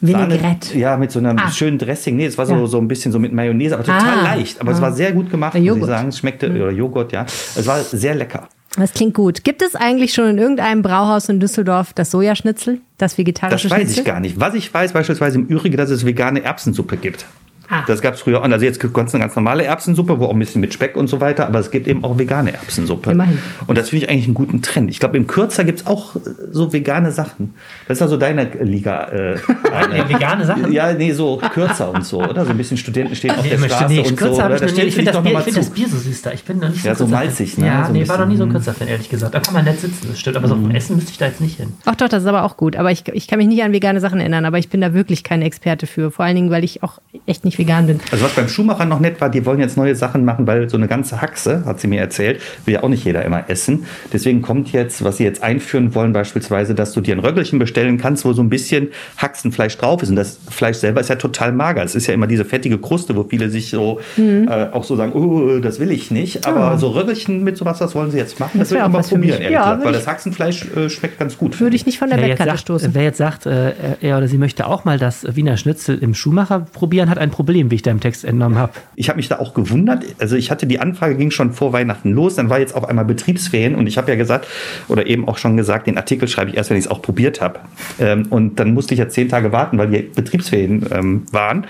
Vinaigrette. 0.00 0.78
ja, 0.78 0.96
mit 0.96 1.10
so 1.10 1.18
einem 1.18 1.38
ah. 1.38 1.50
schönen 1.50 1.78
Dressing. 1.78 2.16
Nee, 2.16 2.26
es 2.26 2.38
war 2.38 2.46
so, 2.46 2.54
ja. 2.54 2.66
so 2.66 2.78
ein 2.78 2.88
bisschen 2.88 3.12
so 3.12 3.18
mit 3.18 3.32
Mayonnaise, 3.32 3.74
aber 3.74 3.84
total 3.84 4.18
ah. 4.20 4.22
leicht. 4.22 4.60
Aber 4.60 4.70
ah. 4.70 4.74
es 4.74 4.80
war 4.80 4.92
sehr 4.92 5.12
gut 5.12 5.30
gemacht, 5.30 5.54
muss 5.54 5.76
ich 5.76 5.84
sagen. 5.84 6.08
Es 6.08 6.18
schmeckte, 6.18 6.48
mhm. 6.48 6.56
oder 6.56 6.70
Joghurt, 6.70 7.12
ja. 7.12 7.24
Es 7.24 7.66
war 7.66 7.80
sehr 7.80 8.14
lecker. 8.14 8.48
Das 8.76 8.92
klingt 8.92 9.14
gut. 9.14 9.44
Gibt 9.44 9.62
es 9.62 9.74
eigentlich 9.74 10.14
schon 10.14 10.28
in 10.28 10.38
irgendeinem 10.38 10.82
Brauhaus 10.82 11.28
in 11.28 11.40
Düsseldorf 11.40 11.92
das 11.94 12.10
Sojaschnitzel, 12.10 12.80
das 12.96 13.18
vegetarische 13.18 13.68
Schnitzel? 13.68 13.70
Das 13.70 13.78
weiß 13.78 13.86
Schnitzel? 13.86 14.00
ich 14.00 14.06
gar 14.06 14.20
nicht. 14.20 14.40
Was 14.40 14.54
ich 14.54 14.72
weiß 14.72 14.92
beispielsweise 14.92 15.38
im 15.38 15.46
Übrigen, 15.46 15.76
dass 15.76 15.90
es 15.90 16.06
vegane 16.06 16.42
Erbsensuppe 16.44 16.96
gibt. 16.96 17.26
Ah. 17.70 17.84
Das 17.86 18.00
gab 18.00 18.14
es 18.14 18.20
früher 18.20 18.40
auch. 18.40 18.44
Also 18.44 18.64
jetzt 18.64 18.80
gibt 18.80 18.96
es 18.96 19.14
eine 19.14 19.22
ganz 19.22 19.36
normale 19.36 19.64
Erbsensuppe, 19.64 20.18
wo 20.18 20.26
auch 20.26 20.32
ein 20.32 20.38
bisschen 20.38 20.60
mit 20.60 20.72
Speck 20.72 20.96
und 20.96 21.08
so 21.08 21.20
weiter, 21.20 21.46
aber 21.46 21.58
es 21.58 21.70
gibt 21.70 21.86
eben 21.86 22.02
auch 22.02 22.18
vegane 22.18 22.54
Erbsensuppe. 22.54 23.10
Immerhin. 23.10 23.38
Und 23.66 23.76
das 23.76 23.90
finde 23.90 24.04
ich 24.04 24.10
eigentlich 24.10 24.24
einen 24.24 24.34
guten 24.34 24.62
Trend. 24.62 24.90
Ich 24.90 25.00
glaube, 25.00 25.18
im 25.18 25.26
Kürzer 25.26 25.64
gibt 25.64 25.80
es 25.80 25.86
auch 25.86 26.16
äh, 26.16 26.20
so 26.50 26.72
vegane 26.72 27.12
Sachen. 27.12 27.54
Das 27.86 27.98
ist 27.98 28.02
also 28.02 28.16
deine 28.16 28.44
Liga. 28.62 29.08
Äh, 29.08 29.36
eine. 29.72 30.08
vegane 30.08 30.46
Sachen? 30.46 30.72
Ja, 30.72 30.92
nee, 30.94 31.12
so 31.12 31.40
kürzer 31.52 31.92
und 31.92 32.04
so, 32.04 32.22
oder? 32.22 32.44
So 32.44 32.52
ein 32.52 32.56
bisschen 32.56 32.78
Studenten 32.78 33.14
stehen 33.14 33.32
auf 33.32 33.46
der 33.46 33.58
Straße 33.58 33.92
nee, 33.92 34.00
und 34.00 34.18
so. 34.18 34.32
Oder? 34.32 34.62
Ich, 34.62 34.78
ich 34.78 34.94
finde 34.94 35.12
das, 35.12 35.22
find 35.22 35.56
das, 35.56 35.70
Bier 35.70 35.88
so 35.88 35.98
süß 35.98 36.22
da. 36.22 36.32
Ich 36.32 36.44
bin 36.44 36.58
noch 36.58 36.70
nicht 36.70 36.82
so 36.82 36.88
Ja, 36.88 36.94
so 36.94 37.06
malzig, 37.06 37.58
ne? 37.58 37.66
Ja, 37.66 37.84
so 37.84 37.92
nee, 37.92 38.08
war 38.08 38.18
noch 38.18 38.26
nie 38.26 38.36
so 38.36 38.44
ein 38.44 38.50
Kürzer-Fan, 38.50 38.88
ehrlich 38.88 39.10
gesagt. 39.10 39.34
Da 39.34 39.40
kann 39.40 39.52
man 39.52 39.64
nett 39.64 39.80
sitzen, 39.80 40.06
das 40.08 40.18
stimmt. 40.18 40.36
Aber 40.38 40.48
so 40.48 40.56
mhm. 40.56 40.70
Essen 40.70 40.96
müsste 40.96 41.12
ich 41.12 41.18
da 41.18 41.26
jetzt 41.26 41.40
nicht 41.42 41.58
hin. 41.58 41.74
Ach 41.84 41.96
doch, 41.96 42.08
das 42.08 42.22
ist 42.22 42.28
aber 42.28 42.44
auch 42.44 42.56
gut. 42.56 42.76
Aber 42.76 42.90
ich, 42.90 43.06
ich 43.08 43.28
kann 43.28 43.38
mich 43.38 43.48
nicht 43.48 43.62
an 43.62 43.72
vegane 43.72 44.00
Sachen 44.00 44.20
erinnern, 44.20 44.46
aber 44.46 44.58
ich 44.58 44.70
bin 44.70 44.80
da 44.80 44.94
wirklich 44.94 45.22
kein 45.22 45.42
Experte 45.42 45.86
für. 45.86 46.10
Vor 46.10 46.24
allen 46.24 46.36
Dingen, 46.36 46.50
weil 46.50 46.64
ich 46.64 46.82
auch 46.82 46.98
echt 47.26 47.44
nicht 47.44 47.57
vegan 47.58 47.86
bin. 47.86 48.00
Also 48.10 48.24
was 48.24 48.32
beim 48.32 48.48
Schuhmacher 48.48 48.84
noch 48.84 49.00
nett 49.00 49.20
war, 49.20 49.28
die 49.28 49.44
wollen 49.44 49.60
jetzt 49.60 49.76
neue 49.76 49.94
Sachen 49.94 50.24
machen, 50.24 50.46
weil 50.46 50.68
so 50.68 50.76
eine 50.76 50.88
ganze 50.88 51.20
Haxe, 51.20 51.64
hat 51.64 51.80
sie 51.80 51.88
mir 51.88 52.00
erzählt, 52.00 52.40
will 52.64 52.74
ja 52.74 52.82
auch 52.82 52.88
nicht 52.88 53.04
jeder 53.04 53.24
immer 53.24 53.48
essen. 53.48 53.86
Deswegen 54.12 54.42
kommt 54.42 54.72
jetzt, 54.72 55.04
was 55.04 55.18
sie 55.18 55.24
jetzt 55.24 55.42
einführen 55.42 55.94
wollen, 55.94 56.12
beispielsweise, 56.12 56.74
dass 56.74 56.92
du 56.92 57.00
dir 57.00 57.16
ein 57.16 57.20
Röckelchen 57.20 57.58
bestellen 57.58 57.98
kannst, 57.98 58.24
wo 58.24 58.32
so 58.32 58.42
ein 58.42 58.48
bisschen 58.48 58.88
Haxenfleisch 59.16 59.76
drauf 59.78 60.02
ist. 60.02 60.10
Und 60.10 60.16
das 60.16 60.38
Fleisch 60.48 60.76
selber 60.76 61.00
ist 61.00 61.08
ja 61.08 61.16
total 61.16 61.52
mager. 61.52 61.82
Es 61.82 61.94
ist 61.94 62.06
ja 62.06 62.14
immer 62.14 62.26
diese 62.26 62.44
fettige 62.44 62.78
Kruste, 62.78 63.16
wo 63.16 63.24
viele 63.24 63.50
sich 63.50 63.70
so 63.70 64.00
mhm. 64.16 64.48
äh, 64.48 64.68
auch 64.72 64.84
so 64.84 64.96
sagen, 64.96 65.12
oh, 65.12 65.58
das 65.60 65.80
will 65.80 65.90
ich 65.90 66.10
nicht. 66.10 66.46
Aber 66.46 66.74
oh. 66.74 66.78
so 66.78 66.90
Röckelchen 66.90 67.44
mit 67.44 67.56
sowas, 67.56 67.78
das 67.78 67.94
wollen 67.94 68.10
sie 68.10 68.18
jetzt 68.18 68.38
machen. 68.40 68.58
Das, 68.58 68.68
das 68.68 68.78
will 68.78 68.84
ich 68.84 68.92
mal 68.92 69.02
probieren, 69.02 69.40
ehrlich 69.40 69.50
ja, 69.50 69.62
gesagt, 69.62 69.84
weil 69.84 69.92
das 69.92 70.06
Haxenfleisch 70.06 70.66
äh, 70.76 70.90
schmeckt 70.90 71.18
ganz 71.18 71.36
gut. 71.38 71.58
Würde 71.60 71.76
ich 71.76 71.86
nicht 71.86 71.98
von 71.98 72.10
der 72.10 72.16
Bettkarte 72.16 72.58
stoßen. 72.58 72.94
Wer 72.94 73.02
jetzt 73.02 73.18
sagt, 73.18 73.46
äh, 73.46 73.72
er 74.00 74.18
oder 74.18 74.28
sie 74.28 74.38
möchte 74.38 74.66
auch 74.66 74.84
mal 74.84 74.98
das 74.98 75.26
Wiener 75.34 75.56
Schnitzel 75.56 75.98
im 75.98 76.14
Schuhmacher 76.14 76.60
probieren, 76.72 77.10
hat 77.10 77.18
ein 77.18 77.30
Problem, 77.30 77.47
wie 77.48 77.74
ich 77.74 77.82
da 77.82 77.90
im 77.90 78.00
Text 78.00 78.24
entnommen 78.24 78.58
habe. 78.58 78.72
Ich 78.94 79.08
habe 79.08 79.16
mich 79.16 79.28
da 79.28 79.38
auch 79.38 79.54
gewundert. 79.54 80.04
Also 80.18 80.36
ich 80.36 80.50
hatte 80.50 80.66
die 80.66 80.78
Anfrage 80.78 81.16
ging 81.16 81.30
schon 81.30 81.52
vor 81.52 81.72
Weihnachten 81.72 82.12
los, 82.12 82.36
dann 82.36 82.50
war 82.50 82.58
jetzt 82.60 82.74
auf 82.74 82.88
einmal 82.88 83.04
Betriebsferien 83.04 83.74
und 83.74 83.86
ich 83.86 83.98
habe 83.98 84.10
ja 84.10 84.16
gesagt 84.16 84.46
oder 84.88 85.06
eben 85.06 85.26
auch 85.28 85.38
schon 85.38 85.56
gesagt, 85.56 85.86
den 85.86 85.96
Artikel 85.96 86.28
schreibe 86.28 86.50
ich 86.50 86.56
erst, 86.56 86.70
wenn 86.70 86.76
ich 86.76 86.84
es 86.84 86.90
auch 86.90 87.02
probiert 87.02 87.40
habe. 87.40 87.60
Ähm, 87.98 88.26
und 88.30 88.60
dann 88.60 88.74
musste 88.74 88.94
ich 88.94 89.00
ja 89.00 89.08
zehn 89.08 89.28
Tage 89.28 89.52
warten, 89.52 89.78
weil 89.78 89.88
die 89.88 90.02
Betriebsferien 90.02 90.86
ähm, 90.92 91.22
waren. 91.32 91.66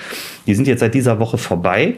Die 0.47 0.55
sind 0.55 0.67
jetzt 0.67 0.81
seit 0.81 0.95
dieser 0.95 1.19
Woche 1.21 1.39
vorbei. 1.39 1.97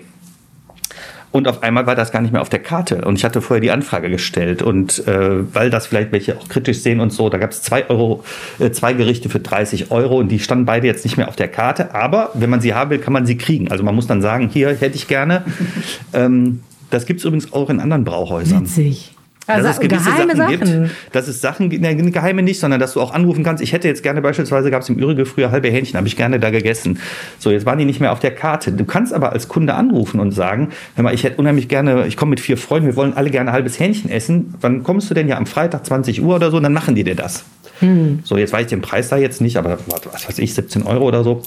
Und 1.32 1.46
auf 1.46 1.62
einmal 1.62 1.86
war 1.86 1.94
das 1.94 2.10
gar 2.10 2.20
nicht 2.22 2.32
mehr 2.32 2.42
auf 2.42 2.48
der 2.48 2.58
Karte. 2.58 3.04
Und 3.04 3.16
ich 3.16 3.24
hatte 3.24 3.40
vorher 3.40 3.60
die 3.60 3.70
Anfrage 3.70 4.10
gestellt. 4.10 4.62
Und 4.62 5.06
äh, 5.06 5.54
weil 5.54 5.70
das 5.70 5.86
vielleicht 5.86 6.10
welche 6.10 6.36
auch 6.36 6.48
kritisch 6.48 6.78
sehen 6.78 6.98
und 6.98 7.12
so, 7.12 7.28
da 7.28 7.38
gab 7.38 7.50
es 7.50 7.62
zwei 7.62 7.88
Euro, 7.88 8.24
äh, 8.58 8.70
zwei 8.70 8.94
Gerichte 8.94 9.28
für 9.28 9.38
30 9.38 9.92
Euro 9.92 10.18
und 10.18 10.28
die 10.28 10.40
standen 10.40 10.64
beide 10.64 10.86
jetzt 10.86 11.04
nicht 11.04 11.16
mehr 11.16 11.28
auf 11.28 11.36
der 11.36 11.48
Karte. 11.48 11.94
Aber 11.94 12.30
wenn 12.34 12.50
man 12.50 12.60
sie 12.60 12.74
haben 12.74 12.90
will, 12.90 12.98
kann 12.98 13.12
man 13.12 13.26
sie 13.26 13.36
kriegen. 13.36 13.70
Also 13.70 13.84
man 13.84 13.94
muss 13.94 14.08
dann 14.08 14.22
sagen, 14.22 14.48
hier 14.52 14.70
hätte 14.70 14.96
ich 14.96 15.06
gerne. 15.06 15.44
ähm, 16.12 16.60
das 16.90 17.06
gibt 17.06 17.20
es 17.20 17.24
übrigens 17.24 17.52
auch 17.52 17.70
in 17.70 17.78
anderen 17.78 18.04
Brauhäusern. 18.04 18.62
Witzig. 18.62 19.09
Also 19.54 19.68
dass 19.68 19.76
es 19.76 19.80
gewisse 19.80 20.04
Sachen, 20.04 20.36
Sachen. 20.36 20.58
gibt, 20.58 21.14
dass 21.14 21.28
es 21.28 21.40
Sachen, 21.40 21.68
ne, 21.68 21.96
geheime 22.10 22.42
nicht, 22.42 22.60
sondern 22.60 22.80
dass 22.80 22.94
du 22.94 23.00
auch 23.00 23.12
anrufen 23.12 23.44
kannst. 23.44 23.62
Ich 23.62 23.72
hätte 23.72 23.88
jetzt 23.88 24.02
gerne 24.02 24.22
beispielsweise, 24.22 24.70
gab 24.70 24.82
es 24.82 24.88
im 24.88 24.98
Ürige 24.98 25.26
früher 25.26 25.50
halbe 25.50 25.68
Hähnchen, 25.68 25.96
habe 25.96 26.08
ich 26.08 26.16
gerne 26.16 26.40
da 26.40 26.50
gegessen. 26.50 26.98
So, 27.38 27.50
jetzt 27.50 27.66
waren 27.66 27.78
die 27.78 27.84
nicht 27.84 28.00
mehr 28.00 28.12
auf 28.12 28.20
der 28.20 28.34
Karte. 28.34 28.72
Du 28.72 28.84
kannst 28.84 29.12
aber 29.12 29.32
als 29.32 29.48
Kunde 29.48 29.74
anrufen 29.74 30.20
und 30.20 30.32
sagen, 30.32 30.70
hör 30.94 31.04
mal, 31.04 31.14
ich 31.14 31.24
hätte 31.24 31.36
unheimlich 31.38 31.68
gerne, 31.68 32.06
ich 32.06 32.16
komme 32.16 32.30
mit 32.30 32.40
vier 32.40 32.56
Freunden, 32.56 32.88
wir 32.88 32.96
wollen 32.96 33.14
alle 33.14 33.30
gerne 33.30 33.52
halbes 33.52 33.78
Hähnchen 33.78 34.10
essen. 34.10 34.54
Wann 34.60 34.82
kommst 34.82 35.10
du 35.10 35.14
denn 35.14 35.28
ja 35.28 35.36
am 35.36 35.46
Freitag 35.46 35.86
20 35.86 36.22
Uhr 36.22 36.36
oder 36.36 36.50
so? 36.50 36.60
Dann 36.60 36.72
machen 36.72 36.94
die 36.94 37.04
dir 37.04 37.16
das. 37.16 37.44
Hm. 37.80 38.20
So, 38.24 38.36
jetzt 38.36 38.52
weiß 38.52 38.62
ich 38.62 38.68
den 38.68 38.82
Preis 38.82 39.08
da 39.08 39.16
jetzt 39.16 39.40
nicht, 39.40 39.56
aber 39.56 39.78
was 40.12 40.28
weiß 40.28 40.38
ich, 40.38 40.54
17 40.54 40.82
Euro 40.82 41.06
oder 41.06 41.24
so. 41.24 41.42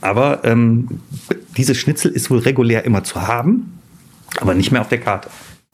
Aber 0.00 0.44
ähm, 0.44 1.00
dieses 1.56 1.76
Schnitzel 1.76 2.10
ist 2.12 2.30
wohl 2.30 2.38
regulär 2.38 2.84
immer 2.84 3.04
zu 3.04 3.26
haben, 3.26 3.78
aber 4.40 4.54
nicht 4.54 4.70
mehr 4.70 4.80
auf 4.80 4.88
der 4.88 5.00
Karte. 5.00 5.28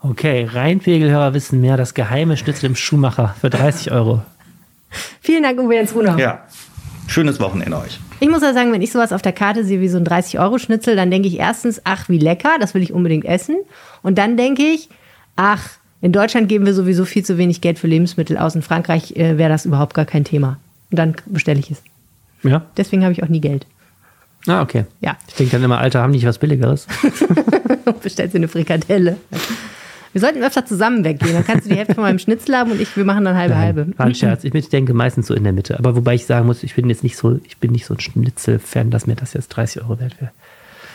Okay, 0.07 0.45
Rheinpegelhörer 0.45 1.33
wissen 1.33 1.63
mehr. 1.63 1.79
Das 1.79 1.95
geheime 1.95 2.37
Schnitzel 2.37 2.67
im 2.67 2.77
Schuhmacher 2.77 3.35
für 3.41 3.49
30 3.49 3.91
Euro. 3.91 4.21
Vielen 5.23 5.43
Dank, 5.43 5.59
Uwe 5.59 5.77
Jens 5.77 5.95
Runer. 5.95 6.19
Ja, 6.19 6.45
schönes 7.07 7.41
Wochenende 7.41 7.79
euch. 7.79 7.99
Ich 8.21 8.29
muss 8.29 8.43
ja 8.43 8.53
sagen, 8.53 8.71
wenn 8.71 8.83
ich 8.83 8.93
sowas 8.93 9.15
auf 9.15 9.23
der 9.23 9.33
Karte 9.33 9.65
sehe 9.65 9.81
wie 9.81 9.89
so 9.89 9.97
ein 9.97 10.05
30-Euro-Schnitzel, 10.05 10.95
dann 10.95 11.11
denke 11.11 11.29
ich 11.29 11.39
erstens, 11.39 11.81
ach, 11.85 12.11
wie 12.11 12.19
lecker, 12.19 12.51
das 12.61 12.75
will 12.75 12.83
ich 12.83 12.93
unbedingt 12.93 13.25
essen. 13.25 13.57
Und 14.03 14.19
dann 14.19 14.37
denke 14.37 14.63
ich, 14.63 14.91
ach, 15.37 15.71
in 16.03 16.13
Deutschland 16.13 16.51
geben 16.51 16.67
wir 16.67 16.75
sowieso 16.75 17.07
viel 17.07 17.25
zu 17.25 17.39
wenig 17.39 17.63
Geld 17.63 17.79
für 17.79 17.87
Lebensmittel 17.87 18.37
aus. 18.37 18.55
In 18.55 18.61
Frankreich 18.61 19.17
äh, 19.17 19.39
wäre 19.39 19.49
das 19.49 19.65
überhaupt 19.65 19.95
gar 19.95 20.05
kein 20.05 20.25
Thema. 20.25 20.59
Und 20.91 20.99
dann 20.99 21.17
bestelle 21.25 21.61
ich 21.61 21.71
es. 21.71 21.83
Ja. 22.43 22.67
Deswegen 22.77 23.05
habe 23.05 23.15
ich 23.15 23.23
auch 23.23 23.29
nie 23.29 23.41
Geld. 23.41 23.67
Ah, 24.47 24.61
okay. 24.61 24.85
Ja. 25.01 25.17
Ich 25.29 25.35
denke 25.37 25.53
dann 25.53 25.65
immer, 25.65 25.79
Alter, 25.79 26.03
haben 26.03 26.13
die 26.13 26.19
nicht 26.19 26.29
was 26.29 26.37
Billigeres? 26.37 26.87
Bestellst 28.03 28.35
du 28.35 28.39
eine 28.39 28.49
Frikadelle. 28.49 29.17
Wir 30.15 30.21
sollten 30.21 30.45
öfter 30.45 30.65
zusammen 30.65 31.03
weggehen. 31.03 31.35
Dann 31.35 31.45
kannst 31.45 31.67
du 31.67 31.71
die 31.71 31.77
Hälfte 31.77 31.97
von 31.97 32.05
meinem 32.05 32.21
Schnitzel 32.21 32.55
haben 32.55 32.71
und 32.71 32.81
ich, 32.81 32.97
wir 32.97 33.05
machen 33.05 33.25
dann 33.25 33.37
halbe 33.37 33.59
halbe. 33.59 33.89
War 33.97 34.07
ein 34.07 34.15
Scherz. 34.15 34.45
Ich 34.45 34.69
denke 34.69 34.95
meistens 34.95 35.27
so 35.27 35.35
in 35.35 35.43
der 35.43 35.53
Mitte. 35.53 35.77
Aber 35.77 35.97
wobei 35.97 36.15
ich 36.15 36.25
sagen 36.25 36.47
muss, 36.47 36.63
ich 36.63 36.77
bin 36.77 36.89
jetzt 36.89 37.03
nicht 37.03 37.17
so, 37.17 37.41
ich 37.45 37.59
bin 37.59 37.73
nicht 37.73 37.85
so 37.85 37.95
ein 37.95 38.01
Schnitzel-Fan, 38.01 38.93
dass 38.93 39.09
mir 39.09 39.17
das 39.17 39.33
jetzt 39.33 39.49
30 39.49 39.83
Euro 39.83 39.99
wert 39.99 40.21
wäre. 40.21 40.31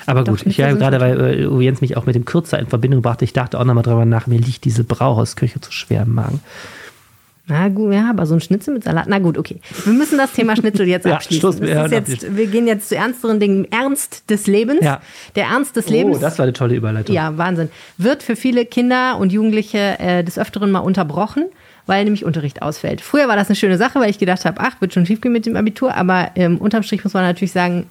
Aber 0.06 0.24
Doch, 0.24 0.38
gut, 0.38 0.48
ich 0.48 0.56
ja 0.56 0.72
gerade, 0.72 1.02
weil 1.02 1.20
äh, 1.20 1.64
Jens 1.64 1.82
mich 1.82 1.98
auch 1.98 2.06
mit 2.06 2.16
dem 2.16 2.24
Kürzer 2.24 2.58
in 2.60 2.68
Verbindung 2.68 3.02
brachte, 3.02 3.26
ich 3.26 3.34
dachte 3.34 3.60
auch 3.60 3.66
nochmal 3.66 3.84
drüber 3.84 4.06
nach, 4.06 4.26
mir 4.26 4.40
liegt 4.40 4.64
diese 4.64 4.86
Brauhausküche 4.86 5.60
zu 5.60 5.74
schwer 5.74 6.04
im 6.04 6.16
Magen. 6.16 6.40
Na 7.50 7.68
gut, 7.68 7.92
ja, 7.92 8.12
aber 8.12 8.28
so 8.28 8.36
ein 8.36 8.42
Schnitzel 8.42 8.76
mit 8.76 8.84
Salat. 8.84 9.08
Na 9.08 9.18
gut, 9.18 9.38
okay. 9.38 9.60
Wir 9.84 9.94
müssen 9.94 10.20
das 10.20 10.34
Thema 10.34 10.56
Schnitzel 10.56 10.88
jetzt 10.88 11.06
Ja, 11.08 11.16
abschließen. 11.16 11.42
Schluss, 11.42 11.56
ist 11.60 11.78
auf 11.78 11.92
jetzt, 11.92 12.38
wir 12.38 12.46
gehen 12.46 12.68
jetzt 12.68 12.90
zu 12.90 12.96
ernsteren 12.96 13.40
Dingen. 13.40 13.68
Ernst 13.72 14.30
des 14.30 14.46
Lebens. 14.46 14.84
Ja. 14.84 15.02
Der 15.36 15.46
Ernst 15.46 15.76
des 15.76 15.90
Lebens. 15.90 16.18
Oh, 16.18 16.20
das 16.20 16.38
war 16.38 16.44
eine 16.44 16.54
tolle 16.54 16.76
Überleitung. 16.76 17.16
Ja, 17.16 17.38
Wahnsinn. 17.38 17.70
Wird 17.98 18.22
für 18.22 18.36
viele 18.36 18.66
Kinder 18.66 19.18
und 19.18 19.32
Jugendliche 19.34 19.98
äh, 20.00 20.24
des 20.24 20.38
Öfteren 20.38 20.70
mal 20.70 20.80
unterbrochen, 20.80 21.46
weil 21.88 22.04
nämlich 22.04 22.24
Unterricht 22.24 22.62
ausfällt. 22.62 23.02
Früher 23.02 23.28
war 23.28 23.36
das 23.36 23.48
eine 23.48 23.56
schöne 23.56 23.78
Sache, 23.78 24.00
weil 24.00 24.12
ich 24.12 24.20
gedacht 24.20 24.46
habe, 24.46 24.62
ach, 24.62 24.80
wird 24.80 24.94
schon 24.94 25.08
schief 25.08 25.20
gehen 25.20 25.32
mit 25.32 25.48
dem 25.48 25.56
Abitur. 25.56 25.96
Aber 25.96 26.30
ähm, 26.36 26.60
unterm 26.60 26.84
Strich 26.84 27.04
muss 27.04 27.14
man 27.14 27.24
natürlich 27.24 27.52
sagen, 27.52 27.88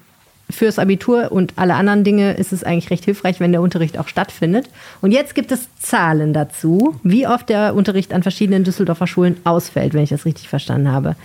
fürs 0.51 0.79
Abitur 0.79 1.31
und 1.31 1.53
alle 1.57 1.75
anderen 1.75 2.05
Dinge 2.05 2.33
ist 2.33 2.53
es 2.53 2.65
eigentlich 2.65 2.91
recht 2.91 3.05
hilfreich, 3.05 3.41
wenn 3.41 3.53
der 3.53 3.61
Unterricht 3.61 3.99
auch 3.99 4.09
stattfindet. 4.09 4.69
Und 5.01 5.13
jetzt 5.13 5.35
gibt 5.35 5.53
es 5.53 5.69
Zahlen 5.79 6.33
dazu, 6.33 6.99
wie 7.03 7.27
oft 7.27 7.49
der 7.49 7.75
Unterricht 7.75 8.13
an 8.15 8.23
verschiedenen 8.23 8.65
Düsseldorfer 8.65 9.07
Schulen 9.07 9.37
ausfällt, 9.45 9.95
wenn 9.95 10.03
ich 10.03 10.11
das 10.11 10.25
richtig 10.25 10.49
verstanden 10.49 10.91
habe. 10.91 11.17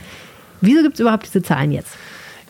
Wieso 0.61 0.81
gibt 0.81 0.95
es 0.95 0.99
überhaupt 0.99 1.25
diese 1.25 1.41
Zahlen 1.41 1.71
jetzt? 1.71 1.95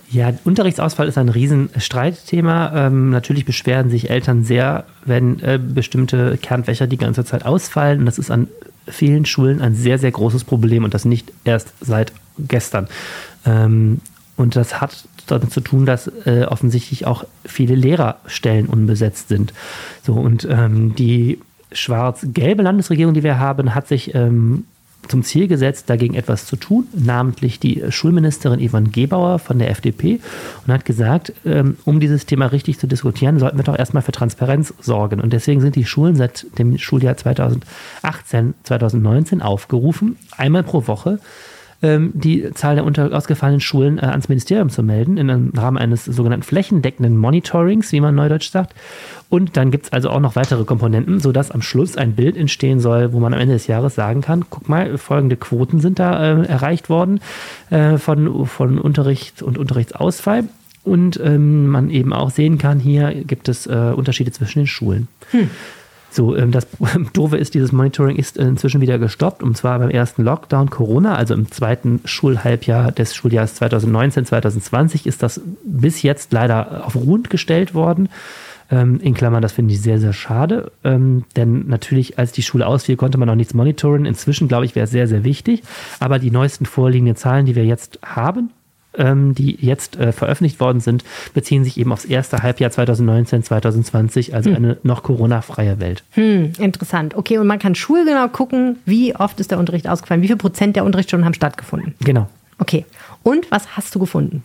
Ja, 0.09 0.31
Unterrichtsausfall 0.43 1.07
ist 1.07 1.17
ein 1.17 1.29
Riesenstreitthema. 1.29 2.87
Ähm, 2.87 3.09
natürlich 3.09 3.45
beschweren 3.45 3.89
sich 3.89 4.11
Eltern 4.11 4.43
sehr, 4.43 4.85
wenn 5.05 5.39
äh, 5.39 5.59
bestimmte 5.59 6.37
Kernfächer 6.37 6.85
die 6.85 6.97
ganze 6.97 7.25
Zeit 7.25 7.45
ausfallen. 7.45 7.99
Und 7.99 8.05
das 8.05 8.19
ist 8.19 8.29
an 8.29 8.47
vielen 8.87 9.25
Schulen 9.25 9.61
ein 9.61 9.73
sehr, 9.73 9.97
sehr 9.97 10.11
großes 10.11 10.43
Problem 10.43 10.83
und 10.83 10.93
das 10.93 11.05
nicht 11.05 11.31
erst 11.45 11.73
seit 11.81 12.13
gestern. 12.37 12.87
Ähm, 13.45 14.01
und 14.35 14.55
das 14.55 14.81
hat 14.81 15.05
damit 15.27 15.51
zu 15.51 15.61
tun, 15.61 15.85
dass 15.85 16.07
äh, 16.25 16.45
offensichtlich 16.49 17.05
auch 17.05 17.25
viele 17.45 17.75
Lehrerstellen 17.75 18.65
unbesetzt 18.65 19.29
sind. 19.29 19.53
So, 20.03 20.13
und 20.13 20.47
ähm, 20.49 20.95
die 20.95 21.39
schwarz-gelbe 21.71 22.63
Landesregierung, 22.63 23.13
die 23.13 23.23
wir 23.23 23.39
haben, 23.39 23.73
hat 23.73 23.87
sich 23.87 24.13
ähm, 24.15 24.65
zum 25.07 25.23
Ziel 25.23 25.47
gesetzt, 25.47 25.89
dagegen 25.89 26.15
etwas 26.15 26.45
zu 26.45 26.55
tun, 26.55 26.87
namentlich 26.93 27.59
die 27.59 27.83
Schulministerin 27.89 28.65
Yvonne 28.67 28.89
Gebauer 28.89 29.39
von 29.39 29.59
der 29.59 29.69
FDP 29.69 30.19
und 30.65 30.73
hat 30.73 30.85
gesagt, 30.85 31.33
ähm, 31.45 31.77
um 31.85 31.99
dieses 31.99 32.25
Thema 32.25 32.47
richtig 32.47 32.79
zu 32.79 32.87
diskutieren, 32.87 33.39
sollten 33.39 33.57
wir 33.57 33.63
doch 33.63 33.77
erstmal 33.77 34.03
für 34.03 34.11
Transparenz 34.11 34.73
sorgen. 34.79 35.19
Und 35.19 35.33
deswegen 35.33 35.61
sind 35.61 35.75
die 35.75 35.85
Schulen 35.85 36.15
seit 36.15 36.45
dem 36.57 36.77
Schuljahr 36.77 37.17
2018, 37.17 38.53
2019 38.63 39.41
aufgerufen, 39.41 40.17
einmal 40.37 40.63
pro 40.63 40.87
Woche 40.87 41.19
ähm, 41.83 42.11
die 42.15 42.49
Zahl 42.53 42.75
der 42.75 42.85
unter 42.85 43.13
ausgefallenen 43.13 43.61
Schulen 43.61 43.99
äh, 43.99 44.05
ans 44.05 44.29
Ministerium 44.29 44.69
zu 44.69 44.81
melden, 44.81 45.17
im 45.17 45.51
Rahmen 45.55 45.77
eines 45.77 46.05
sogenannten 46.05 46.45
flächendeckenden 46.45 47.17
Monitorings, 47.17 47.91
wie 47.91 47.99
man 47.99 48.15
neudeutsch 48.15 48.49
sagt. 48.49 48.73
Und 49.29 49.57
dann 49.57 49.69
gibt 49.69 49.85
es 49.85 49.93
also 49.93 50.09
auch 50.09 50.19
noch 50.19 50.35
weitere 50.35 50.63
Komponenten, 50.63 51.19
sodass 51.19 51.51
am 51.51 51.61
Schluss 51.61 51.97
ein 51.97 52.13
Bild 52.13 52.37
entstehen 52.37 52.79
soll, 52.79 53.13
wo 53.13 53.19
man 53.19 53.33
am 53.33 53.39
Ende 53.39 53.53
des 53.53 53.67
Jahres 53.67 53.95
sagen 53.95 54.21
kann, 54.21 54.45
guck 54.49 54.69
mal, 54.69 54.97
folgende 54.97 55.35
Quoten 55.35 55.81
sind 55.81 55.99
da 55.99 56.41
äh, 56.41 56.45
erreicht 56.45 56.89
worden 56.89 57.19
äh, 57.69 57.97
von, 57.97 58.45
von 58.45 58.79
Unterricht 58.79 59.41
und 59.43 59.57
Unterrichtsausfall. 59.57 60.45
Und 60.85 61.19
ähm, 61.23 61.67
man 61.67 61.89
eben 61.89 62.11
auch 62.11 62.29
sehen 62.29 62.57
kann, 62.57 62.79
hier 62.79 63.13
gibt 63.25 63.47
es 63.47 63.67
äh, 63.67 63.93
Unterschiede 63.95 64.31
zwischen 64.31 64.59
den 64.59 64.67
Schulen. 64.67 65.07
Hm. 65.31 65.49
So, 66.13 66.35
ähm, 66.35 66.51
das 66.51 66.67
Doofe 67.13 67.37
ist, 67.37 67.55
dieses 67.55 67.71
Monitoring 67.71 68.17
ist 68.17 68.37
inzwischen 68.37 68.81
wieder 68.81 68.99
gestoppt, 68.99 69.41
und 69.41 69.57
zwar 69.57 69.79
beim 69.79 69.89
ersten 69.89 70.23
Lockdown 70.23 70.69
Corona, 70.69 71.15
also 71.15 71.33
im 71.33 71.51
zweiten 71.51 72.01
Schulhalbjahr 72.05 72.91
des 72.91 73.15
Schuljahres 73.15 73.55
2019, 73.55 74.25
2020 74.25 75.07
ist 75.07 75.23
das 75.23 75.41
bis 75.63 76.03
jetzt 76.03 76.31
leider 76.31 76.85
auf 76.85 76.95
Ruhend 76.95 77.29
gestellt 77.29 77.73
worden. 77.73 78.09
Ähm, 78.69 78.99
in 79.01 79.15
Klammern, 79.15 79.41
das 79.41 79.53
finde 79.53 79.73
ich 79.73 79.81
sehr, 79.81 79.99
sehr 79.99 80.13
schade, 80.13 80.71
ähm, 80.83 81.25
denn 81.35 81.67
natürlich, 81.67 82.19
als 82.19 82.31
die 82.31 82.43
Schule 82.43 82.67
ausfiel, 82.67 82.95
konnte 82.95 83.17
man 83.17 83.29
auch 83.29 83.35
nichts 83.35 83.53
monitoren. 83.53 84.05
Inzwischen, 84.05 84.47
glaube 84.47 84.65
ich, 84.65 84.75
wäre 84.75 84.85
es 84.85 84.91
sehr, 84.91 85.07
sehr 85.07 85.23
wichtig, 85.23 85.63
aber 85.99 86.19
die 86.19 86.31
neuesten 86.31 86.65
vorliegenden 86.65 87.15
Zahlen, 87.15 87.45
die 87.45 87.55
wir 87.55 87.65
jetzt 87.65 87.99
haben, 88.03 88.51
ähm, 88.97 89.35
die 89.35 89.57
jetzt 89.59 89.97
äh, 89.97 90.11
veröffentlicht 90.11 90.59
worden 90.59 90.79
sind, 90.79 91.03
beziehen 91.33 91.63
sich 91.63 91.77
eben 91.77 91.91
aufs 91.91 92.05
erste 92.05 92.43
Halbjahr 92.43 92.71
2019, 92.71 93.43
2020, 93.43 94.35
also 94.35 94.49
hm. 94.49 94.55
eine 94.55 94.77
noch 94.83 95.03
Corona-freie 95.03 95.79
Welt. 95.79 96.03
Hm, 96.11 96.53
interessant. 96.59 97.15
Okay, 97.15 97.37
und 97.37 97.47
man 97.47 97.59
kann 97.59 97.75
schulgenau 97.75 98.27
gucken, 98.27 98.77
wie 98.85 99.15
oft 99.15 99.39
ist 99.39 99.51
der 99.51 99.59
Unterricht 99.59 99.87
ausgefallen, 99.87 100.21
wie 100.21 100.27
viel 100.27 100.37
Prozent 100.37 100.75
der 100.75 100.85
Unterrichtsstunden 100.85 101.25
haben 101.25 101.33
stattgefunden. 101.33 101.95
Genau. 101.99 102.29
Okay. 102.59 102.85
Und 103.23 103.49
was 103.51 103.75
hast 103.75 103.93
du 103.95 103.99
gefunden? 103.99 104.43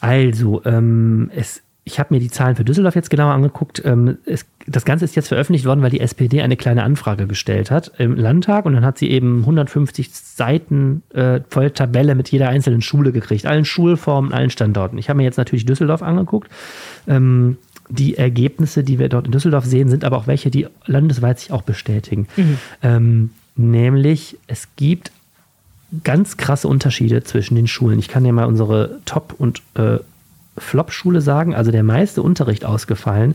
Also, 0.00 0.62
ähm, 0.64 1.30
es 1.34 1.62
ich 1.86 1.98
habe 1.98 2.14
mir 2.14 2.20
die 2.20 2.30
Zahlen 2.30 2.56
für 2.56 2.64
Düsseldorf 2.64 2.94
jetzt 2.94 3.10
genauer 3.10 3.34
angeguckt. 3.34 3.82
Ähm, 3.84 4.16
es, 4.24 4.46
das 4.66 4.86
Ganze 4.86 5.04
ist 5.04 5.14
jetzt 5.16 5.28
veröffentlicht 5.28 5.66
worden, 5.66 5.82
weil 5.82 5.90
die 5.90 6.00
SPD 6.00 6.40
eine 6.40 6.56
kleine 6.56 6.82
Anfrage 6.82 7.26
gestellt 7.26 7.70
hat 7.70 7.92
im 7.98 8.16
Landtag 8.16 8.64
und 8.64 8.72
dann 8.72 8.84
hat 8.84 8.96
sie 8.96 9.10
eben 9.10 9.40
150 9.40 10.10
Seiten 10.12 11.02
äh, 11.12 11.40
voll 11.50 11.70
Tabelle 11.70 12.14
mit 12.14 12.30
jeder 12.30 12.48
einzelnen 12.48 12.80
Schule 12.80 13.12
gekriegt, 13.12 13.44
allen 13.44 13.66
Schulformen, 13.66 14.32
allen 14.32 14.50
Standorten. 14.50 14.96
Ich 14.96 15.10
habe 15.10 15.18
mir 15.18 15.24
jetzt 15.24 15.36
natürlich 15.36 15.66
Düsseldorf 15.66 16.02
angeguckt. 16.02 16.50
Ähm, 17.06 17.58
die 17.90 18.16
Ergebnisse, 18.16 18.82
die 18.82 18.98
wir 18.98 19.10
dort 19.10 19.26
in 19.26 19.32
Düsseldorf 19.32 19.66
sehen, 19.66 19.90
sind 19.90 20.04
aber 20.04 20.16
auch 20.16 20.26
welche, 20.26 20.50
die 20.50 20.66
landesweit 20.86 21.38
sich 21.38 21.52
auch 21.52 21.62
bestätigen. 21.62 22.28
Mhm. 22.36 22.58
Ähm, 22.82 23.30
nämlich, 23.56 24.38
es 24.46 24.68
gibt 24.76 25.12
ganz 26.02 26.38
krasse 26.38 26.66
Unterschiede 26.66 27.22
zwischen 27.24 27.56
den 27.56 27.66
Schulen. 27.66 27.98
Ich 27.98 28.08
kann 28.08 28.24
dir 28.24 28.32
mal 28.32 28.46
unsere 28.46 29.00
Top- 29.04 29.34
und 29.38 29.60
äh, 29.74 29.98
Flop-Schule 30.56 31.20
sagen, 31.20 31.54
also 31.54 31.70
der 31.70 31.82
meiste 31.82 32.22
Unterricht 32.22 32.64
ausgefallen. 32.64 33.34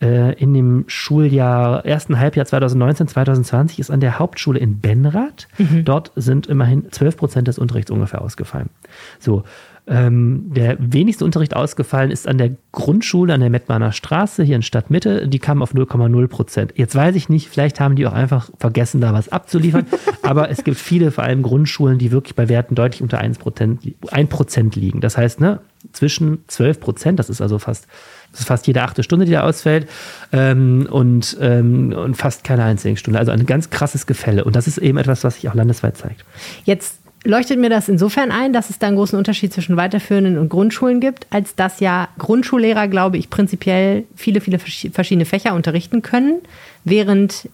Äh, 0.00 0.32
in 0.40 0.54
dem 0.54 0.84
Schuljahr, 0.86 1.84
ersten 1.84 2.18
Halbjahr 2.18 2.46
2019, 2.46 3.08
2020 3.08 3.78
ist 3.78 3.90
an 3.90 4.00
der 4.00 4.18
Hauptschule 4.18 4.58
in 4.58 4.80
Benrath. 4.80 5.46
Mhm. 5.58 5.84
Dort 5.84 6.10
sind 6.16 6.46
immerhin 6.46 6.90
12 6.90 7.18
Prozent 7.18 7.48
des 7.48 7.58
Unterrichts 7.58 7.90
ungefähr 7.90 8.22
ausgefallen. 8.22 8.70
So. 9.18 9.44
Ähm, 9.86 10.52
der 10.54 10.76
wenigste 10.78 11.24
Unterricht 11.24 11.56
ausgefallen 11.56 12.12
ist 12.12 12.28
an 12.28 12.38
der 12.38 12.52
Grundschule 12.70 13.34
an 13.34 13.40
der 13.40 13.50
Mettmanner 13.50 13.90
Straße 13.90 14.44
hier 14.44 14.54
in 14.54 14.62
Stadtmitte. 14.62 15.26
Die 15.26 15.38
kam 15.40 15.62
auf 15.62 15.74
0,0 15.74 16.28
Prozent. 16.28 16.74
Jetzt 16.76 16.94
weiß 16.94 17.16
ich 17.16 17.28
nicht, 17.28 17.48
vielleicht 17.48 17.80
haben 17.80 17.96
die 17.96 18.06
auch 18.06 18.12
einfach 18.12 18.50
vergessen, 18.58 19.00
da 19.00 19.12
was 19.12 19.30
abzuliefern. 19.30 19.86
aber 20.22 20.48
es 20.48 20.62
gibt 20.64 20.76
viele, 20.76 21.10
vor 21.10 21.24
allem 21.24 21.42
Grundschulen, 21.42 21.98
die 21.98 22.12
wirklich 22.12 22.36
bei 22.36 22.48
Werten 22.48 22.74
deutlich 22.74 23.02
unter 23.02 23.18
1 23.18 23.38
Prozent, 23.38 23.80
1 24.10 24.30
Prozent 24.30 24.76
liegen. 24.76 25.00
Das 25.00 25.16
heißt, 25.16 25.40
ne, 25.40 25.60
zwischen 25.92 26.44
12 26.48 26.80
Prozent, 26.80 27.18
das 27.18 27.30
ist 27.30 27.40
also 27.40 27.58
fast, 27.58 27.86
ist 28.32 28.44
fast 28.44 28.66
jede 28.66 28.82
achte 28.82 29.02
Stunde, 29.02 29.24
die 29.24 29.32
da 29.32 29.42
ausfällt, 29.42 29.88
ähm, 30.32 30.86
und, 30.90 31.36
ähm, 31.40 31.92
und 31.92 32.16
fast 32.16 32.44
keine 32.44 32.64
einzige 32.64 32.96
Stunde. 32.96 33.18
Also 33.18 33.32
ein 33.32 33.46
ganz 33.46 33.70
krasses 33.70 34.06
Gefälle. 34.06 34.44
Und 34.44 34.56
das 34.56 34.66
ist 34.66 34.78
eben 34.78 34.98
etwas, 34.98 35.24
was 35.24 35.36
sich 35.36 35.48
auch 35.48 35.54
landesweit 35.54 35.96
zeigt. 35.96 36.24
Jetzt 36.64 37.00
leuchtet 37.24 37.58
mir 37.58 37.70
das 37.70 37.88
insofern 37.88 38.30
ein, 38.30 38.52
dass 38.52 38.70
es 38.70 38.78
da 38.78 38.86
einen 38.86 38.96
großen 38.96 39.18
Unterschied 39.18 39.52
zwischen 39.52 39.76
weiterführenden 39.76 40.38
und 40.38 40.48
Grundschulen 40.48 41.00
gibt, 41.00 41.26
als 41.30 41.54
dass 41.54 41.80
ja 41.80 42.08
Grundschullehrer, 42.18 42.88
glaube 42.88 43.18
ich, 43.18 43.30
prinzipiell 43.30 44.04
viele, 44.16 44.40
viele 44.40 44.58
verschiedene 44.58 45.26
Fächer 45.26 45.54
unterrichten 45.54 46.02
können, 46.02 46.40
während 46.84 47.48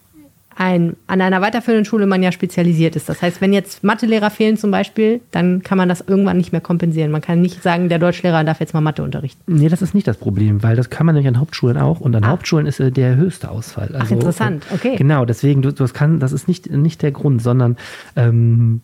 ein, 0.56 0.96
an 1.06 1.20
einer 1.20 1.42
weiterführenden 1.42 1.84
Schule 1.84 2.06
man 2.06 2.22
ja 2.22 2.32
spezialisiert 2.32 2.96
ist. 2.96 3.08
Das 3.10 3.20
heißt, 3.20 3.42
wenn 3.42 3.52
jetzt 3.52 3.84
Mathelehrer 3.84 4.30
fehlen 4.30 4.56
zum 4.56 4.70
Beispiel, 4.70 5.20
dann 5.30 5.62
kann 5.62 5.76
man 5.76 5.88
das 5.88 6.00
irgendwann 6.00 6.38
nicht 6.38 6.50
mehr 6.50 6.62
kompensieren. 6.62 7.10
Man 7.10 7.20
kann 7.20 7.42
nicht 7.42 7.62
sagen, 7.62 7.90
der 7.90 7.98
Deutschlehrer 7.98 8.42
darf 8.42 8.58
jetzt 8.60 8.72
mal 8.72 8.80
Mathe 8.80 9.02
unterrichten. 9.02 9.42
Nee, 9.46 9.68
das 9.68 9.82
ist 9.82 9.94
nicht 9.94 10.08
das 10.08 10.16
Problem, 10.16 10.62
weil 10.62 10.74
das 10.74 10.88
kann 10.88 11.04
man 11.04 11.14
nämlich 11.14 11.28
an 11.28 11.38
Hauptschulen 11.38 11.76
auch. 11.76 12.00
Und 12.00 12.16
an 12.16 12.24
ah. 12.24 12.28
Hauptschulen 12.28 12.66
ist 12.66 12.80
äh, 12.80 12.90
der 12.90 13.16
höchste 13.16 13.50
Ausfall. 13.50 13.90
Also, 13.94 13.98
Ach, 13.98 14.10
interessant, 14.10 14.66
okay. 14.72 14.96
Genau, 14.96 15.26
deswegen, 15.26 15.60
du, 15.60 15.72
das, 15.72 15.92
kann, 15.92 16.20
das 16.20 16.32
ist 16.32 16.48
nicht, 16.48 16.70
nicht 16.70 17.02
der 17.02 17.12
Grund, 17.12 17.42
sondern 17.42 17.76
ähm, 18.16 18.80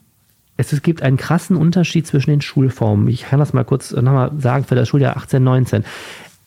es, 0.59 0.75
es, 0.75 0.83
gibt 0.83 1.03
einen 1.03 1.17
krassen 1.17 1.57
Unterschied 1.57 2.07
zwischen 2.07 2.31
den 2.31 2.43
Schulformen. 2.43 3.09
Ich 3.09 3.23
kann 3.23 3.39
das 3.39 3.55
mal 3.55 3.65
kurz 3.65 3.93
nochmal 3.93 4.31
sagen 4.39 4.65
für 4.65 4.75
das 4.75 4.89
Schuljahr 4.89 5.17
18, 5.17 5.43
19. 5.43 5.85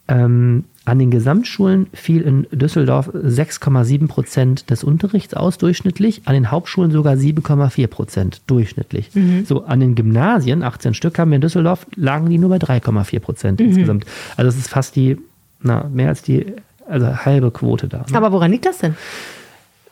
Ähm, 0.08 0.66
an 0.86 0.99
den 0.99 1.10
Gesamtschulen 1.10 1.88
fiel 1.93 2.22
in 2.22 2.45
Düsseldorf 2.51 3.10
6,7 3.10 4.08
Prozent 4.08 4.70
des 4.70 4.84
Unterrichts 4.84 5.34
aus 5.34 5.58
durchschnittlich, 5.58 6.22
an 6.26 6.36
den 6.36 6.51
Hauptschulen 6.51 6.91
sogar 6.91 7.16
7,4 7.16 7.88
Prozent 7.88 8.41
durchschnittlich. 8.45 9.10
Mhm. 9.16 9.45
So 9.45 9.66
an 9.66 9.80
den 9.80 9.95
Gymnasien, 9.95 10.62
18 10.62 10.93
Stück 10.93 11.18
haben 11.18 11.32
wir 11.32 11.38
in 11.38 11.41
Düsseldorf, 11.41 11.88
lagen 11.95 12.30
die 12.30 12.38
nur 12.38 12.49
bei 12.49 12.58
3,4 12.58 13.20
Prozent 13.20 13.60
mhm. 13.60 13.68
insgesamt. 13.68 14.06
Also 14.38 14.49
es 14.49 14.58
ist 14.58 14.68
fast 14.68 14.95
die, 14.95 15.18
na, 15.62 15.89
mehr 15.91 16.10
als 16.10 16.22
die 16.22 16.53
also 16.88 17.26
halbe 17.26 17.49
Quote 17.49 17.88
da. 17.88 18.06
Ne? 18.08 18.16
Aber 18.16 18.32
woran 18.32 18.51
liegt 18.51 18.68
das 18.68 18.78
denn? 18.78 18.95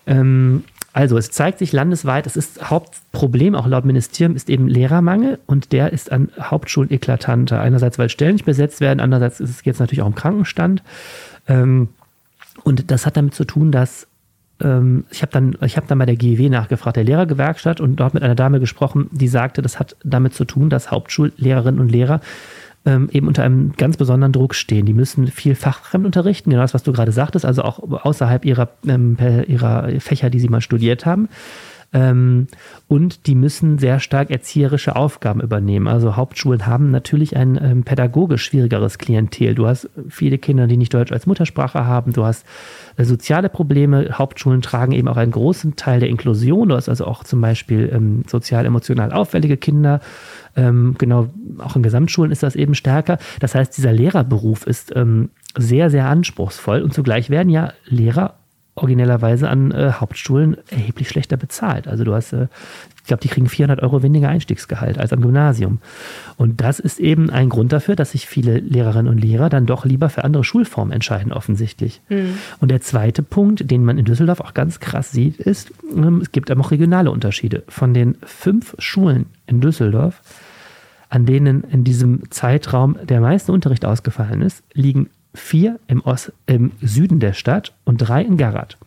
Ähm, 0.06 0.64
also 0.94 1.18
es 1.18 1.32
zeigt 1.32 1.58
sich 1.58 1.72
landesweit, 1.72 2.28
es 2.28 2.36
ist 2.36 2.70
Hauptproblem, 2.70 3.56
auch 3.56 3.66
laut 3.66 3.84
Ministerium, 3.84 4.36
ist 4.36 4.48
eben 4.50 4.68
Lehrermangel 4.68 5.40
und 5.48 5.72
der 5.72 5.92
ist 5.92 6.12
an 6.12 6.30
Hauptschulen 6.40 6.92
eklatanter. 6.92 7.60
Einerseits, 7.60 7.98
weil 7.98 8.10
Stellen 8.10 8.34
nicht 8.34 8.46
besetzt 8.46 8.80
werden, 8.80 9.00
andererseits 9.00 9.40
ist 9.40 9.50
es 9.50 9.66
jetzt 9.66 9.80
natürlich 9.80 10.04
auch 10.04 10.08
im 10.08 10.16
Krankenstand. 10.16 10.84
Ähm, 11.48 11.90
und 12.64 12.92
das 12.92 13.08
hat 13.08 13.18
damit 13.18 13.34
zu 13.34 13.44
tun, 13.44 13.72
dass 13.72 14.08
ähm, 14.62 15.06
ich 15.10 15.24
habe 15.24 15.32
dann, 15.32 15.58
hab 15.62 15.88
dann 15.88 15.98
bei 15.98 16.06
der 16.06 16.16
GEW 16.16 16.50
nachgefragt, 16.50 16.96
der 16.96 17.04
Lehrergewerkschaft, 17.04 17.82
und 17.82 17.96
dort 17.96 18.14
mit 18.14 18.22
einer 18.22 18.36
Dame 18.36 18.60
gesprochen, 18.60 19.10
die 19.12 19.28
sagte, 19.28 19.64
das 19.64 19.80
hat 19.80 19.96
damit 20.04 20.36
zu 20.36 20.46
tun, 20.46 20.70
dass 20.70 20.92
Hauptschullehrerinnen 20.92 21.82
und 21.82 21.90
Lehrer 21.90 22.22
ähm, 22.86 23.10
eben 23.12 23.28
unter 23.28 23.44
einem 23.44 23.74
ganz 23.74 23.98
besonderen 23.98 24.34
Druck 24.34 24.56
stehen. 24.56 24.86
Die 24.86 24.94
müssen 24.94 25.28
viel 25.28 25.56
fachfremd 25.56 26.06
unterrichten, 26.06 26.50
genau 26.50 26.62
das, 26.62 26.74
was 26.74 26.84
du 26.84 26.92
gerade 26.92 27.12
sagtest, 27.12 27.46
also 27.46 27.64
auch 27.64 27.80
außerhalb 27.80 28.46
ihrer, 28.46 28.70
ähm, 28.88 29.18
ihrer 29.48 30.00
Fächer, 30.00 30.30
die 30.30 30.40
sie 30.40 30.50
mal 30.50 30.62
studiert 30.62 31.06
haben. 31.06 31.30
Ähm, 31.94 32.48
und 32.88 33.28
die 33.28 33.36
müssen 33.36 33.78
sehr 33.78 34.00
stark 34.00 34.32
erzieherische 34.32 34.96
Aufgaben 34.96 35.42
übernehmen. 35.42 35.88
Also 35.88 36.16
Hauptschulen 36.16 36.66
haben 36.66 36.90
natürlich 36.90 37.38
ein 37.38 37.60
ähm, 37.62 37.84
pädagogisch 37.84 38.44
schwierigeres 38.44 38.98
Klientel. 38.98 39.54
Du 39.54 39.68
hast 39.68 39.90
viele 40.10 40.40
Kinder, 40.40 40.68
die 40.68 40.78
nicht 40.78 40.94
Deutsch 40.94 41.12
als 41.12 41.28
Muttersprache 41.28 41.86
haben. 41.86 42.14
Du 42.14 42.26
hast 42.26 42.46
äh, 42.98 43.06
soziale 43.06 43.50
Probleme. 43.50 44.10
Hauptschulen 44.14 44.62
tragen 44.62 44.92
eben 44.94 45.08
auch 45.08 45.18
einen 45.18 45.32
großen 45.32 45.76
Teil 45.76 46.00
der 46.00 46.10
Inklusion. 46.10 46.70
Du 46.70 46.76
hast 46.76 46.90
also 46.90 47.06
auch 47.06 47.24
zum 47.24 47.42
Beispiel 47.42 47.92
ähm, 47.94 48.24
sozial-emotional 48.28 49.12
auffällige 49.12 49.58
Kinder. 49.58 50.00
Ähm, 50.56 50.96
genau, 50.98 51.30
auch 51.60 51.76
in 51.76 51.84
Gesamtschulen 51.84 52.32
ist 52.32 52.44
das 52.44 52.56
eben 52.56 52.74
stärker. 52.74 53.20
Das 53.40 53.54
heißt, 53.54 53.78
dieser 53.78 53.94
Lehrerberuf 53.94 54.66
ist 54.66 54.96
ähm, 54.96 55.30
sehr, 55.58 55.90
sehr 55.90 56.08
anspruchsvoll 56.08 56.82
und 56.82 56.94
zugleich 56.94 57.30
werden 57.30 57.50
ja 57.50 57.74
Lehrer 57.86 58.36
originellerweise 58.76 59.50
an 59.50 59.72
äh, 59.72 59.92
Hauptschulen 59.94 60.58
erheblich 60.70 61.10
schlechter 61.10 61.38
bezahlt. 61.38 61.88
Also 61.88 62.04
du 62.04 62.14
hast, 62.14 62.34
äh, 62.34 62.48
ich 62.98 63.04
glaube, 63.04 63.22
die 63.22 63.28
kriegen 63.28 63.48
400 63.48 63.84
Euro 63.84 64.02
weniger 64.02 64.30
Einstiegsgehalt 64.30 64.98
als 64.98 65.14
am 65.14 65.22
Gymnasium. 65.22 65.80
Und 66.38 66.62
das 66.62 66.80
ist 66.80 67.00
eben 67.00 67.30
ein 67.30 67.50
Grund 67.50 67.72
dafür, 67.72 67.96
dass 67.96 68.12
sich 68.12 68.26
viele 68.26 68.58
Lehrerinnen 68.60 69.12
und 69.12 69.20
Lehrer 69.20 69.50
dann 69.50 69.66
doch 69.66 69.86
lieber 69.86 70.10
für 70.10 70.24
andere 70.24 70.44
Schulformen 70.44 70.92
entscheiden, 70.92 71.32
offensichtlich. 71.32 72.02
Mhm. 72.10 72.38
Und 72.60 72.72
der 72.72 72.82
zweite 72.82 73.22
Punkt, 73.22 73.70
den 73.70 73.86
man 73.86 73.98
in 73.98 74.06
Düsseldorf 74.06 74.40
auch 74.40 74.54
ganz 74.54 74.80
krass 74.80 75.12
sieht, 75.12 75.38
ist, 75.38 75.72
ähm, 75.96 76.22
es 76.22 76.32
gibt 76.32 76.50
aber 76.50 76.62
auch 76.62 76.72
regionale 76.72 77.12
Unterschiede. 77.12 77.64
Von 77.68 77.94
den 77.94 78.18
fünf 78.26 78.76
Schulen 78.80 79.28
in 79.46 79.62
Düsseldorf 79.62 80.22
an 81.14 81.28
denen 81.28 81.64
in 81.66 81.84
diesem 81.84 82.32
Zeitraum 82.32 82.98
der 83.04 83.22
meiste 83.22 83.52
Unterricht 83.52 83.86
ausgefallen 83.86 84.42
ist, 84.42 84.64
liegen 84.74 85.12
vier 85.34 85.80
im, 85.88 86.02
Ost, 86.02 86.32
im 86.46 86.72
Süden 86.82 87.20
der 87.20 87.34
Stadt 87.34 87.74
und 87.86 87.98
drei 87.98 88.22
in 88.22 88.38
Garat. 88.38 88.78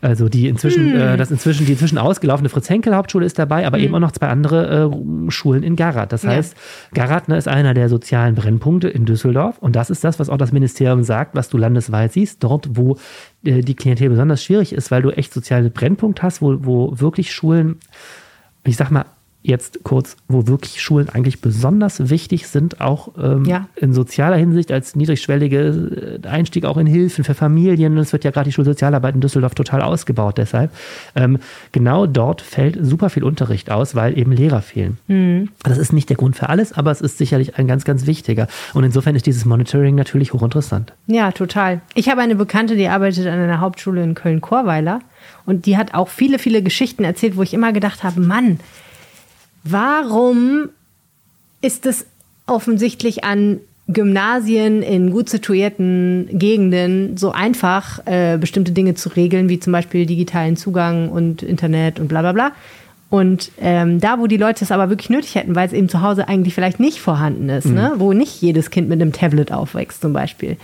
Also 0.00 0.28
die 0.28 0.48
inzwischen, 0.48 0.92
hm. 0.92 1.00
äh, 1.00 1.16
das 1.16 1.30
inzwischen, 1.30 1.66
die 1.66 1.72
inzwischen 1.72 1.98
ausgelaufene 1.98 2.48
Fritz-Henkel-Hauptschule 2.48 3.26
ist 3.26 3.38
dabei, 3.38 3.66
aber 3.66 3.78
hm. 3.78 3.84
eben 3.84 3.94
auch 3.96 4.00
noch 4.00 4.12
zwei 4.12 4.28
andere 4.28 4.90
äh, 4.92 5.30
Schulen 5.30 5.62
in 5.62 5.76
Garat. 5.76 6.12
Das 6.12 6.24
heißt, 6.24 6.54
ja. 6.54 7.04
Garat 7.04 7.28
ne, 7.28 7.36
ist 7.36 7.48
einer 7.48 7.74
der 7.74 7.88
sozialen 7.88 8.34
Brennpunkte 8.34 8.88
in 8.88 9.06
Düsseldorf 9.06 9.58
und 9.58 9.74
das 9.74 9.90
ist 9.90 10.04
das, 10.04 10.18
was 10.18 10.28
auch 10.28 10.36
das 10.36 10.52
Ministerium 10.52 11.02
sagt, 11.02 11.34
was 11.34 11.48
du 11.48 11.58
landesweit 11.58 12.12
siehst, 12.12 12.44
dort, 12.44 12.76
wo 12.76 12.96
äh, 13.44 13.60
die 13.60 13.74
Klientel 13.74 14.10
besonders 14.10 14.42
schwierig 14.42 14.72
ist, 14.72 14.90
weil 14.90 15.02
du 15.02 15.10
echt 15.10 15.32
soziale 15.32 15.70
Brennpunkt 15.70 16.22
hast, 16.22 16.42
wo, 16.42 16.58
wo 16.60 17.00
wirklich 17.00 17.32
Schulen, 17.32 17.76
ich 18.64 18.76
sag 18.76 18.90
mal, 18.90 19.04
jetzt 19.48 19.80
kurz, 19.82 20.16
wo 20.28 20.46
wirklich 20.46 20.80
Schulen 20.80 21.08
eigentlich 21.08 21.40
besonders 21.40 22.10
wichtig 22.10 22.46
sind, 22.46 22.80
auch 22.80 23.08
ähm, 23.20 23.44
ja. 23.44 23.66
in 23.76 23.92
sozialer 23.92 24.36
Hinsicht 24.36 24.70
als 24.70 24.94
niedrigschwellige 24.94 26.20
äh, 26.22 26.28
Einstieg 26.28 26.64
auch 26.64 26.76
in 26.76 26.86
Hilfen 26.86 27.24
für 27.24 27.34
Familien. 27.34 27.96
Es 27.96 28.12
wird 28.12 28.24
ja 28.24 28.30
gerade 28.30 28.48
die 28.48 28.52
Schulsozialarbeit 28.52 29.14
in 29.14 29.20
Düsseldorf 29.20 29.54
total 29.54 29.82
ausgebaut 29.82 30.38
deshalb. 30.38 30.70
Ähm, 31.16 31.38
genau 31.72 32.06
dort 32.06 32.42
fällt 32.42 32.78
super 32.80 33.10
viel 33.10 33.24
Unterricht 33.24 33.70
aus, 33.70 33.94
weil 33.94 34.16
eben 34.16 34.32
Lehrer 34.32 34.62
fehlen. 34.62 34.98
Mhm. 35.08 35.48
Das 35.62 35.78
ist 35.78 35.92
nicht 35.92 36.10
der 36.10 36.16
Grund 36.16 36.36
für 36.36 36.48
alles, 36.48 36.72
aber 36.74 36.90
es 36.90 37.00
ist 37.00 37.18
sicherlich 37.18 37.56
ein 37.56 37.66
ganz, 37.66 37.84
ganz 37.84 38.06
wichtiger. 38.06 38.48
Und 38.74 38.84
insofern 38.84 39.16
ist 39.16 39.26
dieses 39.26 39.44
Monitoring 39.46 39.94
natürlich 39.94 40.32
hochinteressant. 40.32 40.92
Ja, 41.06 41.32
total. 41.32 41.80
Ich 41.94 42.10
habe 42.10 42.20
eine 42.20 42.36
Bekannte, 42.36 42.76
die 42.76 42.88
arbeitet 42.88 43.26
an 43.26 43.38
einer 43.38 43.60
Hauptschule 43.60 44.02
in 44.02 44.14
Köln-Korweiler 44.14 45.00
und 45.46 45.64
die 45.64 45.76
hat 45.78 45.94
auch 45.94 46.08
viele, 46.08 46.38
viele 46.38 46.62
Geschichten 46.62 47.04
erzählt, 47.04 47.36
wo 47.36 47.42
ich 47.42 47.54
immer 47.54 47.72
gedacht 47.72 48.04
habe, 48.04 48.20
Mann, 48.20 48.60
Warum 49.70 50.70
ist 51.60 51.86
es 51.86 52.06
offensichtlich 52.46 53.24
an 53.24 53.60
Gymnasien 53.88 54.82
in 54.82 55.10
gut 55.10 55.30
situierten 55.30 56.28
Gegenden 56.30 57.16
so 57.16 57.32
einfach, 57.32 58.06
äh, 58.06 58.36
bestimmte 58.38 58.72
Dinge 58.72 58.94
zu 58.94 59.08
regeln, 59.08 59.48
wie 59.48 59.60
zum 59.60 59.72
Beispiel 59.72 60.04
digitalen 60.04 60.56
Zugang 60.56 61.08
und 61.08 61.42
Internet 61.42 61.98
und 61.98 62.08
bla 62.08 62.20
bla 62.20 62.32
bla. 62.32 62.52
Und 63.10 63.50
ähm, 63.58 64.00
da, 64.00 64.18
wo 64.18 64.26
die 64.26 64.36
Leute 64.36 64.62
es 64.62 64.70
aber 64.70 64.90
wirklich 64.90 65.08
nötig 65.08 65.34
hätten, 65.34 65.54
weil 65.54 65.66
es 65.66 65.72
eben 65.72 65.88
zu 65.88 66.02
Hause 66.02 66.28
eigentlich 66.28 66.54
vielleicht 66.54 66.78
nicht 66.78 67.00
vorhanden 67.00 67.48
ist, 67.48 67.64
mhm. 67.64 67.74
ne? 67.74 67.92
wo 67.96 68.12
nicht 68.12 68.42
jedes 68.42 68.68
Kind 68.68 68.90
mit 68.90 69.00
einem 69.00 69.12
Tablet 69.12 69.50
aufwächst 69.50 70.02
zum 70.02 70.12
Beispiel, 70.12 70.58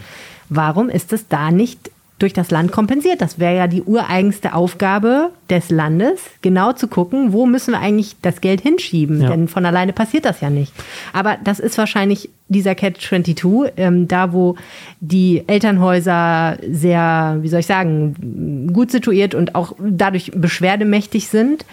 warum 0.51 0.91
ist 0.91 1.15
es 1.15 1.27
da 1.27 1.51
nicht 1.51 1.91
durch 2.19 2.33
das 2.33 2.51
Land 2.51 2.71
kompensiert. 2.71 3.21
Das 3.21 3.39
wäre 3.39 3.57
ja 3.57 3.67
die 3.67 3.83
ureigenste 3.83 4.55
Aufgabe 4.55 5.31
des 5.51 5.71
Landes, 5.71 6.21
genau 6.43 6.73
zu 6.73 6.87
gucken, 6.87 7.33
wo 7.33 7.45
müssen 7.45 7.73
wir 7.73 7.81
eigentlich 7.81 8.17
das 8.23 8.41
Geld 8.41 8.61
hinschieben. 8.61 9.21
Ja. 9.21 9.31
Denn 9.31 9.49
von 9.49 9.67
alleine 9.67 9.93
passiert 9.93 10.25
das 10.25 10.41
ja 10.41 10.49
nicht. 10.49 10.73
Aber 11.13 11.37
das 11.43 11.59
ist 11.59 11.77
wahrscheinlich 11.77 12.31
dieser 12.49 12.75
Catch-22, 12.75 13.73
ähm, 13.77 14.07
da 14.07 14.33
wo 14.33 14.57
die 15.01 15.43
Elternhäuser 15.47 16.59
sehr, 16.71 17.39
wie 17.41 17.49
soll 17.49 17.61
ich 17.61 17.67
sagen, 17.67 18.71
gut 18.73 18.91
situiert 18.91 19.35
und 19.35 19.55
auch 19.55 19.75
dadurch 19.81 20.31
beschwerdemächtig 20.35 21.29
sind, 21.29 21.65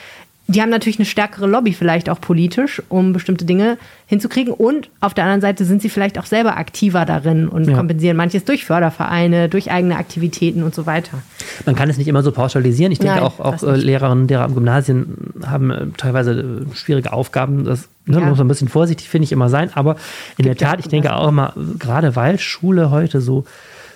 die 0.51 0.61
haben 0.61 0.69
natürlich 0.69 0.99
eine 0.99 1.05
stärkere 1.05 1.47
Lobby 1.47 1.73
vielleicht 1.73 2.09
auch 2.09 2.19
politisch, 2.19 2.81
um 2.89 3.13
bestimmte 3.13 3.45
Dinge 3.45 3.77
hinzukriegen. 4.05 4.53
Und 4.53 4.89
auf 4.99 5.13
der 5.13 5.23
anderen 5.23 5.41
Seite 5.41 5.65
sind 5.65 5.81
sie 5.81 5.89
vielleicht 5.89 6.19
auch 6.19 6.25
selber 6.25 6.57
aktiver 6.57 7.05
darin 7.05 7.47
und 7.47 7.69
ja. 7.69 7.75
kompensieren 7.75 8.17
manches 8.17 8.43
durch 8.43 8.65
Fördervereine, 8.65 9.49
durch 9.49 9.71
eigene 9.71 9.97
Aktivitäten 9.97 10.63
und 10.63 10.75
so 10.75 10.85
weiter. 10.85 11.19
Man 11.65 11.75
kann 11.75 11.89
es 11.89 11.97
nicht 11.97 12.07
immer 12.07 12.23
so 12.23 12.31
pauschalisieren. 12.31 12.91
Ich 12.91 12.99
denke 12.99 13.15
Nein, 13.15 13.23
auch, 13.23 13.39
auch 13.39 13.63
äh, 13.63 13.75
Lehrerinnen, 13.75 14.27
Lehrer 14.27 14.43
am 14.43 14.53
Gymnasien 14.53 15.33
haben 15.45 15.71
äh, 15.71 15.85
teilweise 15.97 16.31
äh, 16.31 16.75
schwierige 16.75 17.13
Aufgaben. 17.13 17.63
Das 17.63 17.87
ne, 18.05 18.19
ja. 18.19 18.25
muss 18.25 18.37
man 18.37 18.47
ein 18.47 18.49
bisschen 18.49 18.67
vorsichtig, 18.67 19.09
finde 19.09 19.23
ich, 19.25 19.31
immer 19.31 19.49
sein. 19.49 19.69
Aber 19.73 19.95
in 20.37 20.45
Gibt 20.45 20.61
der 20.61 20.69
Tat, 20.69 20.79
ich 20.79 20.87
denke 20.87 21.15
auch 21.15 21.27
immer, 21.27 21.53
gerade 21.79 22.15
weil 22.15 22.39
Schule 22.39 22.91
heute 22.91 23.21
so 23.21 23.45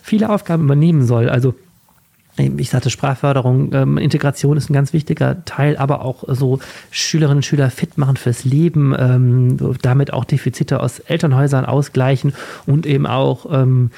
viele 0.01 0.29
Aufgaben 0.29 0.63
übernehmen 0.63 1.05
soll, 1.05 1.29
also 1.29 1.55
ich 2.37 2.69
sagte 2.69 2.89
Sprachförderung, 2.89 3.73
ähm, 3.73 3.97
Integration 3.97 4.57
ist 4.57 4.69
ein 4.69 4.73
ganz 4.73 4.91
wichtiger 4.91 5.45
Teil, 5.45 5.77
aber 5.77 6.01
auch 6.03 6.23
so 6.27 6.59
Schülerinnen 6.91 7.37
und 7.37 7.45
Schüler 7.45 7.69
fit 7.69 7.97
machen 7.97 8.17
fürs 8.17 8.43
Leben, 8.43 8.93
ähm, 8.97 9.77
damit 9.81 10.11
auch 10.11 10.25
Defizite 10.25 10.81
aus 10.81 10.99
Elternhäusern 10.99 11.65
ausgleichen 11.65 12.33
und 12.65 12.85
eben 12.85 13.07
auch 13.07 13.45
ähm, 13.51 13.91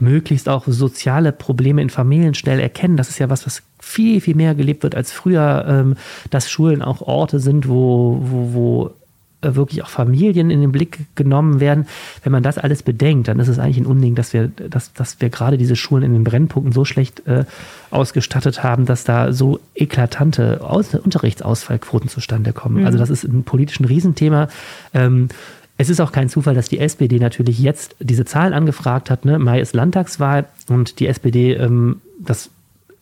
möglichst 0.00 0.48
auch 0.48 0.64
soziale 0.66 1.32
Probleme 1.32 1.82
in 1.82 1.90
Familien 1.90 2.34
schnell 2.34 2.60
erkennen. 2.60 2.96
Das 2.96 3.08
ist 3.08 3.18
ja 3.18 3.30
was, 3.30 3.46
was 3.46 3.62
viel, 3.80 4.20
viel 4.20 4.34
mehr 4.34 4.54
gelebt 4.54 4.82
wird 4.82 4.94
als 4.94 5.12
früher, 5.12 5.64
ähm, 5.66 5.96
dass 6.30 6.50
Schulen 6.50 6.82
auch 6.82 7.00
Orte 7.00 7.40
sind, 7.40 7.68
wo, 7.68 8.20
wo, 8.22 8.54
wo 8.54 8.94
wirklich 9.40 9.82
auch 9.82 9.88
Familien 9.88 10.50
in 10.50 10.60
den 10.60 10.72
Blick 10.72 11.06
genommen 11.14 11.60
werden. 11.60 11.86
Wenn 12.22 12.32
man 12.32 12.42
das 12.42 12.58
alles 12.58 12.82
bedenkt, 12.82 13.28
dann 13.28 13.38
ist 13.38 13.48
es 13.48 13.58
eigentlich 13.58 13.78
ein 13.78 13.86
Unding, 13.86 14.14
dass 14.14 14.32
wir, 14.32 14.48
dass, 14.48 14.92
dass 14.92 15.20
wir 15.20 15.28
gerade 15.30 15.58
diese 15.58 15.76
Schulen 15.76 16.02
in 16.02 16.12
den 16.12 16.24
Brennpunkten 16.24 16.72
so 16.72 16.84
schlecht 16.84 17.26
äh, 17.26 17.44
ausgestattet 17.90 18.62
haben, 18.62 18.84
dass 18.84 19.04
da 19.04 19.32
so 19.32 19.60
eklatante 19.74 20.60
Aus 20.62 20.94
Unterrichtsausfallquoten 20.94 22.08
zustande 22.08 22.52
kommen. 22.52 22.80
Mhm. 22.80 22.86
Also 22.86 22.98
das 22.98 23.10
ist 23.10 23.24
ein 23.24 23.44
politischen 23.44 23.84
Riesenthema. 23.84 24.48
Ähm, 24.92 25.28
es 25.76 25.88
ist 25.88 26.00
auch 26.00 26.10
kein 26.10 26.28
Zufall, 26.28 26.54
dass 26.54 26.68
die 26.68 26.80
SPD 26.80 27.20
natürlich 27.20 27.60
jetzt 27.60 27.94
diese 28.00 28.24
Zahlen 28.24 28.52
angefragt 28.52 29.10
hat. 29.10 29.24
Ne? 29.24 29.38
Mai 29.38 29.60
ist 29.60 29.74
Landtagswahl 29.74 30.46
und 30.68 30.98
die 30.98 31.06
SPD, 31.06 31.52
ähm, 31.52 32.00
das 32.18 32.50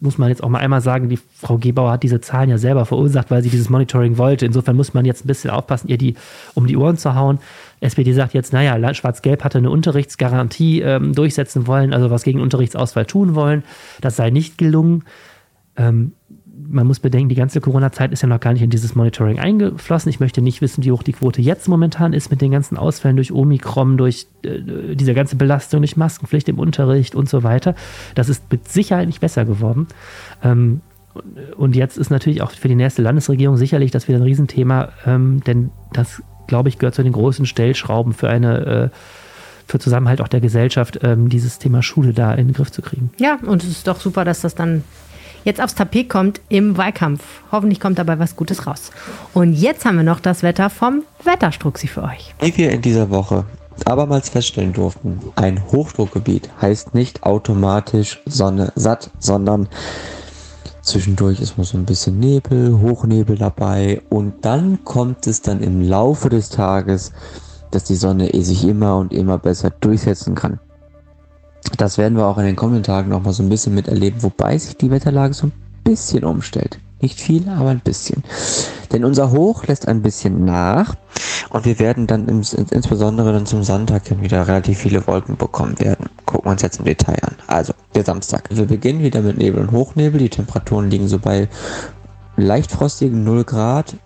muss 0.01 0.19
man 0.19 0.29
jetzt 0.29 0.43
auch 0.43 0.49
mal 0.49 0.59
einmal 0.59 0.81
sagen, 0.81 1.09
die 1.09 1.19
Frau 1.41 1.59
Gebauer 1.59 1.93
hat 1.93 2.03
diese 2.03 2.21
Zahlen 2.21 2.51
ja 2.51 2.59
selber 2.59 2.85
verursacht, 2.85 3.31
weil 3.31 3.43
sie 3.43 3.49
dieses 3.49 3.71
Monitoring 3.71 4.19
wollte. 4.19 4.45
Insofern 4.45 4.77
muss 4.77 4.95
man 4.95 5.05
jetzt 5.05 5.25
ein 5.25 5.29
bisschen 5.29 5.51
aufpassen, 5.51 5.89
ihr 5.89 5.99
die 5.99 6.15
um 6.55 6.67
die 6.67 6.77
Ohren 6.77 6.99
zu 6.99 7.15
hauen. 7.15 7.39
SPD 7.81 8.13
sagt 8.13 8.35
jetzt, 8.35 8.53
naja, 8.53 8.77
Schwarz-Gelb 8.95 9.45
hatte 9.45 9.59
eine 9.59 9.71
Unterrichtsgarantie 9.71 10.81
ähm, 10.81 11.15
durchsetzen 11.15 11.67
wollen, 11.67 11.95
also 11.95 12.11
was 12.11 12.25
gegen 12.25 12.41
Unterrichtsausfall 12.41 13.07
tun 13.07 13.35
wollen. 13.35 13.65
Das 14.01 14.17
sei 14.17 14.31
nicht 14.31 14.59
gelungen. 14.59 15.05
Ähm, 15.77 16.13
man 16.69 16.87
muss 16.87 17.01
bedenken, 17.01 17.29
die 17.29 17.35
ganze 17.35 17.61
Corona-Zeit 17.61 18.13
ist 18.13 18.23
ja 18.23 18.29
noch 18.29 18.41
gar 18.41 18.53
nicht 18.53 18.63
in 18.63 18.71
dieses 18.71 18.95
Monitoring 18.95 19.39
eingeflossen. 19.39 20.11
Ich 20.11 20.21
möchte 20.21 20.43
nicht 20.43 20.61
wissen, 20.61 20.85
wie 20.85 20.93
hoch 20.93 21.03
die 21.03 21.13
Quote 21.13 21.41
jetzt 21.41 21.69
momentan 21.69 22.13
ist 22.13 22.31
mit 22.31 22.41
den 22.41 22.51
ganzen 22.51 22.77
Ausfällen 22.77 23.17
durch 23.17 23.33
Omikron, 23.33 23.97
durch 23.97 24.27
äh, 24.43 24.95
diese 24.95 25.15
ganze 25.15 25.37
Belastung, 25.37 25.81
durch 25.81 25.97
Maskenpflicht 25.97 26.49
im 26.49 26.59
Unterricht 26.59 27.15
und 27.15 27.29
so 27.29 27.43
weiter. 27.43 27.75
Das 28.15 28.29
ist 28.29 28.51
mit 28.51 28.69
Sicherheit 28.69 29.07
nicht 29.07 29.21
besser 29.21 29.45
geworden. 29.45 29.87
Ähm, 30.43 30.81
und 31.57 31.77
jetzt 31.77 31.97
ist 31.97 32.11
natürlich 32.11 32.43
auch 32.43 32.51
für 32.51 32.69
die 32.69 32.75
nächste 32.75 33.03
Landesregierung 33.03 33.57
sicherlich 33.57 33.91
das 33.91 34.09
wieder 34.09 34.19
ein 34.19 34.23
Riesenthema, 34.23 34.91
ähm, 35.07 35.43
denn 35.47 35.71
das, 35.93 36.23
glaube 36.47 36.69
ich, 36.69 36.79
gehört 36.79 36.95
zu 36.95 37.03
den 37.03 37.13
großen 37.13 37.47
Stellschrauben 37.47 38.13
für 38.13 38.29
eine 38.29 38.91
äh, 38.93 38.97
für 39.69 39.79
Zusammenhalt 39.79 40.21
auch 40.21 40.29
der 40.29 40.41
Gesellschaft, 40.41 41.01
ähm, 41.03 41.29
dieses 41.29 41.59
Thema 41.59 41.83
Schule 41.83 42.13
da 42.13 42.33
in 42.35 42.49
den 42.49 42.55
Griff 42.55 42.71
zu 42.71 42.83
kriegen. 42.83 43.11
Ja, 43.19 43.39
und 43.45 43.65
es 43.65 43.71
ist 43.71 43.89
doch 43.89 44.01
super, 44.01 44.25
dass 44.25 44.41
das 44.41 44.55
dann 44.55 44.85
jetzt 45.47 45.61
aufs 45.61 45.75
Tapet 45.75 46.11
kommt 46.11 46.41
im 46.49 46.77
Wahlkampf. 46.77 47.23
Hoffentlich 47.51 47.81
kommt 47.81 47.99
dabei 47.99 48.19
was 48.19 48.37
Gutes 48.37 48.67
raus. 48.67 48.91
Und 49.33 49.55
jetzt 49.55 49.87
haben 49.87 49.97
wir 49.97 50.03
noch 50.03 50.21
das 50.21 50.43
Wetter 50.43 50.69
vom 50.69 51.05
Wetterstruxi 51.25 51.87
für 51.87 52.03
euch. 52.03 52.35
Wie 52.41 52.55
wir 52.57 52.73
in 52.73 52.83
dieser 52.83 53.09
Woche 53.09 53.45
abermals 53.85 54.29
feststellen 54.29 54.73
durften, 54.73 55.21
ein 55.37 55.63
Hochdruckgebiet 55.71 56.51
heißt 56.61 56.95
nicht 56.95 57.23
automatisch 57.23 58.21
Sonne 58.27 58.73
satt, 58.75 59.11
sondern 59.21 59.69
zwischendurch 60.83 61.41
ist 61.41 61.57
mal 61.57 61.65
so 61.65 61.79
ein 61.79 61.85
bisschen 61.85 62.19
Nebel, 62.19 62.81
Hochnebel 62.81 63.39
dabei 63.39 64.03
und 64.09 64.45
dann 64.45 64.85
kommt 64.85 65.27
es 65.27 65.43
dann 65.43 65.63
im 65.63 65.83
Laufe 65.83 66.29
des 66.29 66.49
Tages, 66.49 67.13
dass 67.71 67.85
die 67.85 67.97
Sonne 67.97 68.31
sich 68.43 68.65
immer 68.65 68.97
und 68.97 69.13
immer 69.13 69.39
besser 69.39 69.71
durchsetzen 69.71 70.35
kann. 70.35 70.59
Das 71.77 71.99
werden 71.99 72.17
wir 72.17 72.27
auch 72.27 72.39
in 72.39 72.47
den 72.47 72.57
kommenden 72.57 72.83
Tagen 72.83 73.11
noch 73.11 73.23
mal 73.23 73.33
so 73.33 73.43
ein 73.43 73.49
bisschen 73.49 73.75
miterleben, 73.75 74.23
wobei 74.23 74.57
sich 74.59 74.77
die 74.77 74.91
Wetterlage 74.91 75.35
so 75.35 75.49
ein 75.49 75.53
bisschen 75.85 76.25
umstellt. 76.25 76.79
Nicht 77.01 77.21
viel, 77.21 77.49
aber 77.49 77.71
ein 77.71 77.81
bisschen. 77.81 78.25
Denn 78.93 79.05
unser 79.05 79.31
Hoch 79.31 79.67
lässt 79.67 79.87
ein 79.87 80.01
bisschen 80.01 80.45
nach 80.45 80.95
und 81.51 81.65
wir 81.67 81.79
werden 81.79 82.07
dann 82.07 82.27
ins, 82.29 82.55
insbesondere 82.55 83.33
dann 83.33 83.45
zum 83.45 83.63
Sonntag 83.63 84.09
hin 84.09 84.23
wieder 84.23 84.49
relativ 84.49 84.79
viele 84.79 85.07
Wolken 85.07 85.37
bekommen 85.37 85.79
werden. 85.79 86.09
Gucken 86.25 86.47
wir 86.47 86.53
uns 86.53 86.63
jetzt 86.63 86.79
im 86.79 86.87
Detail 86.87 87.19
an. 87.23 87.35
Also, 87.47 87.75
der 87.95 88.05
Samstag. 88.05 88.49
Wir 88.51 88.67
beginnen 88.67 89.01
wieder 89.01 89.21
mit 89.21 89.37
Nebel 89.37 89.61
und 89.61 89.73
Hochnebel. 89.73 90.19
Die 90.19 90.31
Temperaturen 90.31 90.91
liegen 90.91 91.09
so 91.09 91.19
bei 91.19 91.49
leicht 92.37 92.73
frostigen 92.73 93.25
0 93.25 93.45
Grad 93.45 93.97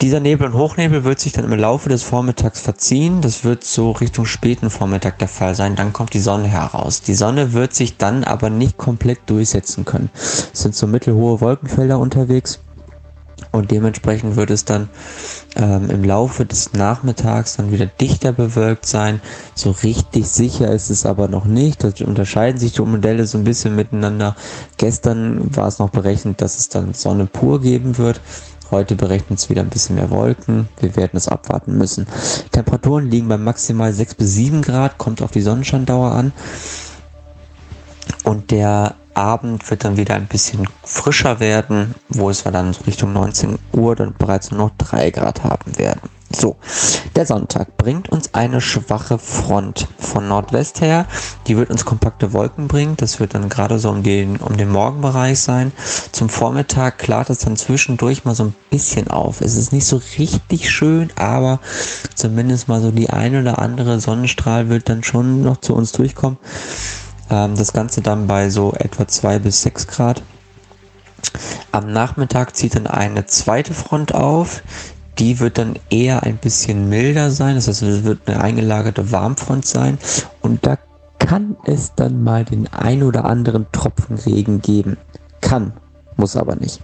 dieser 0.00 0.20
Nebel 0.20 0.46
und 0.46 0.54
Hochnebel 0.54 1.04
wird 1.04 1.20
sich 1.20 1.32
dann 1.32 1.44
im 1.44 1.58
Laufe 1.58 1.90
des 1.90 2.02
Vormittags 2.02 2.60
verziehen. 2.60 3.20
Das 3.20 3.44
wird 3.44 3.64
so 3.64 3.90
Richtung 3.90 4.24
späten 4.24 4.70
Vormittag 4.70 5.18
der 5.18 5.28
Fall 5.28 5.54
sein. 5.54 5.76
Dann 5.76 5.92
kommt 5.92 6.14
die 6.14 6.20
Sonne 6.20 6.48
heraus. 6.48 7.02
Die 7.02 7.14
Sonne 7.14 7.52
wird 7.52 7.74
sich 7.74 7.98
dann 7.98 8.24
aber 8.24 8.48
nicht 8.48 8.78
komplett 8.78 9.18
durchsetzen 9.26 9.84
können. 9.84 10.10
Es 10.14 10.62
sind 10.62 10.74
so 10.74 10.86
mittelhohe 10.86 11.40
Wolkenfelder 11.40 11.98
unterwegs. 11.98 12.60
Und 13.52 13.72
dementsprechend 13.72 14.36
wird 14.36 14.50
es 14.50 14.64
dann 14.64 14.88
ähm, 15.56 15.90
im 15.90 16.04
Laufe 16.04 16.46
des 16.46 16.72
Nachmittags 16.72 17.56
dann 17.56 17.72
wieder 17.72 17.86
dichter 17.86 18.32
bewölkt 18.32 18.86
sein. 18.86 19.20
So 19.54 19.72
richtig 19.72 20.28
sicher 20.28 20.70
ist 20.70 20.88
es 20.90 21.04
aber 21.04 21.28
noch 21.28 21.46
nicht. 21.46 21.82
Da 21.82 21.90
unterscheiden 22.06 22.58
sich 22.58 22.72
die 22.72 22.82
Modelle 22.82 23.26
so 23.26 23.38
ein 23.38 23.44
bisschen 23.44 23.74
miteinander. 23.74 24.36
Gestern 24.76 25.54
war 25.56 25.66
es 25.66 25.78
noch 25.78 25.90
berechnet, 25.90 26.40
dass 26.40 26.58
es 26.58 26.68
dann 26.68 26.94
Sonne 26.94 27.26
pur 27.26 27.60
geben 27.60 27.98
wird. 27.98 28.20
Heute 28.70 28.94
berechnen 28.94 29.36
es 29.36 29.50
wieder 29.50 29.62
ein 29.62 29.68
bisschen 29.68 29.96
mehr 29.96 30.10
Wolken. 30.10 30.68
Wir 30.78 30.94
werden 30.96 31.16
es 31.16 31.28
abwarten 31.28 31.76
müssen. 31.76 32.06
Temperaturen 32.52 33.10
liegen 33.10 33.28
bei 33.28 33.36
maximal 33.36 33.92
6 33.92 34.14
bis 34.14 34.34
7 34.34 34.62
Grad, 34.62 34.98
kommt 34.98 35.22
auf 35.22 35.32
die 35.32 35.40
Sonnenscheindauer 35.40 36.12
an. 36.12 36.32
Und 38.24 38.50
der 38.50 38.94
Abend 39.14 39.68
wird 39.70 39.84
dann 39.84 39.96
wieder 39.96 40.14
ein 40.14 40.26
bisschen 40.26 40.68
frischer 40.84 41.40
werden, 41.40 41.94
wo 42.08 42.30
es 42.30 42.44
dann 42.44 42.74
Richtung 42.86 43.12
19 43.12 43.58
Uhr 43.72 43.96
dann 43.96 44.14
bereits 44.16 44.50
nur 44.50 44.60
noch 44.60 44.70
3 44.78 45.10
Grad 45.10 45.42
haben 45.42 45.76
werden. 45.76 46.08
So, 46.32 46.56
der 47.16 47.26
Sonntag 47.26 47.76
bringt 47.76 48.08
uns 48.08 48.34
eine 48.34 48.60
schwache 48.60 49.18
Front 49.18 49.88
von 49.98 50.28
Nordwest 50.28 50.80
her. 50.80 51.06
Die 51.48 51.56
wird 51.56 51.70
uns 51.70 51.84
kompakte 51.84 52.32
Wolken 52.32 52.68
bringen. 52.68 52.96
Das 52.96 53.18
wird 53.18 53.34
dann 53.34 53.48
gerade 53.48 53.80
so 53.80 53.90
um 53.90 54.04
den, 54.04 54.36
um 54.36 54.56
den 54.56 54.70
Morgenbereich 54.70 55.40
sein. 55.40 55.72
Zum 56.12 56.28
Vormittag 56.28 56.98
klart 56.98 57.30
es 57.30 57.40
dann 57.40 57.56
zwischendurch 57.56 58.24
mal 58.24 58.36
so 58.36 58.44
ein 58.44 58.54
bisschen 58.70 59.08
auf. 59.08 59.40
Es 59.40 59.56
ist 59.56 59.72
nicht 59.72 59.86
so 59.86 60.00
richtig 60.18 60.70
schön, 60.70 61.10
aber 61.16 61.58
zumindest 62.14 62.68
mal 62.68 62.80
so 62.80 62.92
die 62.92 63.10
ein 63.10 63.34
oder 63.34 63.58
andere 63.58 63.98
Sonnenstrahl 63.98 64.68
wird 64.68 64.88
dann 64.88 65.02
schon 65.02 65.42
noch 65.42 65.56
zu 65.56 65.74
uns 65.74 65.90
durchkommen. 65.90 66.38
Ähm, 67.28 67.56
das 67.56 67.72
Ganze 67.72 68.02
dann 68.02 68.28
bei 68.28 68.50
so 68.50 68.72
etwa 68.74 69.08
zwei 69.08 69.40
bis 69.40 69.62
sechs 69.62 69.88
Grad. 69.88 70.22
Am 71.72 71.92
Nachmittag 71.92 72.54
zieht 72.56 72.76
dann 72.76 72.86
eine 72.86 73.26
zweite 73.26 73.74
Front 73.74 74.14
auf, 74.14 74.62
die 75.20 75.38
wird 75.38 75.58
dann 75.58 75.74
eher 75.90 76.22
ein 76.22 76.38
bisschen 76.38 76.88
milder 76.88 77.30
sein. 77.30 77.54
Das 77.54 77.68
heißt, 77.68 77.82
es 77.82 78.04
wird 78.04 78.26
eine 78.26 78.40
eingelagerte 78.40 79.12
Warmfront 79.12 79.66
sein. 79.66 79.98
Und 80.40 80.66
da 80.66 80.78
kann 81.18 81.56
es 81.64 81.94
dann 81.94 82.24
mal 82.24 82.44
den 82.44 82.66
ein 82.72 83.02
oder 83.02 83.26
anderen 83.26 83.66
Tropfen 83.70 84.16
Regen 84.16 84.62
geben. 84.62 84.96
Kann, 85.42 85.74
muss 86.16 86.36
aber 86.36 86.56
nicht. 86.56 86.80